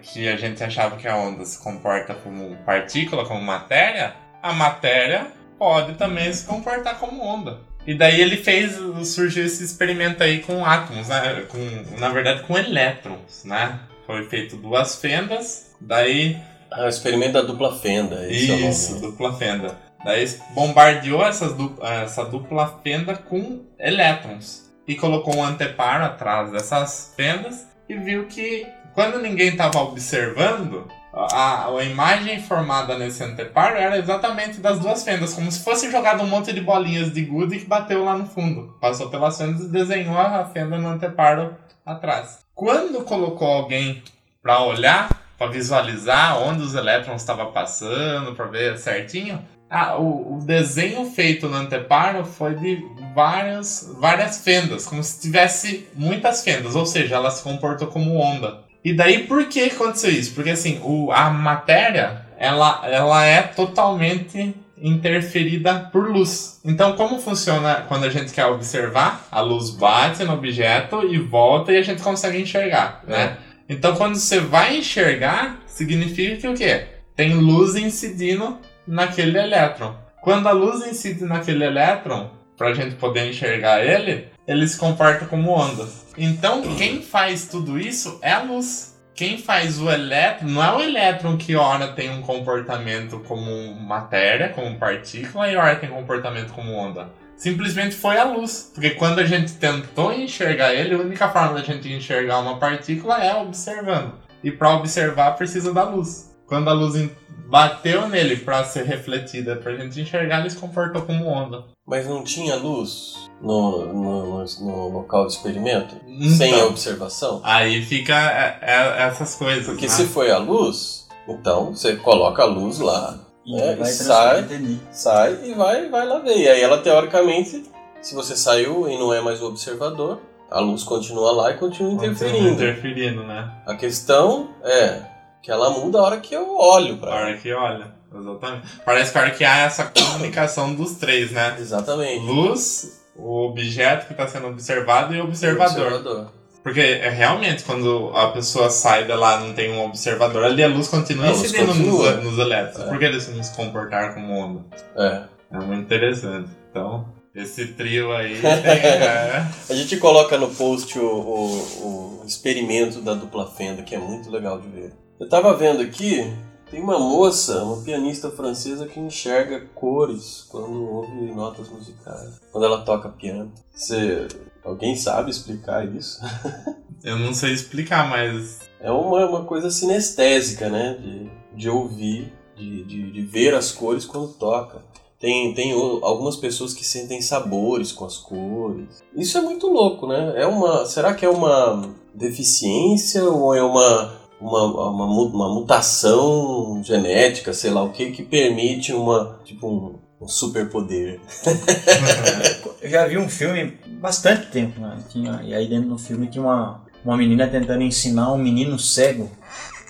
que 0.03 0.29
a 0.29 0.37
gente 0.37 0.63
achava 0.63 0.97
que 0.97 1.09
a 1.09 1.17
onda 1.17 1.45
se 1.45 1.59
comporta 1.63 2.15
como 2.15 2.57
partícula, 2.65 3.25
como 3.25 3.41
matéria, 3.41 4.15
a 4.43 4.53
matéria 4.53 5.29
pode 5.59 5.95
também 5.95 6.33
se 6.33 6.45
comportar 6.47 6.99
como 6.99 7.23
onda. 7.23 7.61
E 7.87 7.95
daí 7.95 8.21
ele 8.21 8.37
fez, 8.37 8.77
surgiu 9.07 9.45
esse 9.45 9.63
experimento 9.63 10.23
aí 10.23 10.41
com 10.41 10.65
átomos, 10.65 11.09
né? 11.09 11.45
Com, 11.51 11.99
na 11.99 12.09
verdade 12.09 12.43
com 12.43 12.57
elétrons, 12.59 13.45
né? 13.45 13.79
Foi 14.07 14.25
feito 14.29 14.57
duas 14.57 14.97
fendas, 14.97 15.75
daí 15.81 16.37
Ah, 16.71 16.87
o 16.87 16.89
experimento 16.89 17.35
da 17.35 17.43
dupla 17.43 17.79
fenda. 17.79 18.17
É 18.17 18.47
nome, 18.49 18.69
isso, 18.69 18.95
né? 18.97 19.01
dupla 19.03 19.33
fenda. 19.35 19.79
Daí 20.05 20.27
bombardeou 20.55 21.25
essas 21.25 21.55
du- 21.55 21.79
essa 21.83 22.25
dupla 22.25 22.81
fenda 22.83 23.15
com 23.15 23.65
elétrons 23.79 24.64
e 24.87 24.95
colocou 24.95 25.37
um 25.37 25.45
anteparo 25.45 26.05
atrás 26.05 26.51
dessas 26.53 27.13
fendas 27.17 27.67
e 27.89 27.95
viu 27.97 28.27
que 28.27 28.67
quando 28.95 29.19
ninguém 29.19 29.49
estava 29.49 29.81
observando, 29.81 30.87
a, 31.13 31.69
a 31.69 31.85
imagem 31.85 32.41
formada 32.41 32.97
nesse 32.99 33.23
anteparo 33.23 33.77
era 33.77 33.99
exatamente 33.99 34.61
das 34.61 34.79
duas 34.79 35.05
fendas, 35.05 35.35
como 35.35 35.51
se 35.51 35.63
fosse 35.63 35.91
jogado 35.91 36.23
um 36.23 36.29
monte 36.29 36.53
de 36.53 36.61
bolinhas 36.61 37.13
de 37.13 37.23
gude 37.23 37.59
que 37.59 37.67
bateu 37.67 38.05
lá 38.05 38.17
no 38.17 38.27
fundo. 38.27 38.77
Passou 38.81 39.11
pelas 39.11 39.39
fendas 39.39 39.63
e 39.63 39.69
desenhou 39.69 40.19
a 40.19 40.45
fenda 40.45 40.79
no 40.79 40.89
anteparo 40.89 41.57
atrás. 41.85 42.41
Quando 42.55 43.05
colocou 43.05 43.49
alguém 43.49 44.03
para 44.43 44.63
olhar, 44.63 45.09
para 45.37 45.51
visualizar 45.51 46.39
onde 46.39 46.63
os 46.63 46.75
elétrons 46.75 47.21
estavam 47.21 47.53
passando, 47.53 48.35
para 48.35 48.47
ver 48.47 48.79
certinho, 48.79 49.45
ah, 49.69 49.97
o, 49.97 50.37
o 50.37 50.39
desenho 50.45 51.05
feito 51.07 51.49
no 51.49 51.57
anteparo 51.57 52.25
foi 52.25 52.55
de 52.55 52.85
várias, 53.15 53.91
várias 53.99 54.43
fendas, 54.43 54.87
como 54.87 55.03
se 55.03 55.21
tivesse 55.21 55.89
muitas 55.95 56.43
fendas, 56.43 56.75
ou 56.75 56.85
seja, 56.85 57.17
ela 57.17 57.31
se 57.31 57.43
comportou 57.43 57.89
como 57.89 58.17
onda. 58.17 58.65
E 58.85 58.93
daí 58.93 59.27
por 59.27 59.47
que 59.49 59.65
aconteceu 59.65 60.11
isso? 60.11 60.35
Porque 60.35 60.51
assim, 60.51 60.81
o, 60.83 61.11
a 61.11 61.31
matéria 61.31 62.27
ela, 62.39 62.83
ela 62.85 63.25
é 63.25 63.43
totalmente 63.43 64.55
interferida 64.77 65.89
por 65.93 66.11
luz. 66.11 66.61
Então, 66.65 66.95
como 66.95 67.19
funciona 67.19 67.85
quando 67.89 68.05
a 68.05 68.11
gente 68.11 68.33
quer 68.33 68.47
observar? 68.47 69.27
A 69.31 69.41
luz 69.41 69.71
bate 69.71 70.25
no 70.25 70.35
objeto 70.35 71.07
e 71.07 71.19
volta 71.19 71.73
e 71.73 71.79
a 71.79 71.83
gente 71.83 72.03
consegue 72.03 72.39
enxergar, 72.39 73.03
né? 73.07 73.39
Então, 73.69 73.97
quando 73.97 74.17
você 74.17 74.41
vai 74.41 74.77
enxergar, 74.77 75.59
significa 75.67 76.37
que 76.37 76.49
o 76.49 76.55
quê? 76.55 76.85
Tem 77.17 77.33
luz 77.33 77.77
incidindo 77.77 78.59
naquele 78.87 79.39
elétron. 79.39 79.97
Quando 80.21 80.47
a 80.49 80.53
luz 80.53 80.87
incide 80.87 81.25
naquele 81.25 81.65
elétron, 81.65 82.31
para 82.57 82.69
a 82.69 82.75
gente 82.75 82.95
poder 82.97 83.29
enxergar 83.29 83.85
ele, 83.85 84.29
ele 84.47 84.67
se 84.67 84.79
comporta 84.79 85.27
como 85.27 85.51
ondas. 85.51 86.07
Então, 86.17 86.63
quem 86.77 87.03
faz 87.03 87.49
tudo 87.49 87.79
isso 87.79 88.19
é 88.23 88.33
a 88.33 88.43
luz. 88.43 88.95
Quem 89.15 89.39
faz 89.39 89.81
o 89.81 89.89
elétron, 89.89 90.49
não 90.49 90.63
é 90.63 90.73
o 90.73 90.81
elétron 90.81 91.37
que 91.37 91.55
ora 91.55 91.89
tem 91.93 92.11
um 92.11 92.21
comportamento 92.21 93.21
como 93.21 93.75
matéria, 93.77 94.49
como 94.49 94.77
partícula, 94.77 95.49
e 95.49 95.57
ora 95.57 95.77
tem 95.77 95.89
comportamento 95.89 96.53
como 96.53 96.73
onda. 96.73 97.11
Simplesmente 97.37 97.95
foi 97.95 98.19
a 98.19 98.25
luz. 98.25 98.73
Porque 98.75 98.91
quando 98.91 99.21
a 99.21 99.25
gente 99.25 99.53
tentou 99.53 100.13
enxergar 100.13 100.75
ele, 100.75 100.95
a 100.95 100.99
única 100.99 101.29
forma 101.29 101.55
da 101.55 101.63
gente 101.63 101.93
enxergar 101.93 102.41
uma 102.41 102.59
partícula 102.59 103.23
é 103.23 103.35
observando. 103.37 104.15
E 104.43 104.51
para 104.51 104.75
observar 104.75 105.37
precisa 105.37 105.73
da 105.73 105.85
luz. 105.85 106.34
Quando 106.47 106.69
a 106.69 106.73
luz 106.73 107.09
bateu 107.49 108.09
nele 108.09 108.37
pra 108.37 108.65
ser 108.65 108.85
refletida, 108.85 109.57
pra 109.57 109.75
gente 109.77 110.01
enxergar, 110.01 110.41
ele 110.41 110.51
se 110.51 110.57
comportou 110.57 111.03
como 111.03 111.27
onda. 111.27 111.65
Mas 111.87 112.07
não 112.09 112.25
tinha 112.25 112.57
luz 112.57 113.31
no, 113.43 113.87
no, 113.93 114.27
no- 114.43 114.45
no 114.61 114.89
local 114.89 115.27
de 115.27 115.35
experimento? 115.35 115.95
Então. 116.07 116.29
Sem 116.37 116.61
a 116.61 116.65
observação? 116.67 117.41
Aí 117.45 117.83
fica 117.85 118.15
é, 118.15 118.59
é, 118.63 119.03
essas 119.03 119.35
coisas. 119.35 119.67
Porque 119.67 119.85
né? 119.87 119.93
se 119.93 120.07
foi 120.07 120.31
a 120.31 120.39
luz, 120.39 121.07
então 121.29 121.75
você 121.75 121.97
coloca 121.97 122.43
a 122.43 122.47
luz 122.47 122.79
lá, 122.79 123.19
E 123.47 123.61
É, 123.61 123.73
e 123.73 123.77
transformar, 123.77 124.15
sai. 124.49 124.81
sai 124.91 125.39
e 125.45 125.55
vai, 125.55 125.89
vai 125.91 126.07
lá 126.07 126.19
ver. 126.21 126.39
E 126.39 126.49
aí 126.49 126.63
ela, 126.63 126.79
teoricamente, 126.79 127.65
se 128.01 128.15
você 128.15 128.35
saiu 128.35 128.89
e 128.89 128.97
não 128.99 129.13
é 129.13 129.21
mais 129.21 129.43
o 129.43 129.47
observador, 129.47 130.19
a 130.51 130.61
luz 130.61 130.83
continua 130.83 131.31
lá 131.33 131.51
e 131.51 131.59
continua 131.59 131.91
Continua 131.91 132.07
interferindo. 132.13 132.49
Interferindo, 132.55 133.25
né? 133.25 133.51
A 133.67 133.75
questão 133.75 134.49
é 134.63 135.03
que 135.45 135.51
ela 135.51 135.69
muda 135.71 135.99
a 135.99 136.03
hora 136.03 136.17
que 136.21 136.35
eu 136.35 136.57
olho 136.57 136.95
A 136.95 136.97
pra 136.97 137.11
ela. 137.11 137.21
hora 137.21 137.37
que 137.37 137.53
olha. 137.53 137.95
Exatamente. 138.17 138.67
Parece 138.85 139.13
que 139.13 139.19
a 139.19 139.21
hora 139.21 139.31
que 139.33 139.45
há 139.45 139.59
essa 139.59 139.85
comunicação 139.85 140.75
dos 140.75 140.95
três, 140.95 141.33
né? 141.33 141.57
Exatamente. 141.59 142.25
Luz, 142.25 143.03
o 143.17 143.49
objeto 143.49 144.07
que 144.07 144.13
está 144.13 144.27
sendo 144.27 144.47
observado 144.49 145.15
e 145.15 145.21
o 145.21 145.25
observador. 145.25 145.87
Observador. 145.93 146.33
Porque 146.63 146.81
é 146.81 147.11
realmente 147.11 147.63
quando 147.65 148.11
a 148.15 148.29
pessoa 148.29 148.71
sai 148.71 149.05
de 149.05 149.13
lá 149.13 149.39
não 149.39 149.53
tem 149.53 149.71
um 149.73 149.85
observador, 149.85 150.45
ali 150.45 150.65
a 150.65 150.69
luz 150.69 150.89
continua 150.89 151.27
A 151.27 151.31
luz 151.31 151.43
incidindo 151.45 151.67
continua. 151.67 152.13
nos, 152.13 152.25
nos 152.25 152.39
elétrons. 152.39 152.87
É. 152.87 152.89
Por 152.89 152.99
que 152.99 153.05
eles 153.05 153.29
não 153.29 153.43
se 153.43 153.55
comportar 153.55 154.15
como 154.15 154.33
onda? 154.33 154.65
É. 154.97 155.23
É 155.53 155.59
muito 155.59 155.83
interessante. 155.83 156.49
Então, 156.71 157.07
esse 157.35 157.67
trio 157.75 158.13
aí 158.13 158.41
tem, 158.41 158.51
é, 158.73 159.47
A 159.69 159.75
gente 159.75 159.99
coloca 159.99 160.39
no 160.39 160.49
post 160.49 160.99
o, 160.99 161.05
o- 161.05 162.21
o 162.23 162.27
experimento 162.27 163.01
da 163.03 163.13
dupla 163.13 163.47
fenda, 163.51 163.83
que 163.83 163.95
é 163.95 163.99
muito 163.99 164.31
legal 164.31 164.59
de 164.59 164.69
ver. 164.69 164.93
Eu 165.19 165.29
tava 165.29 165.55
vendo 165.55 165.81
aqui, 165.81 166.33
tem 166.71 166.83
uma 166.83 166.99
moça, 166.99 167.63
uma 167.63 167.83
pianista 167.85 168.31
francesa 168.31 168.87
que 168.87 168.99
enxerga 168.99 169.65
cores 169.75 170.45
quando 170.51 170.91
ouve 170.91 171.33
notas 171.33 171.69
musicais, 171.69 172.41
quando 172.51 172.65
ela 172.65 172.83
toca 172.85 173.09
piano. 173.09 173.53
Você, 173.73 174.27
alguém 174.65 174.97
sabe 174.97 175.31
explicar 175.31 175.87
isso? 175.95 176.21
Eu 177.05 177.19
não 177.19 177.35
sei 177.35 177.53
explicar, 177.53 178.09
mas 178.09 178.61
É 178.81 178.91
uma, 178.91 179.27
uma 179.27 179.45
coisa 179.45 179.71
sinestésica, 179.71 180.69
né? 180.69 180.99
De, 180.99 181.31
de 181.55 181.71
ouvir, 181.71 182.33
de, 182.57 182.83
de, 182.85 183.13
de 183.13 183.23
ver 183.23 183.55
as 183.55 183.71
cores 183.71 184.05
quando 184.05 184.33
toca. 184.35 184.83
Tem, 185.21 185.55
tem 185.55 185.73
algumas 186.03 186.37
pessoas 186.37 186.75
que 186.75 186.85
sentem 186.85 187.23
sabores 187.23 187.93
com 187.93 188.05
as 188.05 188.17
cores. 188.17 189.03
Isso 189.15 189.39
é 189.39 189.41
muito 189.41 189.69
louco, 189.69 190.07
né? 190.07 190.35
É 190.37 190.47
uma, 190.47 190.85
será 190.87 191.15
que 191.15 191.25
é 191.25 191.29
uma 191.29 191.95
deficiência 192.13 193.25
ou 193.25 193.55
é 193.55 193.63
uma, 193.63 194.13
uma, 194.41 194.65
uma, 194.65 195.07
uma 195.07 195.49
mutação 195.55 196.81
genética, 196.83 197.53
sei 197.53 197.71
lá 197.71 197.83
o 197.83 197.91
que, 197.91 198.11
que 198.11 198.23
permite 198.23 198.93
uma, 198.93 199.39
tipo 199.45 199.69
um, 199.69 199.95
um 200.21 200.29
superpoder? 200.29 201.21
Eu 202.83 202.91
já 202.91 203.07
vi 203.07 203.17
um 203.17 203.29
filme 203.29 203.79
bastante 204.01 204.47
tempo, 204.51 204.81
né? 204.81 204.99
Tinha, 205.09 205.41
e 205.43 205.55
aí 205.55 205.67
dentro 205.67 205.89
do 205.89 205.99
filme 205.99 206.27
tinha 206.27 206.43
uma, 206.43 206.83
uma 207.05 207.17
menina 207.17 207.47
tentando 207.47 207.83
ensinar 207.83 208.33
um 208.33 208.39
menino 208.39 208.79
cego 208.79 209.31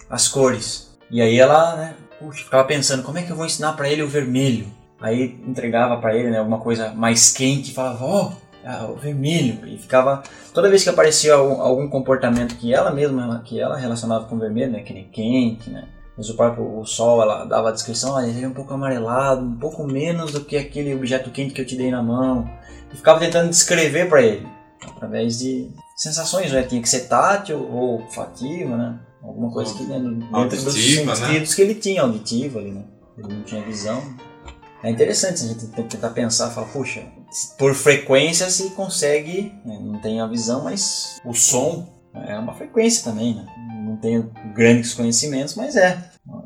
as 0.08 0.28
cores. 0.28 0.96
E 1.10 1.20
aí 1.20 1.38
ela, 1.38 1.76
né, 1.76 1.94
puxa, 2.18 2.44
ficava 2.44 2.64
pensando, 2.64 3.02
como 3.02 3.18
é 3.18 3.22
que 3.22 3.30
eu 3.30 3.36
vou 3.36 3.46
ensinar 3.46 3.72
pra 3.72 3.88
ele 3.88 4.02
o 4.02 4.08
vermelho? 4.08 4.66
Aí 5.00 5.38
entregava 5.46 5.96
pra 5.98 6.16
ele, 6.16 6.30
né, 6.30 6.38
alguma 6.38 6.58
coisa 6.58 6.94
mais 6.94 7.32
quente 7.32 7.70
e 7.70 7.74
falava, 7.74 8.04
ó, 8.04 8.32
ah, 8.64 8.86
o 8.90 8.96
vermelho. 8.96 9.66
E 9.66 9.78
ficava, 9.78 10.22
toda 10.52 10.68
vez 10.68 10.82
que 10.82 10.88
aparecia 10.88 11.34
algum, 11.34 11.60
algum 11.60 11.88
comportamento 11.88 12.56
que 12.56 12.72
ela 12.72 12.90
mesma, 12.90 13.42
que 13.44 13.60
ela 13.60 13.76
relacionava 13.76 14.26
com 14.26 14.36
o 14.36 14.38
vermelho, 14.38 14.72
né, 14.72 14.82
que 14.82 14.92
nem 14.92 15.08
quente, 15.08 15.70
né, 15.70 15.88
mas 16.16 16.30
o 16.30 16.36
próprio 16.36 16.78
o 16.78 16.84
sol, 16.84 17.22
ela 17.22 17.44
dava 17.44 17.68
a 17.68 17.72
descrição, 17.72 18.12
olha, 18.12 18.26
ele 18.26 18.44
é 18.44 18.48
um 18.48 18.54
pouco 18.54 18.72
amarelado, 18.72 19.44
um 19.44 19.56
pouco 19.56 19.84
menos 19.84 20.32
do 20.32 20.44
que 20.44 20.56
aquele 20.56 20.94
objeto 20.94 21.30
quente 21.30 21.52
que 21.52 21.60
eu 21.60 21.66
te 21.66 21.76
dei 21.76 21.90
na 21.90 22.02
mão. 22.02 22.48
E 22.92 22.96
ficava 22.96 23.18
tentando 23.18 23.50
descrever 23.50 24.08
para 24.08 24.22
ele, 24.22 24.46
através 24.86 25.38
de 25.38 25.70
sensações, 25.96 26.52
né? 26.52 26.62
Tinha 26.62 26.80
que 26.80 26.88
ser 26.88 27.08
tátil 27.08 27.58
ou 27.58 28.02
olfativa, 28.02 28.76
né? 28.76 29.00
Alguma 29.22 29.50
coisa 29.50 29.74
que 29.74 29.82
né, 29.84 29.98
dentro 29.98 30.62
dos 30.62 30.74
né? 30.74 31.14
sentidos 31.14 31.54
que 31.54 31.62
ele 31.62 31.74
tinha, 31.74 32.02
auditivo 32.02 32.58
ali, 32.60 32.70
né? 32.70 32.84
Ele 33.18 33.34
não 33.34 33.42
tinha 33.42 33.62
visão. 33.62 34.00
É 34.82 34.90
interessante 34.90 35.42
a 35.42 35.48
gente 35.48 35.66
tentar 35.66 36.10
pensar, 36.10 36.50
falar, 36.50 36.66
puxa, 36.68 37.02
por 37.58 37.74
frequência 37.74 38.48
se 38.50 38.70
consegue, 38.70 39.52
né, 39.64 39.78
não 39.80 40.00
tem 40.00 40.20
a 40.20 40.26
visão, 40.26 40.64
mas 40.64 41.20
o 41.24 41.34
som 41.34 41.86
é 42.14 42.38
uma 42.38 42.54
frequência 42.54 43.04
também, 43.10 43.34
né? 43.34 43.44
Não 43.84 43.96
tenho 43.96 44.30
grandes 44.54 44.94
conhecimentos, 44.94 45.54
mas 45.54 45.76
é, 45.76 45.98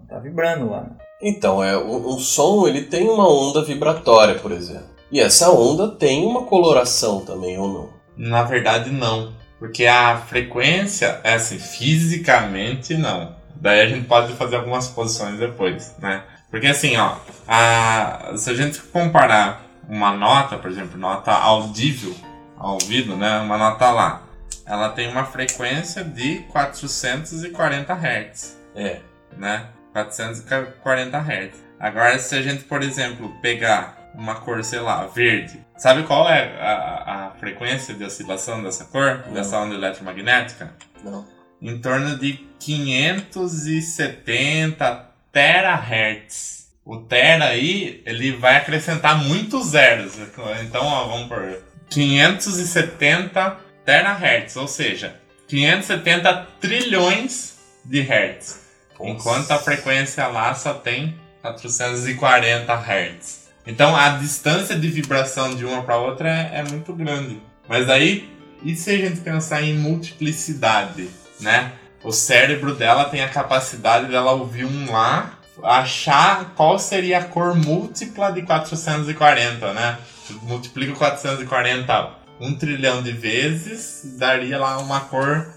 tá 0.09 0.19
vibrando 0.19 0.71
lá. 0.71 0.83
né? 0.83 0.91
Então, 1.21 1.63
é 1.63 1.77
um, 1.77 2.15
um 2.15 2.19
som 2.19 2.67
ele 2.67 2.83
tem 2.83 3.09
uma 3.09 3.29
onda 3.29 3.65
vibratória, 3.65 4.37
por 4.37 4.53
exemplo. 4.53 4.89
E 5.11 5.21
essa 5.21 5.51
onda 5.51 5.89
tem 5.89 6.27
uma 6.27 6.45
coloração 6.45 7.21
também, 7.21 7.59
ou 7.59 7.69
não? 7.69 7.91
Na 8.17 8.43
verdade, 8.43 8.91
não. 8.91 9.33
Porque 9.59 9.87
a 9.87 10.17
frequência, 10.19 11.21
é 11.25 11.35
assim, 11.35 11.59
fisicamente 11.59 12.95
não. 12.97 13.37
Daí 13.57 13.81
a 13.81 13.87
gente 13.89 14.07
pode 14.07 14.33
fazer 14.35 14.57
algumas 14.57 14.89
posições 14.89 15.39
depois, 15.39 15.95
né? 15.99 16.23
Porque 16.51 16.67
assim, 16.67 16.97
ó, 16.97 17.17
a, 17.47 18.33
se 18.37 18.51
a 18.51 18.55
gente 18.55 18.81
comparar 18.81 19.68
uma 19.89 20.13
nota, 20.13 20.59
por 20.59 20.71
exemplo, 20.71 20.99
nota 20.99 21.33
audível, 21.33 22.15
ao 22.57 22.75
ouvido, 22.75 23.17
né? 23.17 23.39
Uma 23.41 23.57
nota 23.57 23.91
lá, 23.91 24.23
ela 24.67 24.91
tem 24.91 25.09
uma 25.11 25.25
frequência 25.25 26.05
de 26.05 26.41
440 26.51 27.93
Hz 27.95 28.59
É. 28.75 29.01
né? 29.37 29.67
440 29.93 31.17
Hz. 31.19 31.55
Agora, 31.81 32.19
se 32.19 32.35
a 32.35 32.43
gente, 32.43 32.65
por 32.65 32.83
exemplo, 32.83 33.33
pegar 33.41 33.97
uma 34.15 34.35
cor, 34.37 34.63
sei 34.65 34.81
lá, 34.81 35.07
verde, 35.07 35.65
sabe 35.77 36.03
qual 36.03 36.29
é 36.29 36.59
a, 36.61 37.27
a 37.27 37.31
frequência 37.39 37.95
de 37.95 38.05
oscilação 38.05 38.63
dessa 38.63 38.85
cor, 38.87 39.23
Não. 39.27 39.35
dessa 39.35 39.59
onda 39.59 39.75
eletromagnética? 39.75 40.73
Não. 41.05 41.25
Em 41.63 41.79
torno 41.81 42.19
de 42.19 42.33
570 42.59 45.07
terahertz. 45.33 46.58
O 46.89 46.97
tera 46.97 47.49
aí, 47.49 48.03
ele 48.07 48.33
vai 48.33 48.57
acrescentar 48.57 49.23
muitos 49.23 49.73
zeros. 49.73 50.15
Então, 50.63 50.87
ó, 50.87 51.07
vamos 51.07 51.29
por 51.29 51.63
570 51.91 53.59
terahertz, 53.85 54.57
ou 54.57 54.67
seja, 54.67 55.21
570 55.49 56.49
trilhões 56.59 57.59
de 57.85 58.01
hertz. 58.01 58.61
Enquanto 58.99 59.51
a 59.51 59.59
frequência 59.59 60.27
lá 60.29 60.55
só 60.55 60.73
tem 60.73 61.15
440 61.43 62.73
Hz. 62.73 63.49
Então 63.67 63.95
a 63.95 64.09
distância 64.17 64.75
de 64.75 64.89
vibração 64.89 65.55
de 65.55 65.67
uma 65.67 65.83
para 65.83 65.99
outra 65.99 66.27
é, 66.31 66.61
é 66.61 66.63
muito 66.63 66.95
grande. 66.95 67.39
Mas 67.69 67.91
aí, 67.91 68.31
e 68.63 68.75
se 68.75 68.91
a 68.91 68.97
gente 68.97 69.21
pensar 69.21 69.61
em 69.61 69.75
multiplicidade, 69.75 71.11
né? 71.39 71.73
O 72.03 72.13
cérebro 72.13 72.75
dela 72.75 73.05
tem 73.05 73.23
a 73.23 73.29
capacidade 73.29 74.07
dela 74.07 74.33
ouvir 74.33 74.65
um 74.65 74.91
lá, 74.91 75.38
achar 75.63 76.53
qual 76.55 76.79
seria 76.79 77.19
a 77.19 77.25
cor 77.25 77.55
múltipla 77.55 78.33
de 78.33 78.43
440, 78.43 79.73
né? 79.73 79.99
Multiplica 80.43 80.93
o 80.93 80.97
440 80.97 82.19
um 82.41 82.55
trilhão 82.55 83.03
de 83.03 83.13
vezes, 83.13 84.03
daria 84.17 84.59
lá 84.59 84.79
uma 84.79 85.01
cor, 85.01 85.49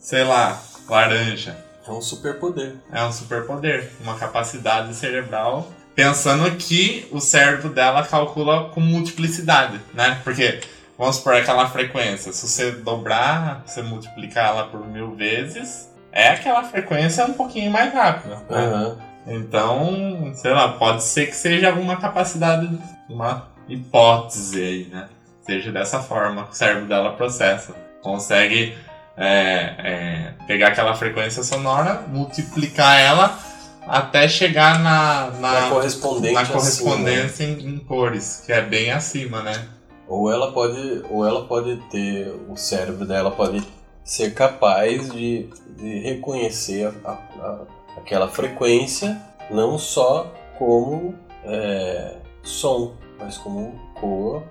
sei 0.00 0.24
lá, 0.24 0.60
laranja. 0.88 1.56
É 1.86 1.90
um 1.90 2.00
superpoder. 2.00 2.74
É 2.92 3.04
um 3.04 3.12
superpoder, 3.12 3.90
uma 4.02 4.14
capacidade 4.16 4.94
cerebral. 4.94 5.70
Pensando 5.94 6.50
que 6.56 7.06
o 7.10 7.20
cérebro 7.20 7.68
dela 7.68 8.02
calcula 8.02 8.70
com 8.70 8.80
multiplicidade, 8.80 9.78
né? 9.92 10.20
Porque, 10.24 10.60
vamos 10.96 11.16
supor, 11.16 11.34
aquela 11.34 11.68
frequência. 11.68 12.32
Se 12.32 12.48
você 12.48 12.70
dobrar, 12.70 13.62
você 13.66 13.82
multiplicar 13.82 14.46
ela 14.46 14.68
por 14.68 14.86
mil 14.86 15.14
vezes, 15.14 15.90
é 16.10 16.28
aquela 16.28 16.64
frequência 16.64 17.26
um 17.26 17.34
pouquinho 17.34 17.70
mais 17.70 17.92
rápida. 17.92 18.36
né? 18.36 18.42
Aham. 18.50 19.11
Então, 19.26 20.32
sei 20.34 20.52
lá, 20.52 20.72
pode 20.72 21.02
ser 21.04 21.26
que 21.26 21.36
seja 21.36 21.68
alguma 21.68 21.96
capacidade, 21.96 22.68
uma 23.08 23.48
hipótese 23.68 24.60
aí, 24.60 24.88
né? 24.92 25.08
Seja 25.46 25.70
dessa 25.72 26.00
forma 26.00 26.44
que 26.44 26.52
o 26.52 26.54
cérebro 26.54 26.86
dela 26.86 27.12
processa. 27.12 27.74
Consegue 28.02 28.74
é, 29.16 29.74
é, 29.78 30.34
pegar 30.46 30.68
aquela 30.68 30.94
frequência 30.94 31.42
sonora, 31.42 32.02
multiplicar 32.08 33.00
ela 33.00 33.38
até 33.86 34.28
chegar 34.28 34.78
na, 34.80 35.30
Na 35.40 35.60
na, 35.62 35.68
correspondente 35.68 36.34
na 36.34 36.46
correspondência 36.46 37.44
em, 37.44 37.66
em 37.66 37.78
cores, 37.78 38.42
que 38.46 38.52
é 38.52 38.62
bem 38.62 38.90
acima, 38.92 39.42
né? 39.42 39.68
Ou 40.08 40.30
ela 40.30 40.52
pode, 40.52 41.02
ou 41.10 41.26
ela 41.26 41.44
pode 41.46 41.76
ter, 41.90 42.28
o 42.48 42.56
cérebro 42.56 43.04
dela 43.06 43.30
pode 43.30 43.62
ser 44.04 44.34
capaz 44.34 45.10
de, 45.12 45.48
de 45.76 45.98
reconhecer 46.00 46.92
a, 47.04 47.10
a- 47.10 47.58
aquela 47.96 48.28
frequência 48.28 49.20
não 49.50 49.78
só 49.78 50.32
como 50.58 51.14
é, 51.44 52.16
som, 52.42 52.94
mas 53.18 53.36
como 53.38 53.78
cor, 54.00 54.42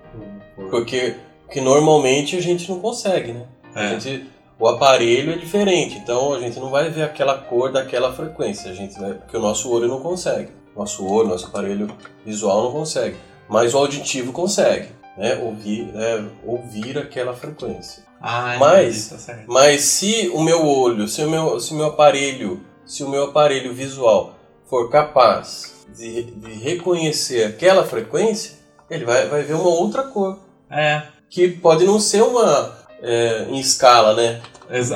porque 0.70 1.16
que 1.50 1.60
normalmente 1.60 2.36
a 2.36 2.40
gente 2.40 2.70
não 2.70 2.80
consegue, 2.80 3.32
né? 3.32 3.46
A 3.74 3.82
É. 3.84 3.88
gente, 4.00 4.26
o 4.58 4.68
aparelho 4.68 5.32
é 5.32 5.36
diferente, 5.36 5.98
então 5.98 6.32
a 6.34 6.40
gente 6.40 6.58
não 6.58 6.70
vai 6.70 6.88
ver 6.90 7.02
aquela 7.02 7.36
cor 7.36 7.70
daquela 7.72 8.12
frequência, 8.12 8.70
a 8.70 8.74
gente 8.74 8.98
vai, 8.98 9.14
porque 9.14 9.36
o 9.36 9.40
nosso 9.40 9.70
olho 9.70 9.88
não 9.88 10.00
consegue. 10.00 10.50
Nosso 10.76 11.06
olho, 11.06 11.28
nosso 11.28 11.46
aparelho 11.46 11.88
visual 12.24 12.64
não 12.64 12.72
consegue, 12.72 13.16
mas 13.48 13.74
o 13.74 13.78
auditivo 13.78 14.32
consegue, 14.32 14.88
né? 15.18 15.36
Ouvir, 15.42 15.84
né? 15.92 16.26
ouvir 16.46 16.96
aquela 16.96 17.34
frequência. 17.34 18.02
Ah, 18.20 18.56
Mas- 18.58 19.06
entendi, 19.06 19.10
tá 19.10 19.18
certo. 19.18 19.44
Mas 19.48 19.80
se 19.82 20.30
o 20.32 20.40
meu 20.40 20.66
olho, 20.66 21.06
se 21.08 21.22
o 21.22 21.28
meu, 21.30 21.60
se 21.60 21.74
o 21.74 21.76
meu 21.76 21.86
aparelho, 21.86 22.60
se 22.84 23.02
o 23.04 23.08
meu 23.08 23.24
aparelho 23.24 23.72
visual 23.72 24.34
for 24.68 24.90
capaz 24.90 25.84
de, 25.96 26.22
de 26.22 26.52
reconhecer 26.54 27.44
aquela 27.44 27.84
frequência, 27.84 28.54
ele 28.90 29.04
vai, 29.04 29.26
vai 29.28 29.42
ver 29.42 29.54
uma 29.54 29.68
outra 29.68 30.02
cor. 30.04 30.38
É. 30.70 31.02
Que 31.28 31.48
pode 31.48 31.84
não 31.84 31.98
ser 32.00 32.22
uma 32.22 32.76
é, 33.02 33.46
em 33.48 33.58
escala, 33.58 34.14
né? 34.14 34.40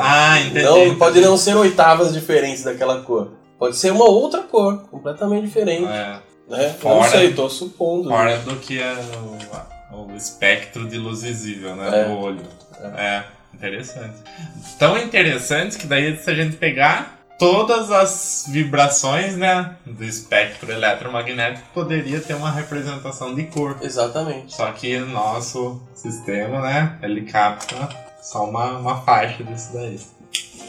Ah, 0.00 0.40
entendi. 0.40 0.62
Não, 0.64 0.78
entendi. 0.78 0.96
pode 0.96 1.20
não 1.20 1.36
ser 1.36 1.56
oitavas 1.56 2.12
diferentes 2.14 2.62
daquela 2.62 3.02
cor. 3.02 3.32
Pode 3.58 3.76
ser 3.76 3.90
uma 3.92 4.04
outra 4.06 4.42
cor, 4.42 4.86
completamente 4.90 5.44
diferente. 5.46 5.86
É, 5.86 6.18
Né? 6.48 6.74
Fora- 6.80 6.94
não 6.94 7.02
sei, 7.04 7.32
tô 7.34 7.48
supondo. 7.48 8.08
fora 8.08 8.38
do 8.38 8.56
que 8.56 8.78
é 8.80 8.94
o, 9.92 10.12
o 10.12 10.16
espectro 10.16 10.86
de 10.88 10.98
luz 10.98 11.22
visível, 11.22 11.74
né? 11.74 12.02
É. 12.02 12.04
Do 12.04 12.18
olho. 12.18 12.42
É. 12.96 13.24
interessante. 13.54 14.14
Tão 14.78 14.96
interessante 14.98 15.78
que 15.78 15.86
daí 15.86 16.16
se 16.16 16.30
a 16.30 16.34
gente 16.34 16.56
pegar 16.56 17.15
todas 17.38 17.90
as 17.90 18.44
vibrações, 18.48 19.36
né? 19.36 19.76
Do 19.84 20.04
espectro 20.04 20.70
eletromagnético, 20.72 21.66
poderia 21.72 22.20
ter 22.20 22.34
uma 22.34 22.50
representação 22.50 23.34
de 23.34 23.44
cor. 23.44 23.76
Exatamente. 23.80 24.54
Só 24.54 24.70
que 24.72 24.96
o 24.96 25.06
nosso 25.06 25.80
sistema, 25.94 26.60
né? 26.60 26.98
Ele 27.02 27.22
capta 27.22 27.88
só 28.22 28.44
uma, 28.48 28.78
uma 28.78 29.02
faixa 29.02 29.44
disso 29.44 29.70
daí. 29.72 30.00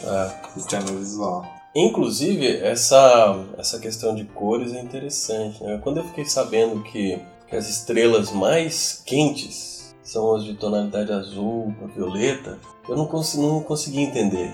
É. 0.03 0.49
Sistema 0.53 0.85
visual. 0.85 1.45
Inclusive, 1.75 2.57
essa, 2.57 3.45
essa 3.57 3.79
questão 3.79 4.15
de 4.15 4.25
cores 4.25 4.73
é 4.73 4.81
interessante. 4.81 5.63
Né? 5.63 5.79
Quando 5.83 5.97
eu 5.97 6.03
fiquei 6.05 6.25
sabendo 6.25 6.81
que, 6.81 7.19
que 7.47 7.55
as 7.55 7.69
estrelas 7.69 8.31
mais 8.31 9.01
quentes 9.05 9.95
são 10.01 10.35
as 10.35 10.43
de 10.43 10.53
tonalidade 10.55 11.11
azul 11.11 11.75
violeta, 11.95 12.57
eu 12.87 12.95
não, 12.95 13.05
cons 13.05 13.35
não 13.35 13.61
consegui 13.61 14.01
entender. 14.01 14.51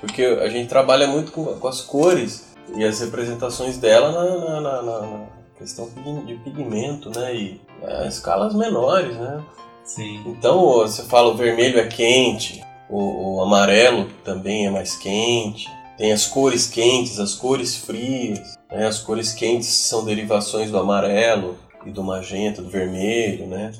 Porque 0.00 0.22
a 0.24 0.48
gente 0.48 0.68
trabalha 0.68 1.06
muito 1.06 1.32
com, 1.32 1.44
com 1.44 1.68
as 1.68 1.80
cores 1.80 2.46
e 2.74 2.84
as 2.84 3.00
representações 3.00 3.78
dela 3.78 4.10
na, 4.12 4.24
na, 4.36 4.60
na- 4.60 4.82
na- 4.82 5.00
na 5.02 5.26
questão 5.58 5.88
de 6.26 6.34
pigmento, 6.34 7.10
né? 7.16 7.34
E 7.34 7.60
é, 7.82 8.06
escalas 8.08 8.54
menores, 8.54 9.16
né? 9.16 9.42
Sim. 9.84 10.22
Então 10.26 10.60
você 10.60 11.02
fala 11.04 11.28
o 11.28 11.36
vermelho 11.36 11.78
é 11.78 11.86
quente, 11.86 12.62
o, 12.90 13.36
o 13.36 13.42
amarelo 13.42 14.08
também 14.24 14.66
é 14.66 14.70
mais 14.70 14.96
quente. 14.96 15.68
Tem 15.96 16.12
as 16.12 16.26
cores 16.26 16.66
quentes, 16.66 17.18
as 17.18 17.34
cores 17.34 17.74
frias. 17.76 18.54
Né? 18.70 18.86
As 18.86 18.98
cores 18.98 19.32
quentes 19.32 19.68
são 19.68 20.04
derivações 20.04 20.70
do 20.70 20.78
amarelo 20.78 21.56
e 21.86 21.90
do 21.90 22.02
magenta, 22.04 22.60
do 22.60 22.68
vermelho, 22.68 23.46
né? 23.46 23.72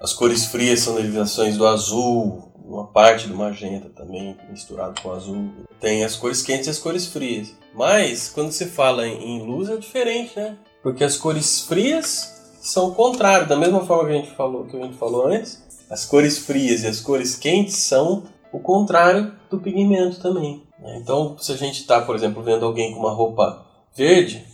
As 0.00 0.12
cores 0.12 0.44
frias 0.46 0.78
são 0.80 0.94
derivações 0.94 1.56
do 1.56 1.66
azul, 1.66 2.47
uma 2.68 2.86
parte 2.86 3.26
do 3.26 3.34
magenta 3.34 3.88
também 3.88 4.36
misturado 4.50 5.00
com 5.00 5.10
azul. 5.10 5.48
Tem 5.80 6.04
as 6.04 6.14
cores 6.16 6.42
quentes 6.42 6.66
e 6.66 6.70
as 6.70 6.78
cores 6.78 7.06
frias. 7.06 7.54
Mas 7.74 8.28
quando 8.28 8.52
você 8.52 8.66
fala 8.66 9.06
em 9.06 9.42
luz 9.42 9.68
é 9.70 9.76
diferente, 9.76 10.38
né? 10.38 10.56
Porque 10.82 11.02
as 11.02 11.16
cores 11.16 11.62
frias 11.62 12.36
são 12.60 12.88
o 12.88 12.94
contrário, 12.94 13.48
da 13.48 13.56
mesma 13.56 13.84
forma 13.86 14.08
que 14.08 14.14
a 14.14 14.16
gente 14.20 14.34
falou, 14.36 14.64
que 14.66 14.76
a 14.76 14.80
gente 14.84 14.96
falou 14.96 15.26
antes. 15.26 15.66
As 15.90 16.04
cores 16.04 16.36
frias 16.38 16.82
e 16.82 16.86
as 16.86 17.00
cores 17.00 17.34
quentes 17.34 17.76
são 17.76 18.24
o 18.52 18.60
contrário 18.60 19.32
do 19.50 19.58
pigmento 19.58 20.20
também. 20.20 20.62
né? 20.78 20.98
Então, 21.02 21.36
se 21.38 21.50
a 21.52 21.56
gente 21.56 21.80
está, 21.80 22.02
por 22.02 22.14
exemplo, 22.14 22.42
vendo 22.42 22.66
alguém 22.66 22.92
com 22.92 23.00
uma 23.00 23.12
roupa 23.12 23.64
verde, 23.96 24.44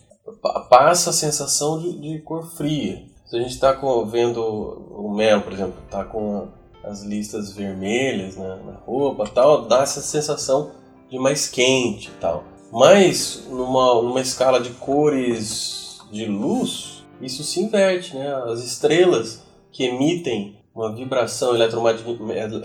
pa- 0.40 0.60
passa 0.70 1.10
a 1.10 1.12
sensação 1.12 1.80
de, 1.80 1.98
de 1.98 2.18
cor 2.20 2.46
fria. 2.56 3.02
Se 3.26 3.36
a 3.36 3.40
gente 3.40 3.52
está 3.54 3.72
vendo 4.06 4.40
o 4.40 5.12
Mel, 5.12 5.40
por 5.42 5.52
exemplo, 5.52 5.74
está 5.84 6.04
com 6.04 6.48
as 6.86 7.02
listas 7.02 7.52
vermelhas 7.52 8.36
na, 8.36 8.56
na 8.56 8.72
roupa, 8.86 9.26
tal, 9.26 9.66
dá 9.66 9.82
essa 9.82 10.00
sensação 10.00 10.72
de 11.10 11.18
mais 11.18 11.46
quente, 11.48 12.08
e 12.08 12.20
tal. 12.20 12.44
Mas 12.72 13.44
numa, 13.48 14.02
numa 14.02 14.20
escala 14.20 14.60
de 14.60 14.70
cores 14.70 15.98
de 16.12 16.26
luz, 16.26 17.04
isso 17.20 17.42
se 17.44 17.60
inverte, 17.60 18.16
né? 18.16 18.34
As 18.52 18.60
estrelas 18.64 19.42
que 19.72 19.84
emitem 19.84 20.56
uma 20.74 20.92
vibração 20.94 21.54
eletromag- 21.54 22.02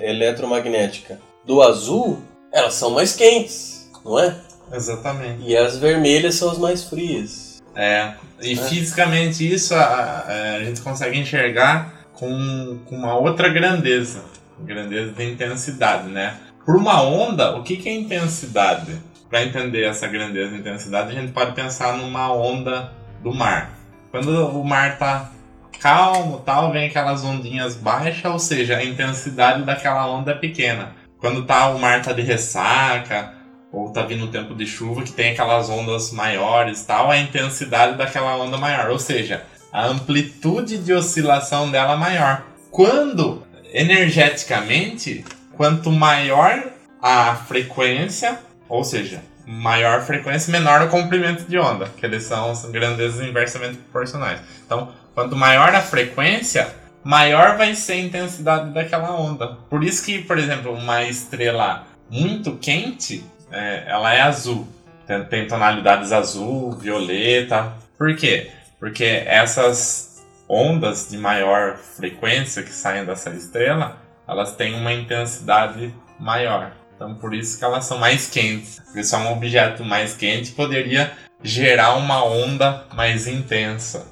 eletromagnética 0.02 1.20
do 1.46 1.62
azul, 1.62 2.18
elas 2.52 2.74
são 2.74 2.92
mais 2.92 3.16
quentes, 3.16 3.90
não 4.04 4.20
é? 4.20 4.36
Exatamente. 4.74 5.44
E 5.44 5.56
as 5.56 5.78
vermelhas 5.78 6.36
são 6.36 6.52
as 6.52 6.58
mais 6.58 6.84
frias. 6.84 7.60
É. 7.76 8.14
E 8.42 8.56
fisicamente 8.56 9.52
isso 9.52 9.74
a, 9.76 9.80
a- 9.80 10.56
a 10.56 10.64
gente 10.64 10.82
consegue 10.82 11.18
enxergar 11.20 11.99
com, 12.20 12.80
com 12.86 12.96
uma 12.96 13.16
outra 13.16 13.48
grandeza. 13.50 14.24
Grandeza 14.60 15.14
de 15.14 15.24
intensidade, 15.24 16.10
né? 16.10 16.36
Por 16.66 16.76
uma 16.76 17.02
onda, 17.02 17.56
o 17.56 17.64
que, 17.64 17.78
que 17.78 17.88
é 17.88 17.94
intensidade? 17.94 19.02
Para 19.30 19.44
entender 19.44 19.84
essa 19.84 20.08
grandeza 20.08 20.52
de 20.52 20.60
intensidade, 20.60 21.12
a 21.12 21.22
gente 21.22 21.32
pode 21.32 21.54
pensar 21.54 21.98
numa 21.98 22.32
onda 22.34 22.92
do 23.24 23.34
mar. 23.34 23.72
Quando 24.12 24.30
o 24.50 24.64
mar 24.64 24.98
tá 24.98 25.32
calmo, 25.80 26.40
tal, 26.40 26.72
vem 26.72 26.88
aquelas 26.88 27.24
ondinhas 27.24 27.76
baixas, 27.76 28.32
ou 28.32 28.40
seja, 28.40 28.78
a 28.78 28.84
intensidade 28.84 29.64
daquela 29.64 30.08
onda 30.08 30.32
é 30.32 30.36
pequena. 30.36 30.96
Quando 31.20 31.46
tá 31.46 31.70
o 31.70 31.80
mar 31.80 32.02
tá 32.02 32.12
de 32.12 32.22
ressaca, 32.22 33.34
ou 33.72 33.92
tá 33.92 34.02
vindo 34.02 34.28
tempo 34.28 34.56
de 34.56 34.66
chuva 34.66 35.04
que 35.04 35.12
tem 35.12 35.32
aquelas 35.32 35.70
ondas 35.70 36.12
maiores, 36.12 36.84
tal, 36.84 37.10
a 37.10 37.18
intensidade 37.18 37.98
daquela 37.98 38.36
onda 38.36 38.58
maior, 38.58 38.90
ou 38.90 39.00
seja, 39.00 39.44
a 39.72 39.86
amplitude 39.86 40.78
de 40.78 40.94
oscilação 40.94 41.70
dela 41.70 41.96
maior. 41.96 42.44
Quando 42.72 43.44
energeticamente, 43.74 45.24
quanto 45.56 45.92
maior 45.92 46.64
a 47.02 47.36
frequência, 47.36 48.40
ou 48.68 48.84
seja, 48.84 49.22
maior 49.46 50.02
frequência, 50.02 50.52
menor 50.52 50.82
o 50.82 50.90
comprimento 50.90 51.44
de 51.44 51.58
onda, 51.58 51.86
que 51.98 52.06
eles 52.06 52.24
são 52.24 52.52
as 52.52 52.66
grandezas 52.66 53.26
inversamente 53.26 53.78
proporcionais. 53.78 54.40
Então, 54.66 54.92
quanto 55.14 55.36
maior 55.36 55.74
a 55.74 55.82
frequência, 55.82 56.68
maior 57.04 57.58
vai 57.58 57.74
ser 57.74 57.94
a 57.94 57.98
intensidade 57.98 58.72
daquela 58.72 59.12
onda. 59.20 59.58
Por 59.70 59.84
isso 59.84 60.06
que, 60.06 60.20
por 60.20 60.38
exemplo, 60.38 60.72
uma 60.74 61.04
estrela 61.04 61.88
muito 62.10 62.58
quente, 62.58 63.24
é, 63.52 63.86
ela 63.88 64.14
é 64.14 64.22
azul. 64.22 64.68
Tem, 65.08 65.24
tem 65.26 65.48
tonalidades 65.48 66.12
azul, 66.12 66.72
violeta. 66.74 67.74
Por 67.98 68.16
quê? 68.16 68.52
Porque 68.80 69.24
essas 69.26 70.26
ondas 70.48 71.10
de 71.10 71.18
maior 71.18 71.78
frequência 71.78 72.64
que 72.64 72.72
saem 72.72 73.06
dessa 73.06 73.30
estrela, 73.32 73.98
elas 74.28 74.56
têm 74.56 74.74
uma 74.74 74.94
intensidade 74.94 75.94
maior. 76.20 76.72
Então 76.96 77.16
por 77.16 77.34
isso 77.34 77.58
que 77.58 77.64
elas 77.64 77.86
são 77.86 77.98
mais 77.98 78.28
quentes. 78.28 78.80
Porque 78.86 79.04
só 79.04 79.18
um 79.18 79.34
objeto 79.34 79.84
mais 79.84 80.16
quente 80.16 80.52
poderia 80.52 81.12
gerar 81.44 81.96
uma 81.96 82.24
onda 82.24 82.86
mais 82.94 83.28
intensa. 83.28 84.06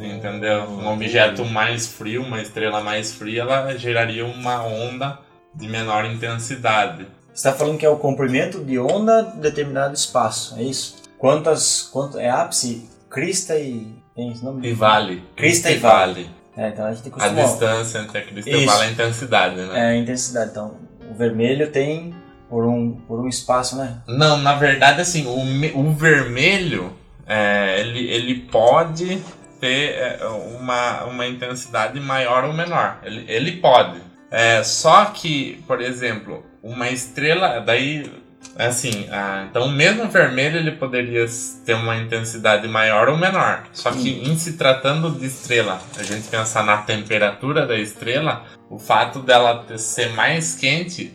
Entendeu? 0.00 0.64
Um 0.64 0.88
objeto 0.92 1.44
mais 1.44 1.86
frio, 1.86 2.22
uma 2.22 2.40
estrela 2.40 2.80
mais 2.80 3.12
fria, 3.12 3.42
ela 3.42 3.76
geraria 3.76 4.24
uma 4.24 4.62
onda 4.64 5.18
de 5.54 5.68
menor 5.68 6.04
intensidade. 6.04 7.06
Você 7.32 7.48
está 7.48 7.52
falando 7.52 7.78
que 7.78 7.86
é 7.86 7.88
o 7.88 7.96
comprimento 7.96 8.62
de 8.62 8.78
onda 8.78 9.22
de 9.22 9.38
determinado 9.38 9.94
espaço, 9.94 10.56
é 10.56 10.62
isso? 10.62 10.96
Quantas, 11.18 11.82
quanto, 11.82 12.18
é 12.18 12.28
ápice, 12.28 12.88
crista 13.10 13.58
e... 13.58 13.92
tem 14.14 14.30
esse 14.30 14.44
nome? 14.44 14.66
E 14.66 14.72
vale. 14.72 15.22
Crista 15.36 15.70
e 15.70 15.76
vale. 15.76 16.30
É, 16.56 16.68
então 16.68 16.84
a 16.86 16.92
gente 16.92 17.08
A 17.08 17.10
costuma... 17.10 17.42
distância 17.42 17.98
entre 17.98 18.18
a 18.18 18.22
crista 18.22 18.50
e 18.50 18.64
vale 18.64 18.84
é 18.84 18.86
a 18.86 18.90
intensidade, 18.90 19.56
né? 19.56 19.78
É, 19.78 19.82
a 19.90 19.96
intensidade. 19.96 20.50
Então, 20.50 20.76
o 21.10 21.14
vermelho 21.14 21.70
tem 21.70 22.14
por 22.48 22.64
um, 22.64 22.92
por 23.06 23.20
um 23.20 23.28
espaço, 23.28 23.76
né? 23.76 23.98
Não, 24.06 24.36
na 24.38 24.54
verdade, 24.54 25.00
assim, 25.00 25.26
o, 25.26 25.78
o 25.78 25.92
vermelho, 25.92 26.92
é, 27.26 27.80
ele, 27.80 28.08
ele 28.10 28.34
pode 28.50 29.22
ter 29.60 29.94
é, 29.94 30.26
uma, 30.58 31.04
uma 31.04 31.26
intensidade 31.26 32.00
maior 32.00 32.44
ou 32.44 32.52
menor. 32.52 32.98
Ele, 33.04 33.24
ele 33.28 33.52
pode. 33.52 34.00
É, 34.30 34.62
só 34.62 35.06
que, 35.06 35.62
por 35.66 35.80
exemplo, 35.80 36.44
uma 36.62 36.90
estrela, 36.90 37.60
daí, 37.60 38.10
assim, 38.56 39.06
ah, 39.10 39.46
então 39.48 39.68
mesmo 39.68 40.08
vermelho 40.08 40.58
ele 40.58 40.72
poderia 40.72 41.26
ter 41.64 41.74
uma 41.74 41.96
intensidade 41.96 42.66
maior 42.68 43.08
ou 43.08 43.16
menor. 43.16 43.64
Só 43.72 43.90
que 43.90 44.10
em 44.10 44.36
se 44.36 44.54
tratando 44.54 45.10
de 45.10 45.26
estrela, 45.26 45.80
a 45.98 46.02
gente 46.02 46.28
pensar 46.28 46.64
na 46.64 46.78
temperatura 46.78 47.66
da 47.66 47.78
estrela, 47.78 48.44
o 48.68 48.78
fato 48.78 49.20
dela 49.20 49.64
ser 49.76 50.10
mais 50.10 50.54
quente 50.54 51.12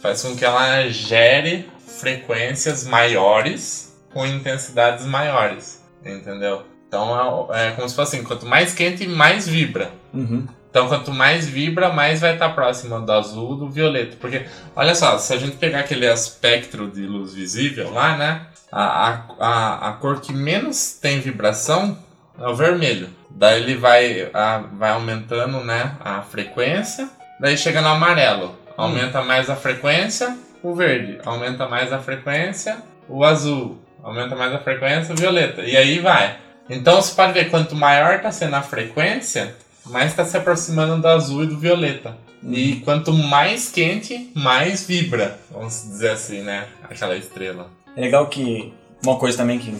faz 0.00 0.22
com 0.22 0.36
que 0.36 0.44
ela 0.44 0.88
gere 0.88 1.68
frequências 1.86 2.84
maiores 2.84 3.96
com 4.12 4.26
intensidades 4.26 5.06
maiores, 5.06 5.82
entendeu? 6.04 6.62
Então 6.86 7.48
é, 7.54 7.68
é 7.68 7.70
como 7.70 7.88
se 7.88 7.94
fosse 7.94 8.16
assim, 8.16 8.24
quanto 8.24 8.44
mais 8.44 8.74
quente, 8.74 9.06
mais 9.06 9.48
vibra. 9.48 9.90
Uhum. 10.12 10.46
Então, 10.72 10.88
quanto 10.88 11.12
mais 11.12 11.46
vibra, 11.46 11.92
mais 11.92 12.22
vai 12.22 12.32
estar 12.32 12.48
próximo 12.48 12.98
do 12.98 13.12
azul 13.12 13.56
do 13.56 13.68
violeta. 13.68 14.16
Porque, 14.18 14.46
olha 14.74 14.94
só, 14.94 15.18
se 15.18 15.34
a 15.34 15.36
gente 15.36 15.58
pegar 15.58 15.80
aquele 15.80 16.10
espectro 16.10 16.90
de 16.90 17.02
luz 17.02 17.34
visível 17.34 17.92
lá, 17.92 18.16
né? 18.16 18.46
A, 18.72 19.20
a, 19.38 19.88
a, 19.88 19.92
cor 19.92 20.18
que 20.22 20.32
menos 20.32 20.92
tem 20.92 21.20
vibração 21.20 21.98
é 22.40 22.48
o 22.48 22.56
vermelho. 22.56 23.10
Daí 23.28 23.62
ele 23.62 23.76
vai, 23.76 24.30
a, 24.32 24.62
vai 24.72 24.92
aumentando 24.92 25.62
né, 25.62 25.94
a 26.00 26.22
frequência. 26.22 27.06
Daí 27.38 27.58
chega 27.58 27.82
no 27.82 27.88
amarelo. 27.88 28.56
Aumenta 28.74 29.20
mais 29.20 29.50
a 29.50 29.56
frequência, 29.56 30.38
o 30.62 30.74
verde. 30.74 31.18
Aumenta 31.26 31.68
mais 31.68 31.92
a 31.92 31.98
frequência, 31.98 32.78
o 33.06 33.22
azul. 33.22 33.78
Aumenta 34.02 34.34
mais 34.34 34.54
a 34.54 34.58
frequência, 34.58 35.12
o 35.12 35.18
violeta. 35.18 35.60
E 35.60 35.76
aí 35.76 35.98
vai. 35.98 36.38
Então 36.70 36.94
você 37.02 37.14
pode 37.14 37.34
ver, 37.34 37.50
quanto 37.50 37.76
maior 37.76 38.14
está 38.14 38.32
sendo 38.32 38.56
a 38.56 38.62
frequência, 38.62 39.54
mais 39.86 40.10
está 40.10 40.24
se 40.24 40.36
aproximando 40.36 41.00
do 41.00 41.08
azul 41.08 41.44
e 41.44 41.46
do 41.46 41.58
violeta. 41.58 42.16
E 42.42 42.76
quanto 42.80 43.12
mais 43.12 43.70
quente, 43.70 44.30
mais 44.34 44.84
vibra, 44.84 45.38
vamos 45.50 45.82
dizer 45.82 46.10
assim, 46.10 46.42
né? 46.42 46.66
Aquela 46.82 47.16
estrela. 47.16 47.70
É 47.96 48.00
legal 48.00 48.26
que 48.28 48.72
uma 49.04 49.16
coisa 49.18 49.36
também 49.36 49.58
que 49.58 49.76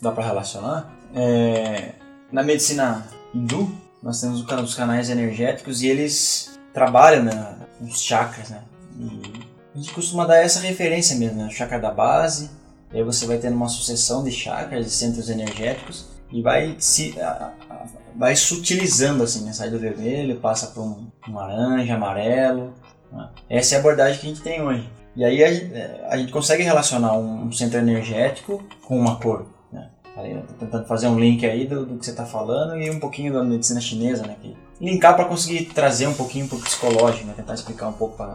dá 0.00 0.12
para 0.12 0.24
relacionar 0.24 0.92
é 1.14 1.92
na 2.30 2.42
medicina 2.42 3.06
hindu 3.34 3.72
nós 4.02 4.20
temos 4.20 4.40
os 4.40 4.74
canais 4.74 5.10
energéticos 5.10 5.82
e 5.82 5.88
eles 5.88 6.56
trabalham 6.72 7.24
né, 7.24 7.56
nos 7.80 8.00
chakras, 8.00 8.50
né? 8.50 8.62
E 8.96 9.20
a 9.74 9.78
gente 9.78 9.92
costuma 9.92 10.24
dar 10.24 10.36
essa 10.36 10.60
referência 10.60 11.16
mesmo, 11.16 11.38
né? 11.38 11.48
O 11.48 11.50
chakra 11.50 11.80
da 11.80 11.90
base, 11.90 12.50
aí 12.92 13.02
você 13.02 13.26
vai 13.26 13.38
tendo 13.38 13.56
uma 13.56 13.68
sucessão 13.68 14.22
de 14.22 14.30
chakras, 14.30 14.84
de 14.84 14.92
centros 14.92 15.28
energéticos 15.28 16.06
e 16.30 16.40
vai 16.40 16.76
se 16.78 17.16
vai 18.16 18.34
sutilizando 18.34 19.22
assim, 19.22 19.44
né? 19.44 19.52
sai 19.52 19.70
do 19.70 19.78
vermelho, 19.78 20.36
passa 20.36 20.68
para 20.68 20.82
um, 20.82 21.06
um, 21.28 21.34
laranja, 21.34 21.94
amarelo. 21.94 22.74
Né? 23.12 23.28
Essa 23.48 23.74
é 23.74 23.76
a 23.76 23.80
abordagem 23.80 24.18
que 24.18 24.26
a 24.26 24.28
gente 24.30 24.42
tem 24.42 24.62
hoje. 24.62 24.88
E 25.14 25.24
aí 25.24 25.42
a, 25.42 26.08
a 26.10 26.16
gente 26.16 26.32
consegue 26.32 26.62
relacionar 26.62 27.16
um, 27.16 27.44
um, 27.44 27.52
centro 27.52 27.78
energético 27.78 28.62
com 28.82 28.98
uma 28.98 29.16
cor. 29.20 29.46
Né? 29.72 29.90
Tentando 30.58 30.86
fazer 30.86 31.08
um 31.08 31.18
link 31.18 31.44
aí 31.44 31.66
do, 31.66 31.86
do 31.86 31.98
que 31.98 32.04
você 32.04 32.10
está 32.10 32.26
falando 32.26 32.76
e 32.80 32.90
um 32.90 32.98
pouquinho 32.98 33.32
da 33.32 33.42
medicina 33.42 33.80
chinesa, 33.80 34.26
né? 34.26 34.36
Que 34.40 34.56
linkar 34.80 35.16
para 35.16 35.24
conseguir 35.24 35.66
trazer 35.66 36.06
um 36.06 36.14
pouquinho 36.14 36.48
para 36.48 36.58
o 36.58 36.60
psicológico, 36.60 37.26
né? 37.26 37.34
tentar 37.34 37.54
explicar 37.54 37.88
um 37.88 37.94
pouco 37.94 38.16
pra, 38.16 38.34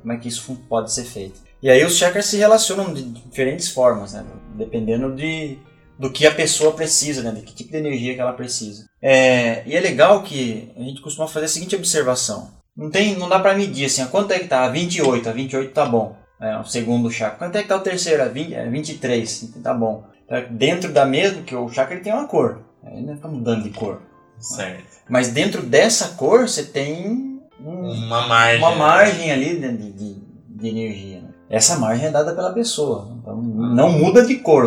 como 0.00 0.12
é 0.12 0.16
que 0.16 0.28
isso 0.28 0.54
pode 0.68 0.92
ser 0.92 1.04
feito. 1.04 1.40
E 1.62 1.68
aí 1.68 1.84
os 1.84 1.96
chakras 1.96 2.26
se 2.26 2.36
relacionam 2.36 2.92
de 2.92 3.02
diferentes 3.02 3.68
formas, 3.68 4.12
né? 4.12 4.24
dependendo 4.54 5.14
de, 5.14 5.58
do 6.00 6.10
que 6.10 6.26
a 6.26 6.34
pessoa 6.34 6.72
precisa, 6.72 7.22
né? 7.22 7.30
de 7.30 7.42
que 7.42 7.54
tipo 7.54 7.72
de 7.72 7.76
energia 7.76 8.14
que 8.14 8.20
ela 8.22 8.32
precisa. 8.32 8.86
É, 9.02 9.62
e 9.66 9.76
é 9.76 9.80
legal 9.80 10.22
que 10.22 10.72
a 10.74 10.80
gente 10.80 11.02
costuma 11.02 11.28
fazer 11.28 11.44
a 11.44 11.48
seguinte 11.48 11.76
observação. 11.76 12.52
Não, 12.74 12.88
tem, 12.88 13.18
não 13.18 13.28
dá 13.28 13.38
para 13.38 13.54
medir 13.54 13.84
assim, 13.84 14.00
a 14.00 14.06
quanto 14.06 14.32
é 14.32 14.38
que 14.38 14.48
tá? 14.48 14.66
28, 14.66 15.28
a 15.28 15.32
28 15.32 15.72
tá 15.74 15.84
bom. 15.84 16.16
É, 16.40 16.56
o 16.56 16.64
segundo 16.64 17.10
chakra. 17.10 17.36
Quanto 17.36 17.56
é 17.56 17.62
que 17.62 17.68
tá 17.68 17.76
o 17.76 17.80
terceiro? 17.80 18.22
A 18.22 18.28
20, 18.28 18.54
é 18.54 18.66
23, 18.66 19.52
tá 19.62 19.74
bom. 19.74 20.04
Então, 20.24 20.42
dentro 20.52 20.90
da 20.90 21.04
mesma, 21.04 21.42
que 21.42 21.54
o 21.54 21.68
chakra 21.68 21.94
ele 21.94 22.02
tem 22.02 22.14
uma 22.14 22.26
cor. 22.26 22.62
Aí 22.82 23.02
não 23.02 23.16
fica 23.16 23.28
mudando 23.28 23.62
de 23.64 23.68
cor. 23.68 24.00
Certo. 24.38 24.82
Mas 25.06 25.28
dentro 25.28 25.60
dessa 25.60 26.14
cor 26.14 26.48
você 26.48 26.62
tem 26.62 27.42
um, 27.62 27.90
uma 27.90 28.26
margem, 28.26 28.58
uma 28.58 28.74
margem 28.74 29.30
ali 29.30 29.58
de, 29.58 29.92
de, 29.92 30.14
de 30.48 30.68
energia. 30.68 31.20
Né? 31.20 31.28
Essa 31.50 31.78
margem 31.78 32.06
é 32.06 32.10
dada 32.10 32.34
pela 32.34 32.54
pessoa. 32.54 33.14
Então 33.20 33.36
não 33.36 33.92
muda 33.92 34.24
de 34.24 34.36
cor 34.36 34.64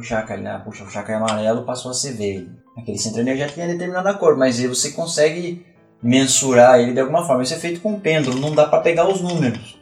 o, 0.00 0.02
chakra. 0.02 0.36
Né? 0.36 0.60
Puxa, 0.64 0.84
o 0.84 0.90
chakra 0.90 1.14
é 1.14 1.16
amarelo 1.16 1.64
passou 1.64 1.90
a 1.90 1.94
ser 1.94 2.12
verde. 2.12 2.50
Aquele 2.76 2.98
centro 2.98 3.20
energético 3.20 3.58
tem 3.58 3.68
determinada 3.68 4.14
cor, 4.14 4.36
mas 4.36 4.58
aí 4.58 4.66
você 4.66 4.90
consegue 4.92 5.64
mensurar 6.02 6.80
ele 6.80 6.92
de 6.92 7.00
alguma 7.00 7.26
forma. 7.26 7.42
Isso 7.42 7.54
é 7.54 7.58
feito 7.58 7.80
com 7.80 8.00
pêndulo, 8.00 8.38
não 8.40 8.54
dá 8.54 8.66
para 8.66 8.80
pegar 8.80 9.08
os 9.08 9.20
números. 9.20 9.78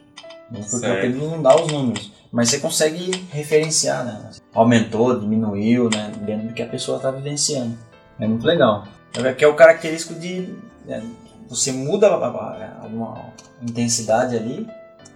Porque 0.49 0.79
certo. 0.79 0.97
o 0.97 1.01
pêndulo 1.01 1.31
não 1.31 1.41
dá 1.41 1.55
os 1.55 1.71
números. 1.71 2.11
Mas 2.31 2.49
você 2.49 2.59
consegue 2.59 3.27
referenciar, 3.31 4.05
né? 4.05 4.29
Aumentou, 4.53 5.19
diminuiu, 5.19 5.89
né? 5.89 6.11
Dentro 6.21 6.47
do 6.47 6.53
que 6.53 6.61
a 6.61 6.67
pessoa 6.67 6.97
está 6.97 7.09
vivenciando. 7.09 7.77
É 8.19 8.27
muito 8.27 8.45
legal. 8.45 8.87
Que 9.37 9.43
é 9.43 9.47
o 9.47 9.55
característico 9.55 10.13
de. 10.13 10.53
Né? 10.85 11.03
Você 11.47 11.71
muda 11.71 12.07
a, 12.07 12.27
a, 12.27 12.83
a, 12.83 13.31
intensidade 13.63 14.35
ali, 14.35 14.67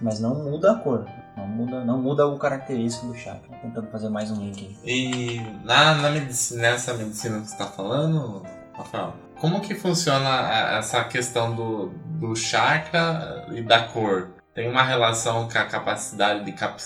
mas 0.01 0.19
não 0.19 0.33
muda 0.35 0.71
a 0.71 0.75
cor. 0.75 1.05
Não 1.35 1.47
muda, 1.47 1.83
não 1.83 2.01
muda 2.01 2.27
o 2.27 2.37
característico 2.37 3.07
do 3.07 3.15
chakra. 3.15 3.57
Tentando 3.61 3.87
fazer 3.89 4.09
mais 4.09 4.29
um 4.31 4.39
link. 4.39 4.77
E 4.83 5.41
na, 5.63 5.95
na 5.95 6.09
medicina, 6.09 6.61
nessa 6.61 6.93
medicina 6.93 7.39
que 7.39 7.47
você 7.47 7.53
está 7.53 7.65
falando, 7.65 8.45
Rafael, 8.73 9.15
como 9.39 9.59
que 9.59 9.75
funciona 9.75 10.77
essa 10.77 11.03
questão 11.03 11.55
do, 11.55 11.89
do 12.19 12.35
chakra 12.35 13.45
e 13.51 13.61
da 13.61 13.83
cor? 13.83 14.29
Tem 14.53 14.69
uma 14.69 14.83
relação 14.83 15.49
com 15.49 15.57
a 15.57 15.65
capacidade 15.65 16.45
de, 16.45 16.51
cap, 16.51 16.81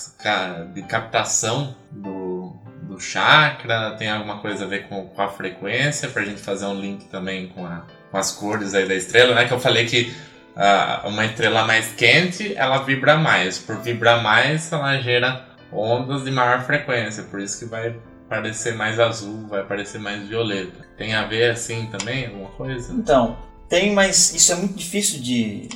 de 0.72 0.82
captação 0.82 1.76
do, 1.90 2.56
do 2.82 2.98
chakra? 2.98 3.94
Tem 3.98 4.10
alguma 4.10 4.38
coisa 4.38 4.64
a 4.64 4.66
ver 4.66 4.88
com, 4.88 5.06
com 5.06 5.22
a 5.22 5.28
frequência? 5.28 6.08
Para 6.08 6.22
a 6.22 6.24
gente 6.24 6.40
fazer 6.40 6.64
um 6.64 6.80
link 6.80 7.04
também 7.08 7.48
com, 7.48 7.66
a, 7.66 7.84
com 8.10 8.16
as 8.16 8.32
cores 8.32 8.74
aí 8.74 8.88
da 8.88 8.94
estrela, 8.94 9.34
né? 9.34 9.46
Que 9.46 9.52
eu 9.52 9.60
falei 9.60 9.86
que 9.86 10.16
uh, 10.58 11.08
uma 11.08 11.24
estrela 11.24 11.64
mais 11.64 11.92
quente, 11.92 12.54
ela 12.56 12.78
vibra 12.78 13.16
mais. 13.16 13.58
Por 13.58 13.76
vibrar 13.76 14.22
mais, 14.22 14.70
ela 14.72 14.98
gera 14.98 15.46
ondas 15.72 16.24
de 16.24 16.30
maior 16.30 16.64
frequência. 16.64 17.22
Por 17.22 17.40
isso 17.40 17.58
que 17.60 17.64
vai 17.64 17.94
parecer 18.28 18.74
mais 18.74 18.98
azul, 18.98 19.46
vai 19.48 19.64
parecer 19.64 19.98
mais 19.98 20.26
violeta. 20.28 20.84
Tem 20.96 21.14
a 21.14 21.24
ver 21.26 21.50
assim 21.52 21.86
também, 21.86 22.26
alguma 22.26 22.50
coisa? 22.50 22.92
Então, 22.92 23.38
tem, 23.68 23.92
mas 23.92 24.34
isso 24.34 24.52
é 24.52 24.56
muito 24.56 24.74
difícil 24.74 25.20
de... 25.20 25.68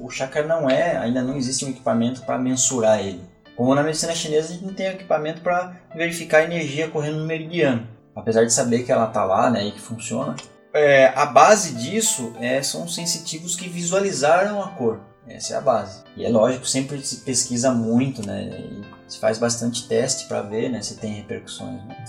O 0.00 0.10
chakra 0.10 0.44
não 0.44 0.68
é, 0.70 0.96
ainda 0.96 1.22
não 1.22 1.36
existe 1.36 1.64
um 1.64 1.70
equipamento 1.70 2.22
para 2.22 2.38
mensurar 2.38 3.00
ele. 3.00 3.20
Como 3.56 3.74
na 3.74 3.82
medicina 3.82 4.14
chinesa, 4.14 4.48
a 4.48 4.52
gente 4.52 4.64
não 4.64 4.72
tem 4.72 4.86
equipamento 4.86 5.40
para 5.42 5.76
verificar 5.94 6.38
a 6.38 6.44
energia 6.44 6.88
correndo 6.88 7.18
no 7.18 7.26
meridiano. 7.26 7.86
Apesar 8.14 8.44
de 8.44 8.52
saber 8.52 8.84
que 8.84 8.92
ela 8.92 9.08
está 9.08 9.24
lá 9.24 9.50
né, 9.50 9.66
e 9.66 9.72
que 9.72 9.80
funciona, 9.80 10.34
é, 10.72 11.12
a 11.14 11.26
base 11.26 11.74
disso 11.74 12.32
é, 12.40 12.62
são 12.62 12.88
sensitivos 12.88 13.54
que 13.56 13.68
visualizaram 13.68 14.62
a 14.62 14.68
cor. 14.68 15.00
Essa 15.26 15.54
é 15.54 15.56
a 15.56 15.60
base. 15.60 16.02
E 16.16 16.24
é 16.24 16.28
lógico, 16.28 16.66
sempre 16.66 17.00
se 17.00 17.18
pesquisa 17.18 17.70
muito, 17.70 18.26
né? 18.26 18.44
E 18.44 18.82
se 19.06 19.18
faz 19.18 19.38
bastante 19.38 19.86
teste 19.86 20.26
para 20.26 20.42
ver 20.42 20.68
né, 20.68 20.82
se 20.82 20.96
tem 20.96 21.12
repercussões. 21.12 21.82
Né? 21.84 22.04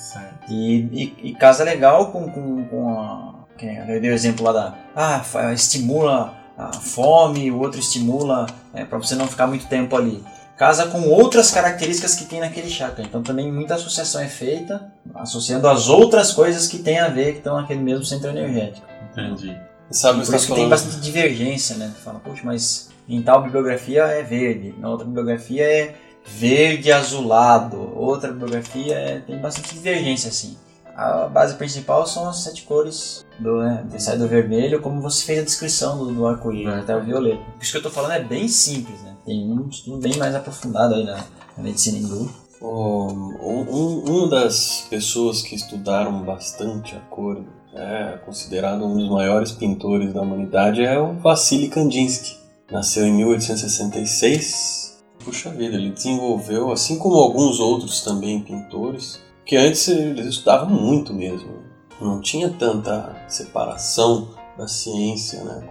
E, 0.49 0.79
e, 0.91 1.29
e, 1.29 1.35
casa 1.35 1.63
legal 1.63 2.11
com, 2.11 2.29
com, 2.31 2.65
com 2.65 2.99
a. 2.99 3.43
Eu 3.61 4.01
dei 4.01 4.09
o 4.09 4.13
exemplo 4.13 4.43
lá 4.45 4.51
da. 4.51 4.75
Ah, 4.95 5.53
estimula 5.53 6.35
a 6.57 6.73
fome, 6.73 7.51
o 7.51 7.59
outro 7.59 7.79
estimula 7.79 8.47
né, 8.73 8.83
para 8.83 8.97
você 8.97 9.15
não 9.15 9.27
ficar 9.27 9.47
muito 9.47 9.67
tempo 9.67 9.95
ali 9.95 10.23
casa 10.57 10.87
com 10.87 11.09
outras 11.09 11.51
características 11.51 12.15
que 12.15 12.25
tem 12.25 12.39
naquele 12.39 12.69
chakra. 12.69 13.03
Então 13.03 13.23
também 13.23 13.51
muita 13.51 13.75
associação 13.75 14.21
é 14.21 14.27
feita, 14.27 14.91
associando 15.15 15.67
as 15.67 15.89
outras 15.89 16.31
coisas 16.31 16.67
que 16.67 16.79
tem 16.79 16.99
a 16.99 17.09
ver 17.09 17.33
que 17.33 17.37
estão 17.39 17.55
naquele 17.55 17.81
mesmo 17.81 18.05
centro 18.05 18.29
energético. 18.29 18.85
Entendi. 19.11 19.57
E 19.89 19.95
sabe 19.95 20.25
por 20.25 20.35
isso 20.35 20.47
que 20.47 20.55
tem 20.55 20.69
bastante 20.69 20.99
divergência, 20.99 21.75
né? 21.75 21.91
Fala, 22.03 22.19
poxa, 22.19 22.41
mas 22.43 22.89
em 23.07 23.21
tal 23.21 23.43
bibliografia 23.43 24.03
é 24.03 24.23
verde, 24.23 24.73
na 24.79 24.89
outra 24.89 25.05
bibliografia 25.05 25.63
é 25.63 25.95
verde 26.25 26.91
azulado, 26.91 27.77
outra 27.95 28.31
bibliografia 28.31 28.95
é... 28.95 29.19
tem 29.19 29.37
bastante 29.39 29.73
divergência 29.73 30.29
assim. 30.29 30.57
A 30.95 31.27
base 31.27 31.55
principal 31.55 32.05
são 32.05 32.29
as 32.29 32.43
sete 32.43 32.63
cores 32.63 33.25
do, 33.39 33.63
né, 33.63 33.83
sai 33.97 34.15
do 34.15 34.27
vermelho, 34.27 34.79
como 34.79 35.01
você 35.01 35.25
fez 35.25 35.39
a 35.39 35.43
descrição 35.43 35.97
do, 35.97 36.13
do 36.13 36.27
arco-íris, 36.27 36.71
até 36.75 36.95
o 36.95 37.01
violeta. 37.01 37.41
Isso 37.59 37.71
que 37.71 37.77
eu 37.77 37.79
estou 37.79 37.91
falando 37.91 38.11
é 38.11 38.23
bem 38.23 38.47
simples, 38.47 39.01
né? 39.01 39.12
Tem 39.25 39.49
um 39.49 39.67
estudo 39.69 39.97
bem 39.97 40.17
mais 40.17 40.35
aprofundado 40.35 40.95
aí 40.95 41.03
na, 41.03 41.15
na 41.57 41.63
medicina 41.63 41.97
hindu. 41.97 42.29
Um, 42.61 43.35
um, 43.41 44.03
uma 44.05 44.27
das 44.27 44.85
pessoas 44.89 45.41
que 45.41 45.55
estudaram 45.55 46.23
bastante 46.23 46.95
a 46.95 46.99
cor, 46.99 47.43
é 47.73 48.17
considerado 48.25 48.85
um 48.85 48.97
dos 48.97 49.09
maiores 49.09 49.51
pintores 49.51 50.13
da 50.13 50.21
humanidade, 50.21 50.83
é 50.83 50.99
o 50.99 51.13
Vassili 51.13 51.67
Kandinsky. 51.67 52.37
Nasceu 52.71 53.05
em 53.05 53.13
1866. 53.13 55.03
Puxa 55.23 55.49
vida, 55.49 55.75
ele 55.75 55.91
desenvolveu, 55.91 56.71
assim 56.71 56.97
como 56.97 57.15
alguns 57.15 57.59
outros 57.59 58.01
também 58.01 58.41
pintores, 58.41 59.19
que 59.45 59.55
antes 59.55 59.87
eles 59.87 60.25
estudavam 60.27 60.69
muito 60.69 61.13
mesmo. 61.13 61.63
Não 62.01 62.19
tinha 62.19 62.49
tanta 62.49 63.15
separação 63.27 64.29
da 64.57 64.67
ciência, 64.67 65.43
né? 65.43 65.67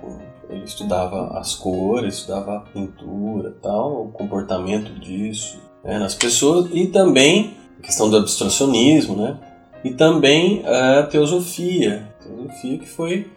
Ele 0.53 0.65
estudava 0.65 1.39
as 1.39 1.55
cores, 1.55 2.19
estudava 2.19 2.57
a 2.57 2.61
pintura, 2.61 3.57
tal, 3.63 4.05
o 4.05 4.13
comportamento 4.13 4.93
disso 5.01 5.59
né, 5.83 5.99
nas 5.99 6.15
pessoas 6.15 6.71
e 6.73 6.87
também 6.87 7.55
a 7.79 7.83
questão 7.83 8.09
do 8.09 8.17
abstracionismo, 8.17 9.17
né? 9.17 9.39
E 9.85 9.91
também 9.91 10.63
a 10.65 11.03
teosofia, 11.05 12.09
a 12.21 12.23
teosofia 12.23 12.79
que 12.79 12.87
foi 12.87 13.29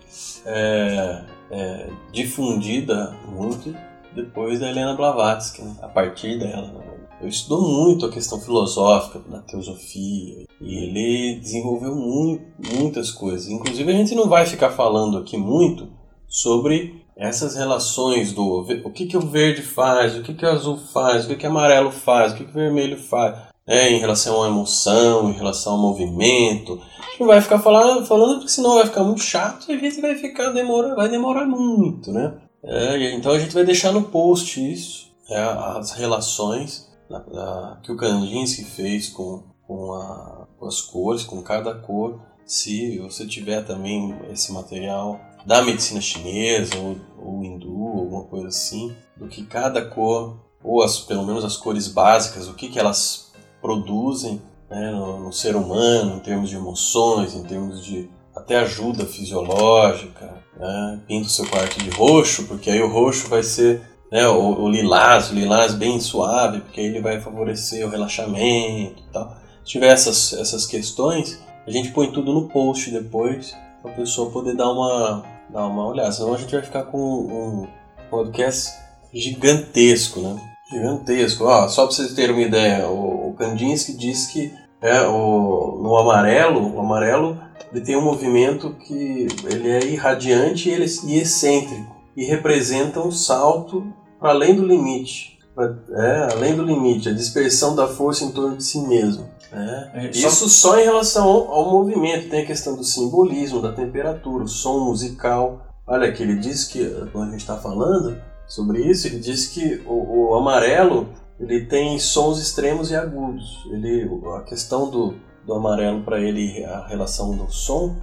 é, 0.46 1.24
é, 1.50 1.90
difundida 2.12 3.16
muito 3.28 3.76
depois 4.14 4.60
da 4.60 4.70
Helena 4.70 4.94
Blavatsky, 4.94 5.64
né? 5.64 5.76
a 5.82 5.88
partir 5.88 6.38
dela. 6.38 6.68
Né? 6.68 6.86
Eu 7.22 7.28
estudou 7.28 7.62
muito 7.68 8.06
a 8.06 8.12
questão 8.12 8.40
filosófica 8.40 9.20
da 9.28 9.40
teosofia 9.40 10.46
e 10.62 10.76
ele 10.78 11.40
desenvolveu 11.40 11.96
muitas 11.96 13.10
coisas. 13.10 13.50
Inclusive 13.50 13.92
a 13.92 13.96
gente 13.96 14.14
não 14.14 14.30
vai 14.30 14.46
ficar 14.46 14.70
falando 14.70 15.18
aqui 15.18 15.38
muito 15.38 15.88
sobre 16.28 17.05
essas 17.18 17.56
relações 17.56 18.34
do 18.34 18.66
o 18.84 18.92
que, 18.92 19.06
que 19.06 19.18
o 19.18 19.22
verde 19.22 19.62
faz, 19.62 20.16
o 20.16 20.22
que, 20.22 20.34
que 20.34 20.46
o 20.46 20.50
azul 20.50 20.78
faz, 20.78 21.26
o 21.26 21.28
que, 21.30 21.36
que 21.36 21.48
o 21.48 21.50
amarelo 21.50 21.92
faz, 21.92 22.34
o 22.34 22.36
que, 22.36 22.44
que 22.44 22.52
o 22.52 22.54
vermelho 22.54 22.98
faz, 22.98 23.38
né, 23.66 23.90
em 23.92 24.00
relação 24.00 24.44
à 24.44 24.48
emoção, 24.48 25.30
em 25.30 25.34
relação 25.34 25.74
ao 25.74 25.80
movimento. 25.80 26.74
A 27.00 27.10
gente 27.10 27.20
não 27.22 27.28
vai 27.28 27.42
ficar 27.42 27.60
falando, 27.60 28.06
falando 28.06 28.36
porque 28.36 28.52
senão 28.52 28.76
vai 28.76 28.86
ficar 28.86 29.04
muito 29.04 29.22
chato 29.22 29.72
e 29.72 29.74
a 29.74 29.78
gente 29.78 30.02
vai 30.02 30.16
ficar 30.16 30.52
demora, 30.52 30.96
vai 30.96 31.10
demorar 31.10 31.46
muito, 31.46 32.12
né? 32.12 32.34
É, 32.64 33.14
então 33.14 33.32
a 33.32 33.40
gente 33.40 33.54
vai 33.54 33.64
deixar 33.64 33.92
no 33.92 34.04
post 34.04 34.60
isso, 34.60 35.12
é, 35.30 35.40
as 35.40 35.92
relações 35.92 36.90
da, 37.10 37.20
da, 37.20 37.80
que 37.84 37.92
o 37.92 37.98
Kandinsky 37.98 38.64
fez 38.64 39.10
com, 39.10 39.44
com, 39.68 39.94
a, 39.94 40.48
com 40.58 40.66
as 40.66 40.82
cores, 40.82 41.24
com 41.24 41.42
cada 41.42 41.74
cor. 41.76 42.20
Se 42.46 43.00
você 43.00 43.26
tiver 43.26 43.64
também 43.64 44.16
esse 44.32 44.52
material 44.52 45.20
da 45.46 45.62
medicina 45.62 46.02
chinesa 46.02 46.76
ou, 46.78 46.98
ou 47.18 47.44
hindu, 47.44 48.00
alguma 48.00 48.24
coisa 48.24 48.48
assim, 48.48 48.96
do 49.16 49.28
que 49.28 49.46
cada 49.46 49.86
cor, 49.86 50.38
ou 50.64 50.82
as, 50.82 51.00
pelo 51.00 51.26
menos 51.26 51.46
as 51.46 51.56
cores 51.56 51.88
básicas, 51.88 52.48
o 52.48 52.54
que, 52.54 52.70
que 52.70 52.80
elas 52.80 53.32
produzem 53.62 54.42
né, 54.70 54.92
no, 54.92 55.20
no, 55.20 55.32
ser 55.32 55.56
humano, 55.56 56.18
em 56.18 56.20
termos 56.20 56.50
de 56.50 56.56
emoções, 56.56 57.36
em 57.36 57.44
termos 57.44 57.84
de 57.84 58.10
até 58.36 58.58
ajuda 58.58 59.06
fisiológica. 59.06 60.34
Né? 60.58 61.02
Pinta 61.08 61.28
o 61.28 61.30
seu 61.30 61.48
quarto 61.48 61.78
de 61.78 61.90
roxo, 61.92 62.46
porque 62.48 62.70
aí 62.70 62.82
o 62.82 62.92
roxo 62.92 63.28
vai 63.30 63.44
ser 63.44 63.82
né, 64.12 64.28
o, 64.28 64.62
o, 64.62 64.70
lilás, 64.70 65.30
o 65.30 65.36
lilás 65.36 65.74
bem 65.74 66.00
suave, 66.00 66.62
porque 66.62 66.82
aí 66.82 66.88
ele 66.88 67.02
vai 67.02 67.22
favorecer 67.22 67.86
o 67.86 67.90
relaxamento 67.90 69.04
e 69.04 69.12
tal. 69.12 69.38
Se 69.64 69.72
tiver 69.72 69.92
essas, 69.92 70.34
essas 70.34 70.66
questões, 70.66 71.40
a 71.66 71.72
gente 71.72 71.92
põe 71.92 72.12
tudo 72.12 72.34
no 72.34 72.48
post 72.50 72.92
depois, 72.92 73.56
para 73.82 73.92
a 73.92 73.96
pessoa 73.96 74.32
poder 74.32 74.56
dar 74.56 74.72
uma, 74.72 75.24
dar 75.50 75.68
uma 75.68 75.88
olhada. 75.88 76.12
Senão 76.12 76.34
a 76.34 76.38
gente 76.38 76.52
vai 76.52 76.62
ficar 76.62 76.84
com 76.84 77.00
um 77.00 77.68
podcast 78.10 78.72
gigantesco, 79.14 80.20
né? 80.20 80.40
Gigantesco. 80.72 81.46
Ó, 81.46 81.68
só 81.68 81.86
para 81.86 81.96
vocês 81.96 82.14
terem 82.14 82.36
uma 82.36 82.42
ideia, 82.42 82.88
o, 82.88 83.30
o 83.30 83.34
Kandinsky 83.34 83.94
diz 83.94 84.28
que 84.28 84.54
é, 84.82 85.02
o, 85.08 85.80
no 85.82 85.98
amarelo, 85.98 86.76
o 86.76 86.80
amarelo 86.80 87.40
ele 87.72 87.84
tem 87.84 87.96
um 87.96 88.04
movimento 88.04 88.76
que 88.76 89.28
ele 89.46 89.70
é 89.70 89.86
irradiante 89.86 90.70
e, 90.70 90.72
ele, 90.72 90.86
e 91.08 91.18
excêntrico 91.18 91.96
e 92.16 92.24
representa 92.24 93.00
um 93.00 93.12
salto 93.12 93.86
para 94.20 94.30
além 94.30 94.56
do 94.56 94.66
limite. 94.66 95.36
É, 95.58 96.34
além 96.34 96.56
do 96.56 96.64
limite, 96.64 97.10
a 97.10 97.14
dispersão 97.14 97.76
da 97.76 97.88
força 97.88 98.26
em 98.26 98.32
torno 98.32 98.58
de 98.58 98.64
si 98.64 98.80
mesmo. 98.80 99.30
É. 99.56 100.10
Isso 100.10 100.50
só 100.50 100.78
em 100.78 100.84
relação 100.84 101.28
ao, 101.28 101.52
ao, 101.52 101.72
movimento. 101.72 102.30
Tem 102.30 102.44
a 102.44 102.46
questão 102.46 102.76
do 102.76 102.84
simbolismo, 102.84 103.62
da 103.62 103.72
temperatura, 103.72 104.44
o 104.44 104.48
som 104.48 104.80
musical. 104.86 105.66
Olha 105.88 106.12
que 106.12 106.22
ele 106.22 106.36
diz 106.36 106.66
que, 106.66 106.84
quando 107.14 107.30
a 107.30 107.32
gente 107.32 107.42
está 107.42 107.56
falando 107.58 108.18
sobre 108.48 108.82
isso, 108.82 109.08
ele 109.08 109.20
diz 109.20 109.48
que 109.48 109.82
o, 109.86 110.32
o, 110.32 110.36
amarelo 110.36 111.10
ele 111.40 111.66
tem 111.66 111.98
sons 112.00 112.40
extremos 112.40 112.92
e 112.92 112.96
agudos. 112.96 113.66
Ele, 113.72 114.10
a 114.36 114.42
questão 114.42 114.90
do, 114.90 115.14
do 115.46 115.54
amarelo 115.54 116.04
para 116.04 116.20
ele, 116.20 116.64
a 116.66 116.86
relação 116.88 117.36
do 117.36 117.50
som, 117.52 117.96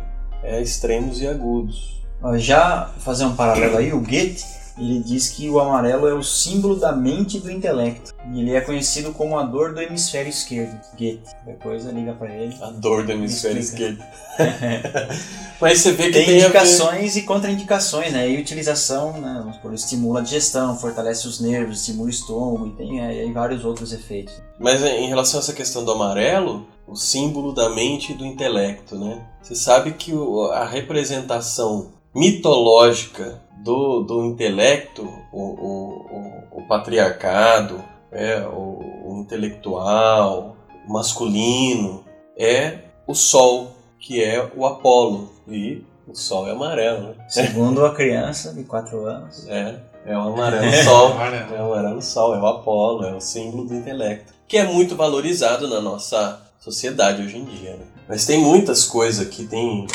é 0.42 0.60
extremos 0.60 1.20
e 1.20 1.26
agudos. 1.26 2.02
Já 2.36 2.92
fazer 2.98 3.24
um 3.24 3.34
paralelo 3.34 3.76
aí, 3.78 3.92
o 3.92 4.00
Goethe 4.00 4.61
ele 4.78 5.00
diz 5.00 5.28
que 5.28 5.48
o 5.48 5.60
amarelo 5.60 6.08
é 6.08 6.14
o 6.14 6.22
símbolo 6.22 6.76
da 6.76 6.92
mente 6.92 7.36
e 7.36 7.40
do 7.40 7.50
intelecto. 7.50 8.14
E 8.32 8.40
ele 8.40 8.54
é 8.54 8.60
conhecido 8.60 9.12
como 9.12 9.38
a 9.38 9.42
dor 9.42 9.74
do 9.74 9.80
hemisfério 9.80 10.30
esquerdo. 10.30 10.80
Goethe. 10.98 11.22
Depois 11.44 11.84
liga 11.84 12.14
para 12.14 12.34
ele. 12.34 12.56
A 12.60 12.70
dor 12.70 13.04
do 13.04 13.12
hemisfério 13.12 13.58
esquerdo. 13.58 14.02
Mas 15.60 15.80
você 15.80 15.92
vê 15.92 16.06
que 16.06 16.12
tem, 16.12 16.26
tem 16.26 16.38
indicações 16.40 17.16
e 17.16 17.22
contraindicações, 17.22 18.12
né? 18.12 18.28
E 18.28 18.40
utilização, 18.40 19.12
né? 19.20 19.36
Vamos 19.40 19.56
supor, 19.56 19.74
estimula 19.74 20.20
a 20.20 20.22
digestão, 20.22 20.76
fortalece 20.76 21.28
os 21.28 21.40
nervos, 21.40 21.80
estimula 21.80 22.06
o 22.06 22.10
estômago 22.10 22.66
e 22.68 22.70
tem 22.72 23.00
aí 23.00 23.30
vários 23.32 23.64
outros 23.64 23.92
efeitos. 23.92 24.34
Mas 24.58 24.82
em 24.82 25.08
relação 25.08 25.38
a 25.38 25.42
essa 25.42 25.52
questão 25.52 25.84
do 25.84 25.92
amarelo, 25.92 26.66
o 26.86 26.96
símbolo 26.96 27.52
da 27.52 27.68
mente 27.68 28.12
e 28.12 28.14
do 28.14 28.24
intelecto, 28.24 28.96
né? 28.96 29.22
Você 29.42 29.54
sabe 29.54 29.92
que 29.92 30.12
a 30.52 30.64
representação 30.64 31.92
mitológica 32.14 33.40
do, 33.62 34.00
do 34.00 34.24
intelecto, 34.24 35.08
o, 35.32 35.40
o, 35.40 36.42
o, 36.50 36.62
patriarcado, 36.66 37.82
é, 38.10 38.40
o, 38.40 38.80
o 39.06 39.20
intelectual, 39.20 40.56
o 40.86 40.92
masculino, 40.92 42.04
é 42.36 42.78
o 43.06 43.14
sol, 43.14 43.72
que 43.98 44.22
é 44.22 44.50
o 44.56 44.66
Apolo. 44.66 45.30
E 45.48 45.84
o 46.06 46.14
sol 46.14 46.48
é 46.48 46.52
amarelo, 46.52 47.08
né? 47.08 47.14
Segundo 47.28 47.84
a 47.84 47.94
criança 47.94 48.52
de 48.52 48.64
4 48.64 49.06
anos. 49.06 49.46
É, 49.48 49.76
é 50.04 50.16
o 50.16 50.20
amarelo 50.20 50.72
sol. 50.84 51.16
é 51.22 51.62
o 51.62 51.72
amarelo 51.72 52.02
sol, 52.02 52.34
é 52.34 52.40
o 52.40 52.46
Apolo, 52.46 53.04
é 53.04 53.14
o 53.14 53.20
símbolo 53.20 53.64
do 53.64 53.74
intelecto. 53.74 54.32
Que 54.48 54.58
é 54.58 54.64
muito 54.64 54.96
valorizado 54.96 55.68
na 55.68 55.80
nossa 55.80 56.40
sociedade 56.60 57.22
hoje 57.22 57.38
em 57.38 57.44
dia. 57.44 57.70
Né? 57.72 57.84
Mas 58.08 58.26
tem 58.26 58.38
muitas 58.38 58.84
coisas 58.84 59.26
que 59.28 59.44
tem 59.44 59.86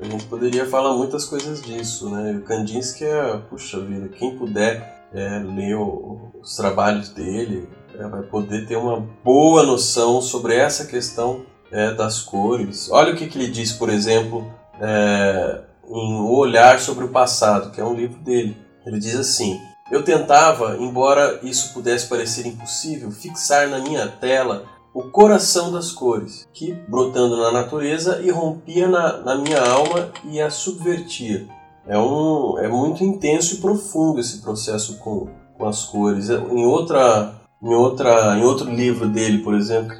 a 0.00 0.04
gente 0.04 0.24
poderia 0.24 0.66
falar 0.66 0.94
muitas 0.94 1.24
coisas 1.26 1.60
disso, 1.60 2.08
né? 2.08 2.32
O 2.32 2.42
Kandinsky 2.42 3.04
é, 3.04 3.36
puxa 3.50 3.78
vida, 3.80 4.08
quem 4.08 4.36
puder 4.36 5.06
é, 5.12 5.38
ler 5.38 5.76
os 5.76 6.56
trabalhos 6.56 7.10
dele 7.10 7.68
é, 7.98 8.08
vai 8.08 8.22
poder 8.22 8.66
ter 8.66 8.76
uma 8.76 9.00
boa 9.22 9.62
noção 9.62 10.22
sobre 10.22 10.56
essa 10.56 10.86
questão 10.86 11.44
é, 11.70 11.92
das 11.92 12.20
cores. 12.20 12.90
Olha 12.90 13.12
o 13.12 13.16
que, 13.16 13.26
que 13.26 13.36
ele 13.36 13.50
diz, 13.50 13.72
por 13.72 13.90
exemplo, 13.90 14.50
é, 14.80 15.60
em 15.86 16.14
O 16.14 16.32
Olhar 16.32 16.80
sobre 16.80 17.04
o 17.04 17.08
Passado, 17.08 17.70
que 17.70 17.80
é 17.80 17.84
um 17.84 17.94
livro 17.94 18.18
dele. 18.20 18.56
Ele 18.86 18.98
diz 18.98 19.16
assim: 19.16 19.60
Eu 19.90 20.02
tentava, 20.02 20.76
embora 20.78 21.40
isso 21.42 21.74
pudesse 21.74 22.08
parecer 22.08 22.46
impossível, 22.46 23.10
fixar 23.10 23.68
na 23.68 23.78
minha 23.80 24.08
tela 24.08 24.64
o 24.92 25.04
coração 25.04 25.72
das 25.72 25.92
cores, 25.92 26.48
que, 26.52 26.72
brotando 26.88 27.36
na 27.36 27.52
natureza, 27.52 28.20
irrompia 28.22 28.88
na, 28.88 29.18
na 29.18 29.34
minha 29.36 29.60
alma 29.60 30.10
e 30.24 30.40
a 30.40 30.50
subvertia. 30.50 31.46
É, 31.86 31.98
um, 31.98 32.58
é 32.58 32.68
muito 32.68 33.02
intenso 33.04 33.54
e 33.54 33.58
profundo 33.58 34.20
esse 34.20 34.42
processo 34.42 34.98
com, 34.98 35.28
com 35.56 35.66
as 35.66 35.84
cores. 35.84 36.28
É, 36.28 36.34
em, 36.34 36.64
outra, 36.66 37.34
em, 37.62 37.74
outra, 37.74 38.36
em 38.36 38.42
outro 38.42 38.70
livro 38.70 39.08
dele, 39.08 39.38
por 39.38 39.54
exemplo, 39.54 39.92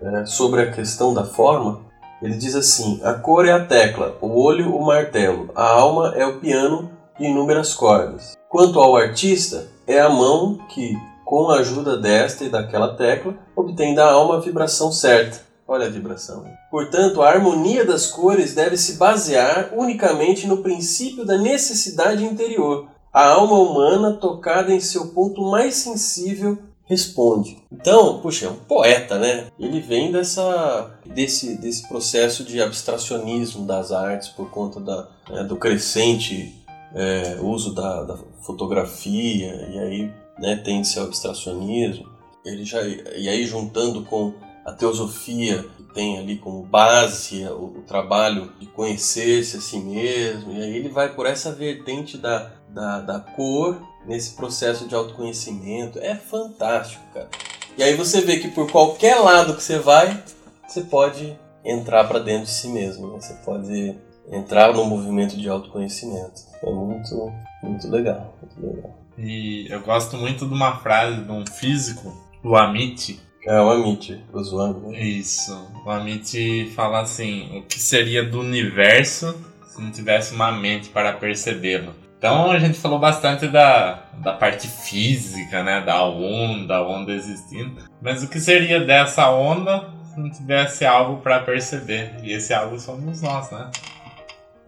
é 0.00 0.26
sobre 0.26 0.62
a 0.62 0.72
questão 0.72 1.12
da 1.12 1.24
forma, 1.24 1.80
ele 2.20 2.34
diz 2.34 2.54
assim: 2.54 3.00
a 3.04 3.14
cor 3.14 3.46
é 3.46 3.52
a 3.52 3.64
tecla, 3.64 4.16
o 4.20 4.40
olho 4.40 4.74
o 4.74 4.84
martelo, 4.84 5.50
a 5.54 5.64
alma 5.68 6.14
é 6.16 6.26
o 6.26 6.40
piano 6.40 6.90
de 7.18 7.26
inúmeras 7.26 7.74
cordas. 7.74 8.36
Quanto 8.48 8.80
ao 8.80 8.96
artista, 8.96 9.68
é 9.86 10.00
a 10.00 10.08
mão 10.08 10.58
que, 10.68 10.96
com 11.28 11.50
a 11.50 11.58
ajuda 11.58 11.98
desta 11.98 12.42
e 12.42 12.48
daquela 12.48 12.94
tecla, 12.94 13.36
obtém 13.54 13.94
da 13.94 14.10
alma 14.10 14.38
a 14.38 14.40
vibração 14.40 14.90
certa. 14.90 15.42
Olha 15.68 15.84
a 15.84 15.90
vibração. 15.90 16.42
Portanto, 16.70 17.20
a 17.20 17.28
harmonia 17.28 17.84
das 17.84 18.06
cores 18.06 18.54
deve 18.54 18.78
se 18.78 18.94
basear 18.94 19.74
unicamente 19.76 20.46
no 20.46 20.62
princípio 20.62 21.26
da 21.26 21.36
necessidade 21.36 22.24
interior. 22.24 22.88
A 23.12 23.28
alma 23.28 23.58
humana, 23.58 24.14
tocada 24.14 24.72
em 24.72 24.80
seu 24.80 25.08
ponto 25.08 25.42
mais 25.42 25.74
sensível, 25.74 26.56
responde. 26.86 27.58
Então, 27.70 28.20
puxa, 28.20 28.46
é 28.46 28.48
um 28.48 28.56
poeta, 28.56 29.18
né? 29.18 29.48
Ele 29.58 29.80
vem 29.82 30.10
dessa, 30.10 30.98
desse, 31.04 31.58
desse 31.58 31.86
processo 31.86 32.42
de 32.42 32.62
abstracionismo 32.62 33.66
das 33.66 33.92
artes 33.92 34.28
por 34.28 34.48
conta 34.48 34.80
da, 34.80 35.08
né, 35.28 35.44
do 35.44 35.56
crescente 35.56 36.64
é, 36.94 37.36
uso 37.42 37.74
da, 37.74 38.04
da 38.04 38.16
fotografia, 38.40 39.68
e 39.74 39.78
aí 39.78 40.10
né, 40.38 40.56
tende-se 40.56 40.98
ao 40.98 41.06
abstracionismo. 41.06 42.08
Ele 42.44 42.64
já, 42.64 42.82
e 42.82 43.28
aí 43.28 43.44
juntando 43.46 44.04
com 44.04 44.32
a 44.64 44.72
teosofia, 44.72 45.64
que 45.76 45.82
tem 45.94 46.18
ali 46.18 46.36
como 46.36 46.62
base 46.62 47.44
o, 47.46 47.78
o 47.78 47.82
trabalho 47.86 48.52
de 48.58 48.66
conhecer-se 48.66 49.56
a 49.56 49.60
si 49.60 49.78
mesmo, 49.78 50.52
e 50.52 50.62
aí 50.62 50.76
ele 50.76 50.88
vai 50.88 51.14
por 51.14 51.26
essa 51.26 51.52
vertente 51.52 52.18
da, 52.18 52.50
da, 52.68 53.00
da 53.00 53.20
cor 53.20 53.80
nesse 54.06 54.34
processo 54.34 54.86
de 54.86 54.94
autoconhecimento. 54.94 55.98
É 55.98 56.14
fantástico, 56.14 57.02
cara. 57.12 57.28
E 57.76 57.82
aí 57.82 57.94
você 57.94 58.20
vê 58.20 58.38
que 58.38 58.48
por 58.48 58.70
qualquer 58.70 59.16
lado 59.16 59.54
que 59.54 59.62
você 59.62 59.78
vai, 59.78 60.22
você 60.66 60.82
pode 60.82 61.38
entrar 61.64 62.04
para 62.04 62.18
dentro 62.18 62.44
de 62.44 62.50
si 62.50 62.68
mesmo. 62.68 63.08
Né? 63.08 63.20
Você 63.20 63.34
pode 63.44 63.96
entrar 64.30 64.74
no 64.74 64.84
movimento 64.84 65.36
de 65.36 65.48
autoconhecimento. 65.48 66.42
É 66.62 66.70
muito, 66.70 67.32
muito 67.62 67.88
legal, 67.88 68.34
muito 68.42 68.76
legal. 68.76 69.07
E 69.18 69.66
eu 69.68 69.80
gosto 69.80 70.16
muito 70.16 70.46
de 70.46 70.54
uma 70.54 70.76
frase 70.76 71.22
de 71.22 71.32
um 71.32 71.44
físico, 71.44 72.16
o 72.42 72.56
Amit. 72.56 73.20
É, 73.44 73.60
o 73.60 73.70
Amit, 73.70 74.22
o 74.32 74.44
Swami. 74.44 74.92
Né? 74.92 75.00
Isso. 75.02 75.52
O 75.84 75.90
Amit 75.90 76.70
fala 76.76 77.00
assim: 77.00 77.58
o 77.58 77.62
que 77.62 77.80
seria 77.80 78.24
do 78.24 78.40
universo 78.40 79.34
se 79.66 79.80
não 79.82 79.90
tivesse 79.90 80.34
uma 80.34 80.52
mente 80.52 80.88
para 80.90 81.12
percebê-lo? 81.14 81.94
Então 82.18 82.50
a 82.50 82.58
gente 82.58 82.78
falou 82.78 82.98
bastante 82.98 83.46
da, 83.46 84.02
da 84.14 84.32
parte 84.32 84.66
física, 84.66 85.62
né? 85.62 85.80
Da 85.80 86.04
onda, 86.04 86.76
a 86.76 86.86
onda 86.86 87.12
existindo. 87.12 87.80
Mas 88.02 88.22
o 88.22 88.28
que 88.28 88.40
seria 88.40 88.80
dessa 88.80 89.30
onda 89.30 89.88
se 90.12 90.20
não 90.20 90.30
tivesse 90.30 90.84
algo 90.84 91.22
para 91.22 91.40
perceber? 91.40 92.16
E 92.22 92.32
esse 92.32 92.52
algo 92.52 92.78
somos 92.78 93.22
nós, 93.22 93.50
né? 93.50 93.70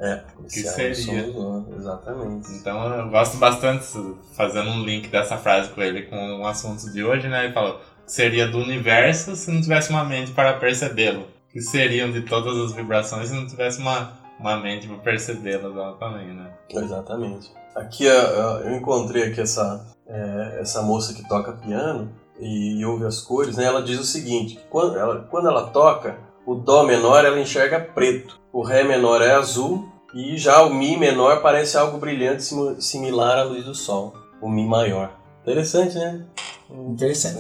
É, 0.01 0.22
que 0.48 0.62
seria? 0.62 0.94
somos 1.30 1.68
Exatamente. 1.76 2.51
Então 2.53 2.92
eu 2.94 3.11
gosto 3.11 3.36
bastante, 3.36 3.84
fazendo 4.32 4.70
um 4.70 4.82
link 4.82 5.09
dessa 5.09 5.36
frase 5.36 5.68
com 5.70 5.82
ele 5.82 6.03
com 6.03 6.40
o 6.40 6.46
assunto 6.46 6.90
de 6.90 7.05
hoje, 7.05 7.28
né? 7.28 7.44
Ele 7.44 7.53
falou 7.53 7.78
seria 8.11 8.48
do 8.48 8.59
universo 8.59 9.36
se 9.36 9.51
não 9.51 9.61
tivesse 9.61 9.90
uma 9.90 10.05
mente 10.05 10.32
para 10.32 10.55
percebê-lo. 10.55 11.26
Que 11.53 11.61
seriam 11.61 12.11
de 12.11 12.22
todas 12.22 12.57
as 12.57 12.72
vibrações 12.72 13.28
se 13.28 13.34
não 13.34 13.46
tivesse 13.46 13.80
uma, 13.80 14.12
uma 14.38 14.57
mente 14.57 14.86
para 14.86 14.98
percebê-las 14.98 15.98
também, 15.98 16.28
né? 16.28 16.51
Exatamente. 16.68 17.53
Aqui 17.74 18.05
eu 18.05 18.76
encontrei 18.76 19.24
aqui 19.24 19.40
essa, 19.40 19.84
é, 20.07 20.59
essa 20.61 20.82
moça 20.82 21.12
que 21.12 21.26
toca 21.28 21.53
piano 21.53 22.11
e, 22.38 22.84
ouve 22.84 23.05
as 23.05 23.20
cores, 23.20 23.57
né? 23.57 23.64
Ela 23.64 23.82
diz 23.82 23.98
o 23.98 24.05
seguinte: 24.05 24.59
quando 24.70 24.96
ela, 24.96 25.26
quando 25.30 25.48
ela 25.48 25.68
toca, 25.68 26.18
o 26.47 26.55
Dó 26.55 26.82
menor 26.84 27.24
ela 27.24 27.38
enxerga 27.38 27.80
preto, 27.80 28.41
o 28.53 28.62
Ré 28.62 28.82
menor 28.82 29.22
é 29.22 29.32
azul 29.32 29.88
e 30.14 30.36
já 30.36 30.62
o 30.62 30.74
Mi 30.74 30.97
menor 30.97 31.41
parece 31.41 31.76
algo 31.76 31.99
brilhante 31.99 32.43
similar 32.80 33.38
à 33.38 33.43
luz 33.45 33.64
do 33.64 33.74
Sol, 33.74 34.14
o 34.41 34.49
Mi 34.49 34.66
maior. 34.66 35.12
Interessante, 35.43 35.97
né? 35.97 36.24
Interessante. 36.70 37.38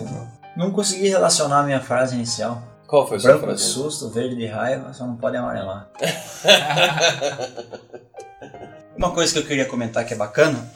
Não 0.56 0.70
consegui 0.70 1.08
relacionar 1.08 1.60
a 1.60 1.62
minha 1.62 1.80
frase 1.80 2.14
inicial. 2.14 2.62
Qual 2.86 3.06
foi 3.06 3.16
a 3.18 3.20
sua 3.20 3.30
Branco 3.30 3.46
de 3.46 3.52
frase? 3.52 3.72
susto, 3.72 4.10
verde 4.10 4.36
de 4.36 4.46
raiva, 4.46 4.92
só 4.92 5.06
não 5.06 5.16
pode 5.16 5.36
amarelar. 5.36 5.88
Uma 8.96 9.12
coisa 9.12 9.32
que 9.32 9.38
eu 9.38 9.46
queria 9.46 9.64
comentar 9.64 10.04
que 10.04 10.12
é 10.12 10.16
bacana 10.16 10.70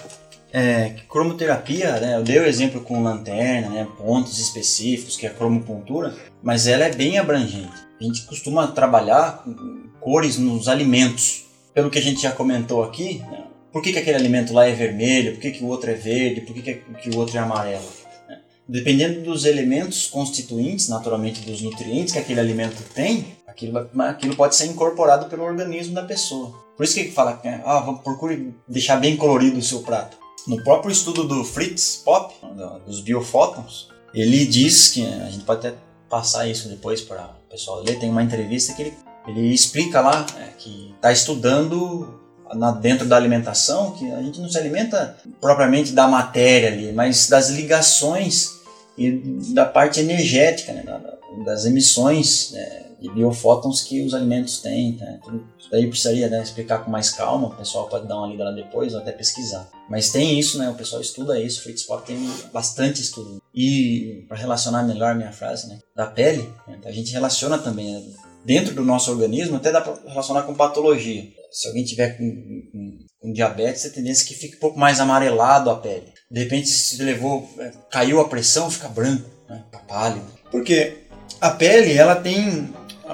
é 0.52 0.90
que 0.90 1.02
cromoterapia, 1.02 1.98
né, 1.98 2.16
eu 2.16 2.22
dei 2.22 2.38
o 2.38 2.46
exemplo 2.46 2.80
com 2.80 3.02
lanterna, 3.02 3.68
né, 3.70 3.88
pontos 3.98 4.38
específicos, 4.38 5.16
que 5.16 5.26
é 5.26 5.30
a 5.30 5.34
cromopuntura, 5.34 6.14
mas 6.40 6.68
ela 6.68 6.84
é 6.84 6.94
bem 6.94 7.18
abrangente. 7.18 7.83
A 8.00 8.04
gente 8.04 8.22
costuma 8.22 8.66
trabalhar 8.68 9.42
com 9.44 9.84
cores 10.00 10.36
nos 10.38 10.68
alimentos. 10.68 11.44
Pelo 11.72 11.90
que 11.90 11.98
a 11.98 12.02
gente 12.02 12.22
já 12.22 12.30
comentou 12.32 12.82
aqui, 12.84 13.18
né, 13.30 13.44
por 13.72 13.82
que, 13.82 13.92
que 13.92 13.98
aquele 13.98 14.16
alimento 14.16 14.52
lá 14.52 14.66
é 14.66 14.72
vermelho, 14.72 15.32
por 15.32 15.40
que, 15.40 15.50
que 15.50 15.64
o 15.64 15.66
outro 15.66 15.90
é 15.90 15.94
verde, 15.94 16.42
por 16.42 16.54
que, 16.54 16.62
que, 16.62 16.74
que 16.74 17.10
o 17.10 17.18
outro 17.18 17.36
é 17.36 17.40
amarelo. 17.40 17.84
né? 18.28 18.38
Dependendo 18.68 19.22
dos 19.22 19.44
elementos 19.44 20.06
constituintes, 20.06 20.88
naturalmente 20.88 21.40
dos 21.40 21.60
nutrientes 21.62 22.12
que 22.12 22.18
aquele 22.18 22.38
alimento 22.40 22.82
tem, 22.94 23.26
aquilo, 23.46 23.88
aquilo 23.98 24.36
pode 24.36 24.54
ser 24.54 24.66
incorporado 24.66 25.26
pelo 25.26 25.42
organismo 25.42 25.94
da 25.94 26.02
pessoa. 26.04 26.52
Por 26.76 26.84
isso 26.84 26.94
que 26.94 27.10
fala 27.10 27.36
que 27.36 27.48
ah, 27.48 27.82
procure 28.04 28.54
deixar 28.68 28.96
bem 28.96 29.16
colorido 29.16 29.58
o 29.58 29.62
seu 29.62 29.80
prato. 29.82 30.16
No 30.46 30.62
próprio 30.62 30.92
estudo 30.92 31.24
do 31.24 31.42
Fritz 31.44 31.96
Pop, 32.04 32.34
do- 32.42 32.78
dos 32.86 33.00
biofótons, 33.00 33.88
ele 34.12 34.44
diz 34.46 34.88
que 34.90 35.04
a 35.06 35.30
gente 35.30 35.44
pode 35.44 35.66
até 35.66 35.76
passar 36.08 36.46
isso 36.46 36.68
depois 36.68 37.00
para 37.00 37.34
pessoal 37.54 37.82
ler. 37.82 37.98
Tem 37.98 38.10
uma 38.10 38.22
entrevista 38.22 38.72
que 38.74 38.82
ele, 38.82 38.94
ele 39.28 39.52
explica 39.54 40.00
lá 40.00 40.26
é, 40.38 40.48
que 40.58 40.92
está 40.96 41.12
estudando 41.12 42.20
na- 42.54 42.72
dentro 42.72 43.06
da 43.06 43.16
alimentação 43.16 43.92
que 43.92 44.10
a 44.12 44.20
gente 44.22 44.40
não 44.40 44.48
se 44.48 44.58
alimenta 44.58 45.16
propriamente 45.40 45.92
da 45.92 46.06
matéria 46.06 46.68
ali, 46.68 46.92
mas 46.92 47.28
das 47.28 47.48
ligações 47.50 48.60
e 48.98 49.10
da 49.54 49.64
parte 49.64 50.00
energética, 50.00 50.72
né, 50.72 50.82
da- 50.82 50.98
da- 50.98 51.14
das 51.44 51.64
emissões 51.64 52.50
né, 52.52 52.73
de 53.06 53.14
biofótons 53.14 53.82
que 53.82 54.00
os 54.02 54.14
alimentos 54.14 54.60
têm. 54.60 54.96
Tá? 54.96 55.04
Tudo 55.22 55.44
isso 55.58 55.68
daí 55.70 55.86
precisaria 55.86 56.28
né, 56.28 56.42
explicar 56.42 56.78
com 56.84 56.90
mais 56.90 57.10
calma, 57.10 57.48
o 57.48 57.54
pessoal 57.54 57.86
pode 57.88 58.08
dar 58.08 58.16
uma 58.16 58.26
lida 58.26 58.44
lá 58.44 58.50
depois 58.52 58.94
ou 58.94 59.00
até 59.00 59.12
pesquisar. 59.12 59.68
Mas 59.90 60.10
tem 60.10 60.38
isso, 60.38 60.58
né, 60.58 60.70
o 60.70 60.74
pessoal 60.74 61.02
estuda 61.02 61.38
isso, 61.38 61.60
o 61.60 61.62
Fritz 61.64 61.82
Pop 61.82 62.06
tem 62.06 62.16
bastante 62.52 63.02
estudo. 63.02 63.42
E 63.54 64.24
para 64.26 64.38
relacionar 64.38 64.82
melhor 64.84 65.14
minha 65.14 65.32
frase, 65.32 65.68
né, 65.68 65.78
da 65.94 66.06
pele, 66.06 66.48
né, 66.66 66.78
a 66.84 66.90
gente 66.92 67.12
relaciona 67.12 67.58
também 67.58 67.92
né, 67.92 68.02
dentro 68.44 68.74
do 68.74 68.82
nosso 68.84 69.10
organismo, 69.10 69.56
até 69.56 69.70
dá 69.70 69.80
para 69.82 69.98
relacionar 70.08 70.42
com 70.42 70.54
patologia. 70.54 71.24
Se 71.52 71.68
alguém 71.68 71.84
tiver 71.84 72.16
com, 72.16 72.24
com- 72.72 72.98
com 73.20 73.32
diabetes, 73.32 73.84
a 73.86 73.90
tendência 73.90 74.24
é 74.24 74.26
que 74.28 74.34
fique 74.34 74.56
um 74.56 74.60
pouco 74.60 74.78
mais 74.78 74.98
amarelado 75.00 75.70
a 75.70 75.76
pele. 75.76 76.12
De 76.30 76.40
repente, 76.42 76.68
se 76.68 77.02
levou, 77.02 77.48
é, 77.58 77.70
caiu 77.90 78.20
a 78.20 78.28
pressão, 78.28 78.70
fica 78.70 78.88
branco, 78.88 79.28
né, 79.48 79.62
fica 79.66 79.78
pálido. 79.86 80.26
Porque 80.50 80.98
a 81.40 81.50
pele, 81.50 81.92
ela 81.92 82.16
tem 82.16 82.72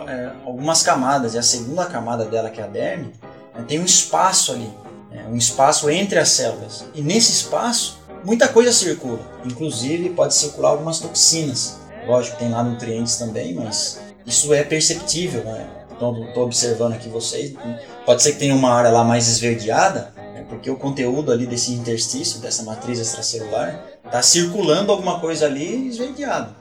é, 0.08 0.32
algumas 0.44 0.82
camadas, 0.82 1.34
e 1.34 1.38
a 1.38 1.42
segunda 1.42 1.86
camada 1.86 2.24
dela, 2.24 2.50
que 2.50 2.60
é 2.60 2.64
a 2.64 2.66
derme, 2.66 3.12
né, 3.54 3.64
tem 3.66 3.78
um 3.80 3.84
espaço 3.84 4.52
ali, 4.52 4.70
né, 5.10 5.26
um 5.30 5.36
espaço 5.36 5.88
entre 5.90 6.18
as 6.18 6.28
células. 6.30 6.84
E 6.94 7.00
nesse 7.00 7.32
espaço, 7.32 7.98
muita 8.24 8.48
coisa 8.48 8.72
circula. 8.72 9.20
Inclusive, 9.44 10.10
pode 10.10 10.34
circular 10.34 10.70
algumas 10.70 10.98
toxinas. 10.98 11.78
Lógico, 12.06 12.38
tem 12.38 12.50
lá 12.50 12.62
nutrientes 12.62 13.16
também, 13.16 13.54
mas 13.54 14.00
isso 14.26 14.52
é 14.54 14.62
perceptível, 14.62 15.44
né? 15.44 15.66
Estou 15.92 16.44
observando 16.44 16.94
aqui 16.94 17.08
vocês. 17.10 17.54
Pode 18.06 18.22
ser 18.22 18.32
que 18.32 18.38
tenha 18.38 18.54
uma 18.54 18.72
área 18.72 18.90
lá 18.90 19.04
mais 19.04 19.28
esverdeada, 19.28 20.12
né, 20.16 20.46
porque 20.48 20.70
o 20.70 20.76
conteúdo 20.76 21.30
ali 21.30 21.46
desse 21.46 21.72
interstício, 21.72 22.40
dessa 22.40 22.62
matriz 22.62 22.98
extracelular, 22.98 23.84
está 24.04 24.22
circulando 24.22 24.90
alguma 24.92 25.20
coisa 25.20 25.46
ali 25.46 25.88
esverdeado. 25.88 26.54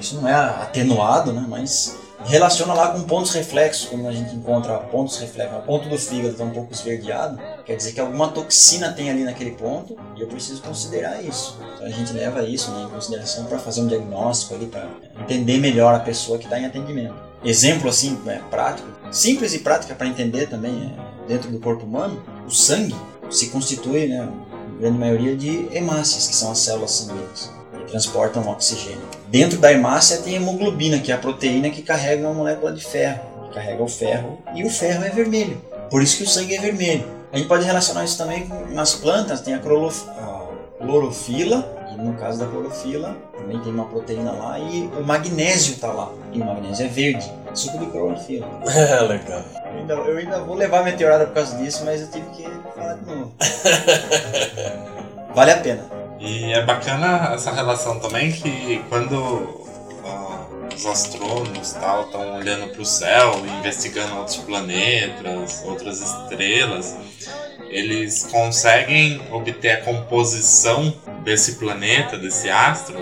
Isso 0.00 0.16
não 0.16 0.28
é 0.28 0.34
atenuado, 0.34 1.32
né? 1.32 1.44
mas 1.46 1.96
relaciona 2.26 2.74
lá 2.74 2.88
com 2.88 3.02
pontos 3.02 3.32
reflexos, 3.32 3.88
quando 3.88 4.08
a 4.08 4.12
gente 4.12 4.34
encontra 4.34 4.76
pontos 4.78 5.18
reflexos, 5.18 5.58
o 5.58 5.62
ponto 5.62 5.88
do 5.88 5.96
fígado 5.96 6.30
está 6.30 6.44
um 6.44 6.50
pouco 6.50 6.72
esverdeado, 6.72 7.38
quer 7.64 7.76
dizer 7.76 7.92
que 7.92 8.00
alguma 8.00 8.28
toxina 8.28 8.92
tem 8.92 9.10
ali 9.10 9.24
naquele 9.24 9.52
ponto 9.52 9.96
e 10.16 10.20
eu 10.20 10.26
preciso 10.26 10.62
considerar 10.62 11.22
isso. 11.22 11.58
Então 11.74 11.86
a 11.86 11.90
gente 11.90 12.12
leva 12.12 12.42
isso 12.42 12.70
né, 12.72 12.82
em 12.82 12.88
consideração 12.88 13.44
para 13.44 13.58
fazer 13.58 13.80
um 13.80 13.86
diagnóstico 13.86 14.54
ali, 14.54 14.66
para 14.66 14.88
entender 15.20 15.58
melhor 15.58 15.94
a 15.94 16.00
pessoa 16.00 16.38
que 16.38 16.44
está 16.44 16.58
em 16.58 16.66
atendimento. 16.66 17.14
Exemplo 17.44 17.88
assim, 17.88 18.20
é, 18.26 18.38
prático, 18.50 18.88
simples 19.12 19.54
e 19.54 19.60
prática 19.60 19.94
para 19.94 20.06
entender 20.06 20.48
também 20.48 20.92
é, 20.96 21.28
dentro 21.28 21.50
do 21.50 21.60
corpo 21.60 21.84
humano, 21.84 22.22
o 22.46 22.50
sangue 22.50 22.96
se 23.30 23.48
constitui, 23.48 24.08
né, 24.08 24.28
grande 24.80 24.98
maioria, 24.98 25.36
de 25.36 25.68
hemácias, 25.72 26.26
que 26.26 26.34
são 26.34 26.50
as 26.50 26.58
células 26.58 26.90
sanguíneas 26.90 27.56
transportam 27.88 28.48
oxigênio. 28.48 29.02
Dentro 29.28 29.58
da 29.58 29.72
hemácia 29.72 30.18
tem 30.18 30.34
hemoglobina, 30.34 30.98
que 30.98 31.10
é 31.10 31.14
a 31.14 31.18
proteína 31.18 31.70
que 31.70 31.82
carrega 31.82 32.22
uma 32.26 32.34
molécula 32.34 32.72
de 32.72 32.84
ferro, 32.84 33.20
que 33.48 33.54
carrega 33.54 33.82
o 33.82 33.88
ferro, 33.88 34.38
e 34.54 34.64
o 34.64 34.70
ferro 34.70 35.04
é 35.04 35.10
vermelho. 35.10 35.60
Por 35.90 36.02
isso 36.02 36.16
que 36.18 36.24
o 36.24 36.28
sangue 36.28 36.54
é 36.54 36.60
vermelho. 36.60 37.04
A 37.32 37.36
gente 37.38 37.48
pode 37.48 37.64
relacionar 37.64 38.04
isso 38.04 38.16
também 38.18 38.46
com 38.46 38.66
nas 38.72 38.94
plantas, 38.94 39.40
tem 39.40 39.54
a, 39.54 39.58
clorof- 39.58 40.08
a 40.08 40.46
clorofila, 40.78 41.68
e 41.92 41.96
no 42.00 42.14
caso 42.14 42.38
da 42.38 42.46
clorofila 42.46 43.16
também 43.36 43.58
tem 43.60 43.72
uma 43.72 43.84
proteína 43.86 44.32
lá, 44.32 44.58
e 44.58 44.88
o 44.98 45.02
magnésio 45.04 45.74
está 45.74 45.88
lá, 45.92 46.10
e 46.32 46.40
o 46.40 46.44
magnésio 46.44 46.84
é 46.86 46.88
verde, 46.88 47.30
suco 47.54 47.78
de 47.78 47.86
clorofila. 47.86 48.46
É, 48.74 49.00
legal. 49.02 49.42
Eu 49.64 49.78
ainda, 49.80 49.94
eu 49.94 50.16
ainda 50.18 50.38
vou 50.40 50.54
levar 50.56 50.84
meteorada 50.84 51.26
por 51.26 51.34
causa 51.34 51.56
disso, 51.56 51.82
mas 51.84 52.00
eu 52.00 52.08
tive 52.10 52.26
que 52.30 52.44
falar 52.74 52.94
de 52.94 53.04
novo. 53.06 53.32
vale 55.34 55.50
a 55.52 55.56
pena. 55.58 55.84
E 56.18 56.52
é 56.52 56.62
bacana 56.62 57.34
essa 57.34 57.52
relação 57.52 58.00
também 58.00 58.32
que 58.32 58.82
quando 58.88 59.66
os 60.74 60.84
astrônomos 60.84 61.72
tal 61.72 62.02
estão 62.02 62.36
olhando 62.36 62.68
para 62.68 62.82
o 62.82 62.84
céu, 62.84 63.42
investigando 63.58 64.14
outros 64.16 64.36
planetas, 64.36 65.62
outras 65.64 66.00
estrelas, 66.00 66.96
eles 67.70 68.28
conseguem 68.30 69.20
obter 69.32 69.70
a 69.70 69.80
composição 69.82 70.94
desse 71.24 71.56
planeta, 71.56 72.18
desse 72.18 72.50
astro, 72.50 72.98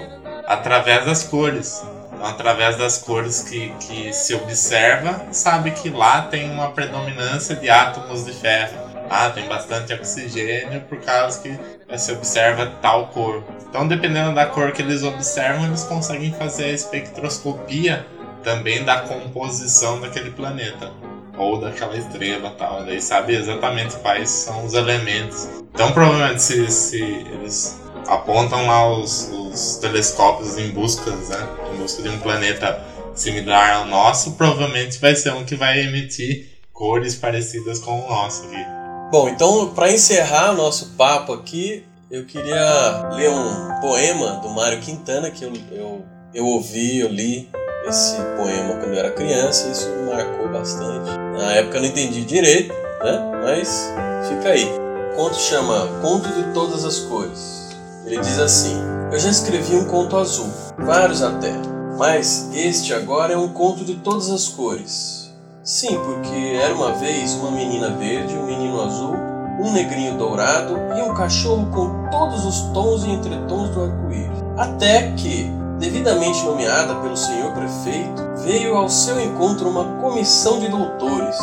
através 0.46 1.04
das 1.04 1.24
cores. 1.24 1.82
Então, 2.12 2.26
através 2.26 2.76
das 2.76 2.98
cores 2.98 3.42
que, 3.42 3.70
que 3.80 4.12
se 4.12 4.34
observa, 4.34 5.26
sabe 5.32 5.72
que 5.72 5.90
lá 5.90 6.22
tem 6.22 6.50
uma 6.50 6.70
predominância 6.70 7.56
de 7.56 7.68
átomos 7.68 8.24
de 8.24 8.32
ferro. 8.32 8.83
Ah, 9.16 9.30
tem 9.30 9.46
bastante 9.46 9.94
oxigênio 9.94 10.80
por 10.88 10.98
causa 10.98 11.40
que 11.40 11.56
se 11.96 12.10
observa 12.10 12.66
tal 12.82 13.06
cor. 13.06 13.44
Então, 13.68 13.86
dependendo 13.86 14.34
da 14.34 14.44
cor 14.44 14.72
que 14.72 14.82
eles 14.82 15.04
observam, 15.04 15.66
eles 15.66 15.84
conseguem 15.84 16.32
fazer 16.32 16.64
a 16.64 16.72
espectroscopia 16.72 18.04
também 18.42 18.82
da 18.82 19.02
composição 19.02 20.00
daquele 20.00 20.32
planeta 20.32 20.90
ou 21.38 21.60
daquela 21.60 21.96
estrela 21.96 22.56
tal. 22.58 22.84
Daí 22.84 23.00
sabe 23.00 23.36
exatamente 23.36 23.94
quais 23.98 24.28
são 24.28 24.64
os 24.64 24.74
elementos. 24.74 25.48
Então, 25.72 25.92
provavelmente, 25.92 26.42
se, 26.42 26.68
se 26.72 27.00
eles 27.00 27.80
apontam 28.08 28.66
lá 28.66 28.98
os, 28.98 29.30
os 29.32 29.76
telescópios 29.76 30.58
em 30.58 30.72
busca, 30.72 31.12
né, 31.12 31.48
em 31.72 31.76
busca 31.76 32.02
de 32.02 32.08
um 32.08 32.18
planeta 32.18 32.82
similar 33.14 33.76
ao 33.76 33.86
nosso, 33.86 34.32
provavelmente 34.32 34.98
vai 34.98 35.14
ser 35.14 35.32
um 35.34 35.44
que 35.44 35.54
vai 35.54 35.82
emitir 35.82 36.48
cores 36.72 37.14
parecidas 37.14 37.78
com 37.78 38.04
o 38.04 38.08
nosso 38.08 38.46
aqui. 38.46 38.83
Bom, 39.10 39.28
então 39.28 39.68
para 39.74 39.92
encerrar 39.92 40.52
nosso 40.52 40.90
papo 40.96 41.32
aqui, 41.32 41.84
eu 42.10 42.24
queria 42.24 43.10
ler 43.14 43.30
um 43.30 43.80
poema 43.80 44.40
do 44.40 44.48
Mário 44.50 44.80
Quintana 44.80 45.30
que 45.30 45.44
eu, 45.44 45.52
eu, 45.70 46.04
eu 46.32 46.46
ouvi, 46.46 46.98
eu 46.98 47.08
li 47.08 47.48
esse 47.86 48.16
poema 48.36 48.74
quando 48.74 48.94
eu 48.94 48.98
era 48.98 49.10
criança 49.10 49.68
e 49.68 49.72
isso 49.72 49.88
me 49.88 50.10
marcou 50.10 50.48
bastante. 50.48 51.10
Na 51.36 51.52
época 51.52 51.76
eu 51.76 51.82
não 51.82 51.88
entendi 51.88 52.24
direito, 52.24 52.72
né? 52.72 53.42
Mas 53.44 53.92
fica 54.28 54.50
aí. 54.50 54.64
O 54.64 55.16
conto 55.16 55.36
chama 55.36 55.86
Conto 56.00 56.28
de 56.28 56.52
Todas 56.52 56.84
as 56.84 57.00
Cores. 57.00 57.68
Ele 58.06 58.20
diz 58.20 58.38
assim: 58.38 58.80
Eu 59.12 59.18
já 59.18 59.30
escrevi 59.30 59.76
um 59.76 59.86
conto 59.86 60.16
azul, 60.16 60.50
vários 60.78 61.22
até, 61.22 61.52
mas 61.98 62.50
este 62.54 62.92
agora 62.92 63.32
é 63.32 63.36
um 63.36 63.48
conto 63.48 63.84
de 63.84 63.96
todas 63.96 64.30
as 64.30 64.48
cores. 64.48 65.23
Sim, 65.64 65.98
porque 65.98 66.58
era 66.62 66.74
uma 66.74 66.92
vez 66.92 67.32
uma 67.36 67.50
menina 67.50 67.88
verde, 67.88 68.36
um 68.36 68.44
menino 68.44 68.82
azul, 68.82 69.16
um 69.58 69.72
negrinho 69.72 70.18
dourado 70.18 70.76
e 70.94 71.00
um 71.00 71.14
cachorro 71.14 71.66
com 71.72 72.10
todos 72.10 72.44
os 72.44 72.60
tons 72.74 73.02
e 73.02 73.08
entretons 73.08 73.70
do 73.70 73.84
arco-íris. 73.84 74.44
Até 74.58 75.12
que, 75.12 75.50
devidamente 75.78 76.44
nomeada 76.44 76.96
pelo 76.96 77.16
senhor 77.16 77.50
prefeito, 77.52 78.22
veio 78.44 78.76
ao 78.76 78.90
seu 78.90 79.18
encontro 79.18 79.70
uma 79.70 80.02
comissão 80.02 80.60
de 80.60 80.68
doutores, 80.68 81.38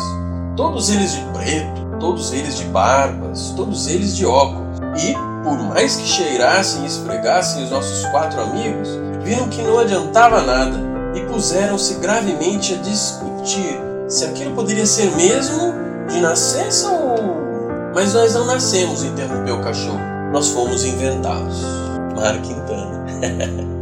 todos 0.56 0.88
eles 0.88 1.14
de 1.14 1.20
preto, 1.32 1.98
todos 1.98 2.32
eles 2.32 2.56
de 2.58 2.64
barbas, 2.66 3.52
todos 3.56 3.88
eles 3.88 4.16
de 4.16 4.24
óculos. 4.24 4.78
E, 5.02 5.14
por 5.42 5.58
mais 5.64 5.96
que 5.96 6.06
cheirassem 6.06 6.84
e 6.84 6.86
esfregassem 6.86 7.64
os 7.64 7.70
nossos 7.72 8.06
quatro 8.12 8.40
amigos, 8.40 8.88
viram 9.24 9.48
que 9.48 9.62
não 9.62 9.80
adiantava 9.80 10.42
nada 10.42 10.78
e 11.12 11.22
puseram-se 11.22 11.94
gravemente 11.94 12.74
a 12.74 12.76
discutir 12.76 13.91
se 14.12 14.26
aquilo 14.26 14.54
poderia 14.54 14.84
ser 14.84 15.10
mesmo 15.16 15.72
de 16.08 16.20
nascença 16.20 16.90
ou. 16.90 17.16
Mas 17.94 18.12
nós 18.12 18.34
não 18.34 18.46
nascemos, 18.46 19.02
interrompeu 19.02 19.56
o 19.56 19.62
cachorro. 19.62 20.00
Nós 20.32 20.50
fomos 20.50 20.84
inventados. 20.84 21.62
Mário 22.14 22.42
Quintana. 22.42 23.06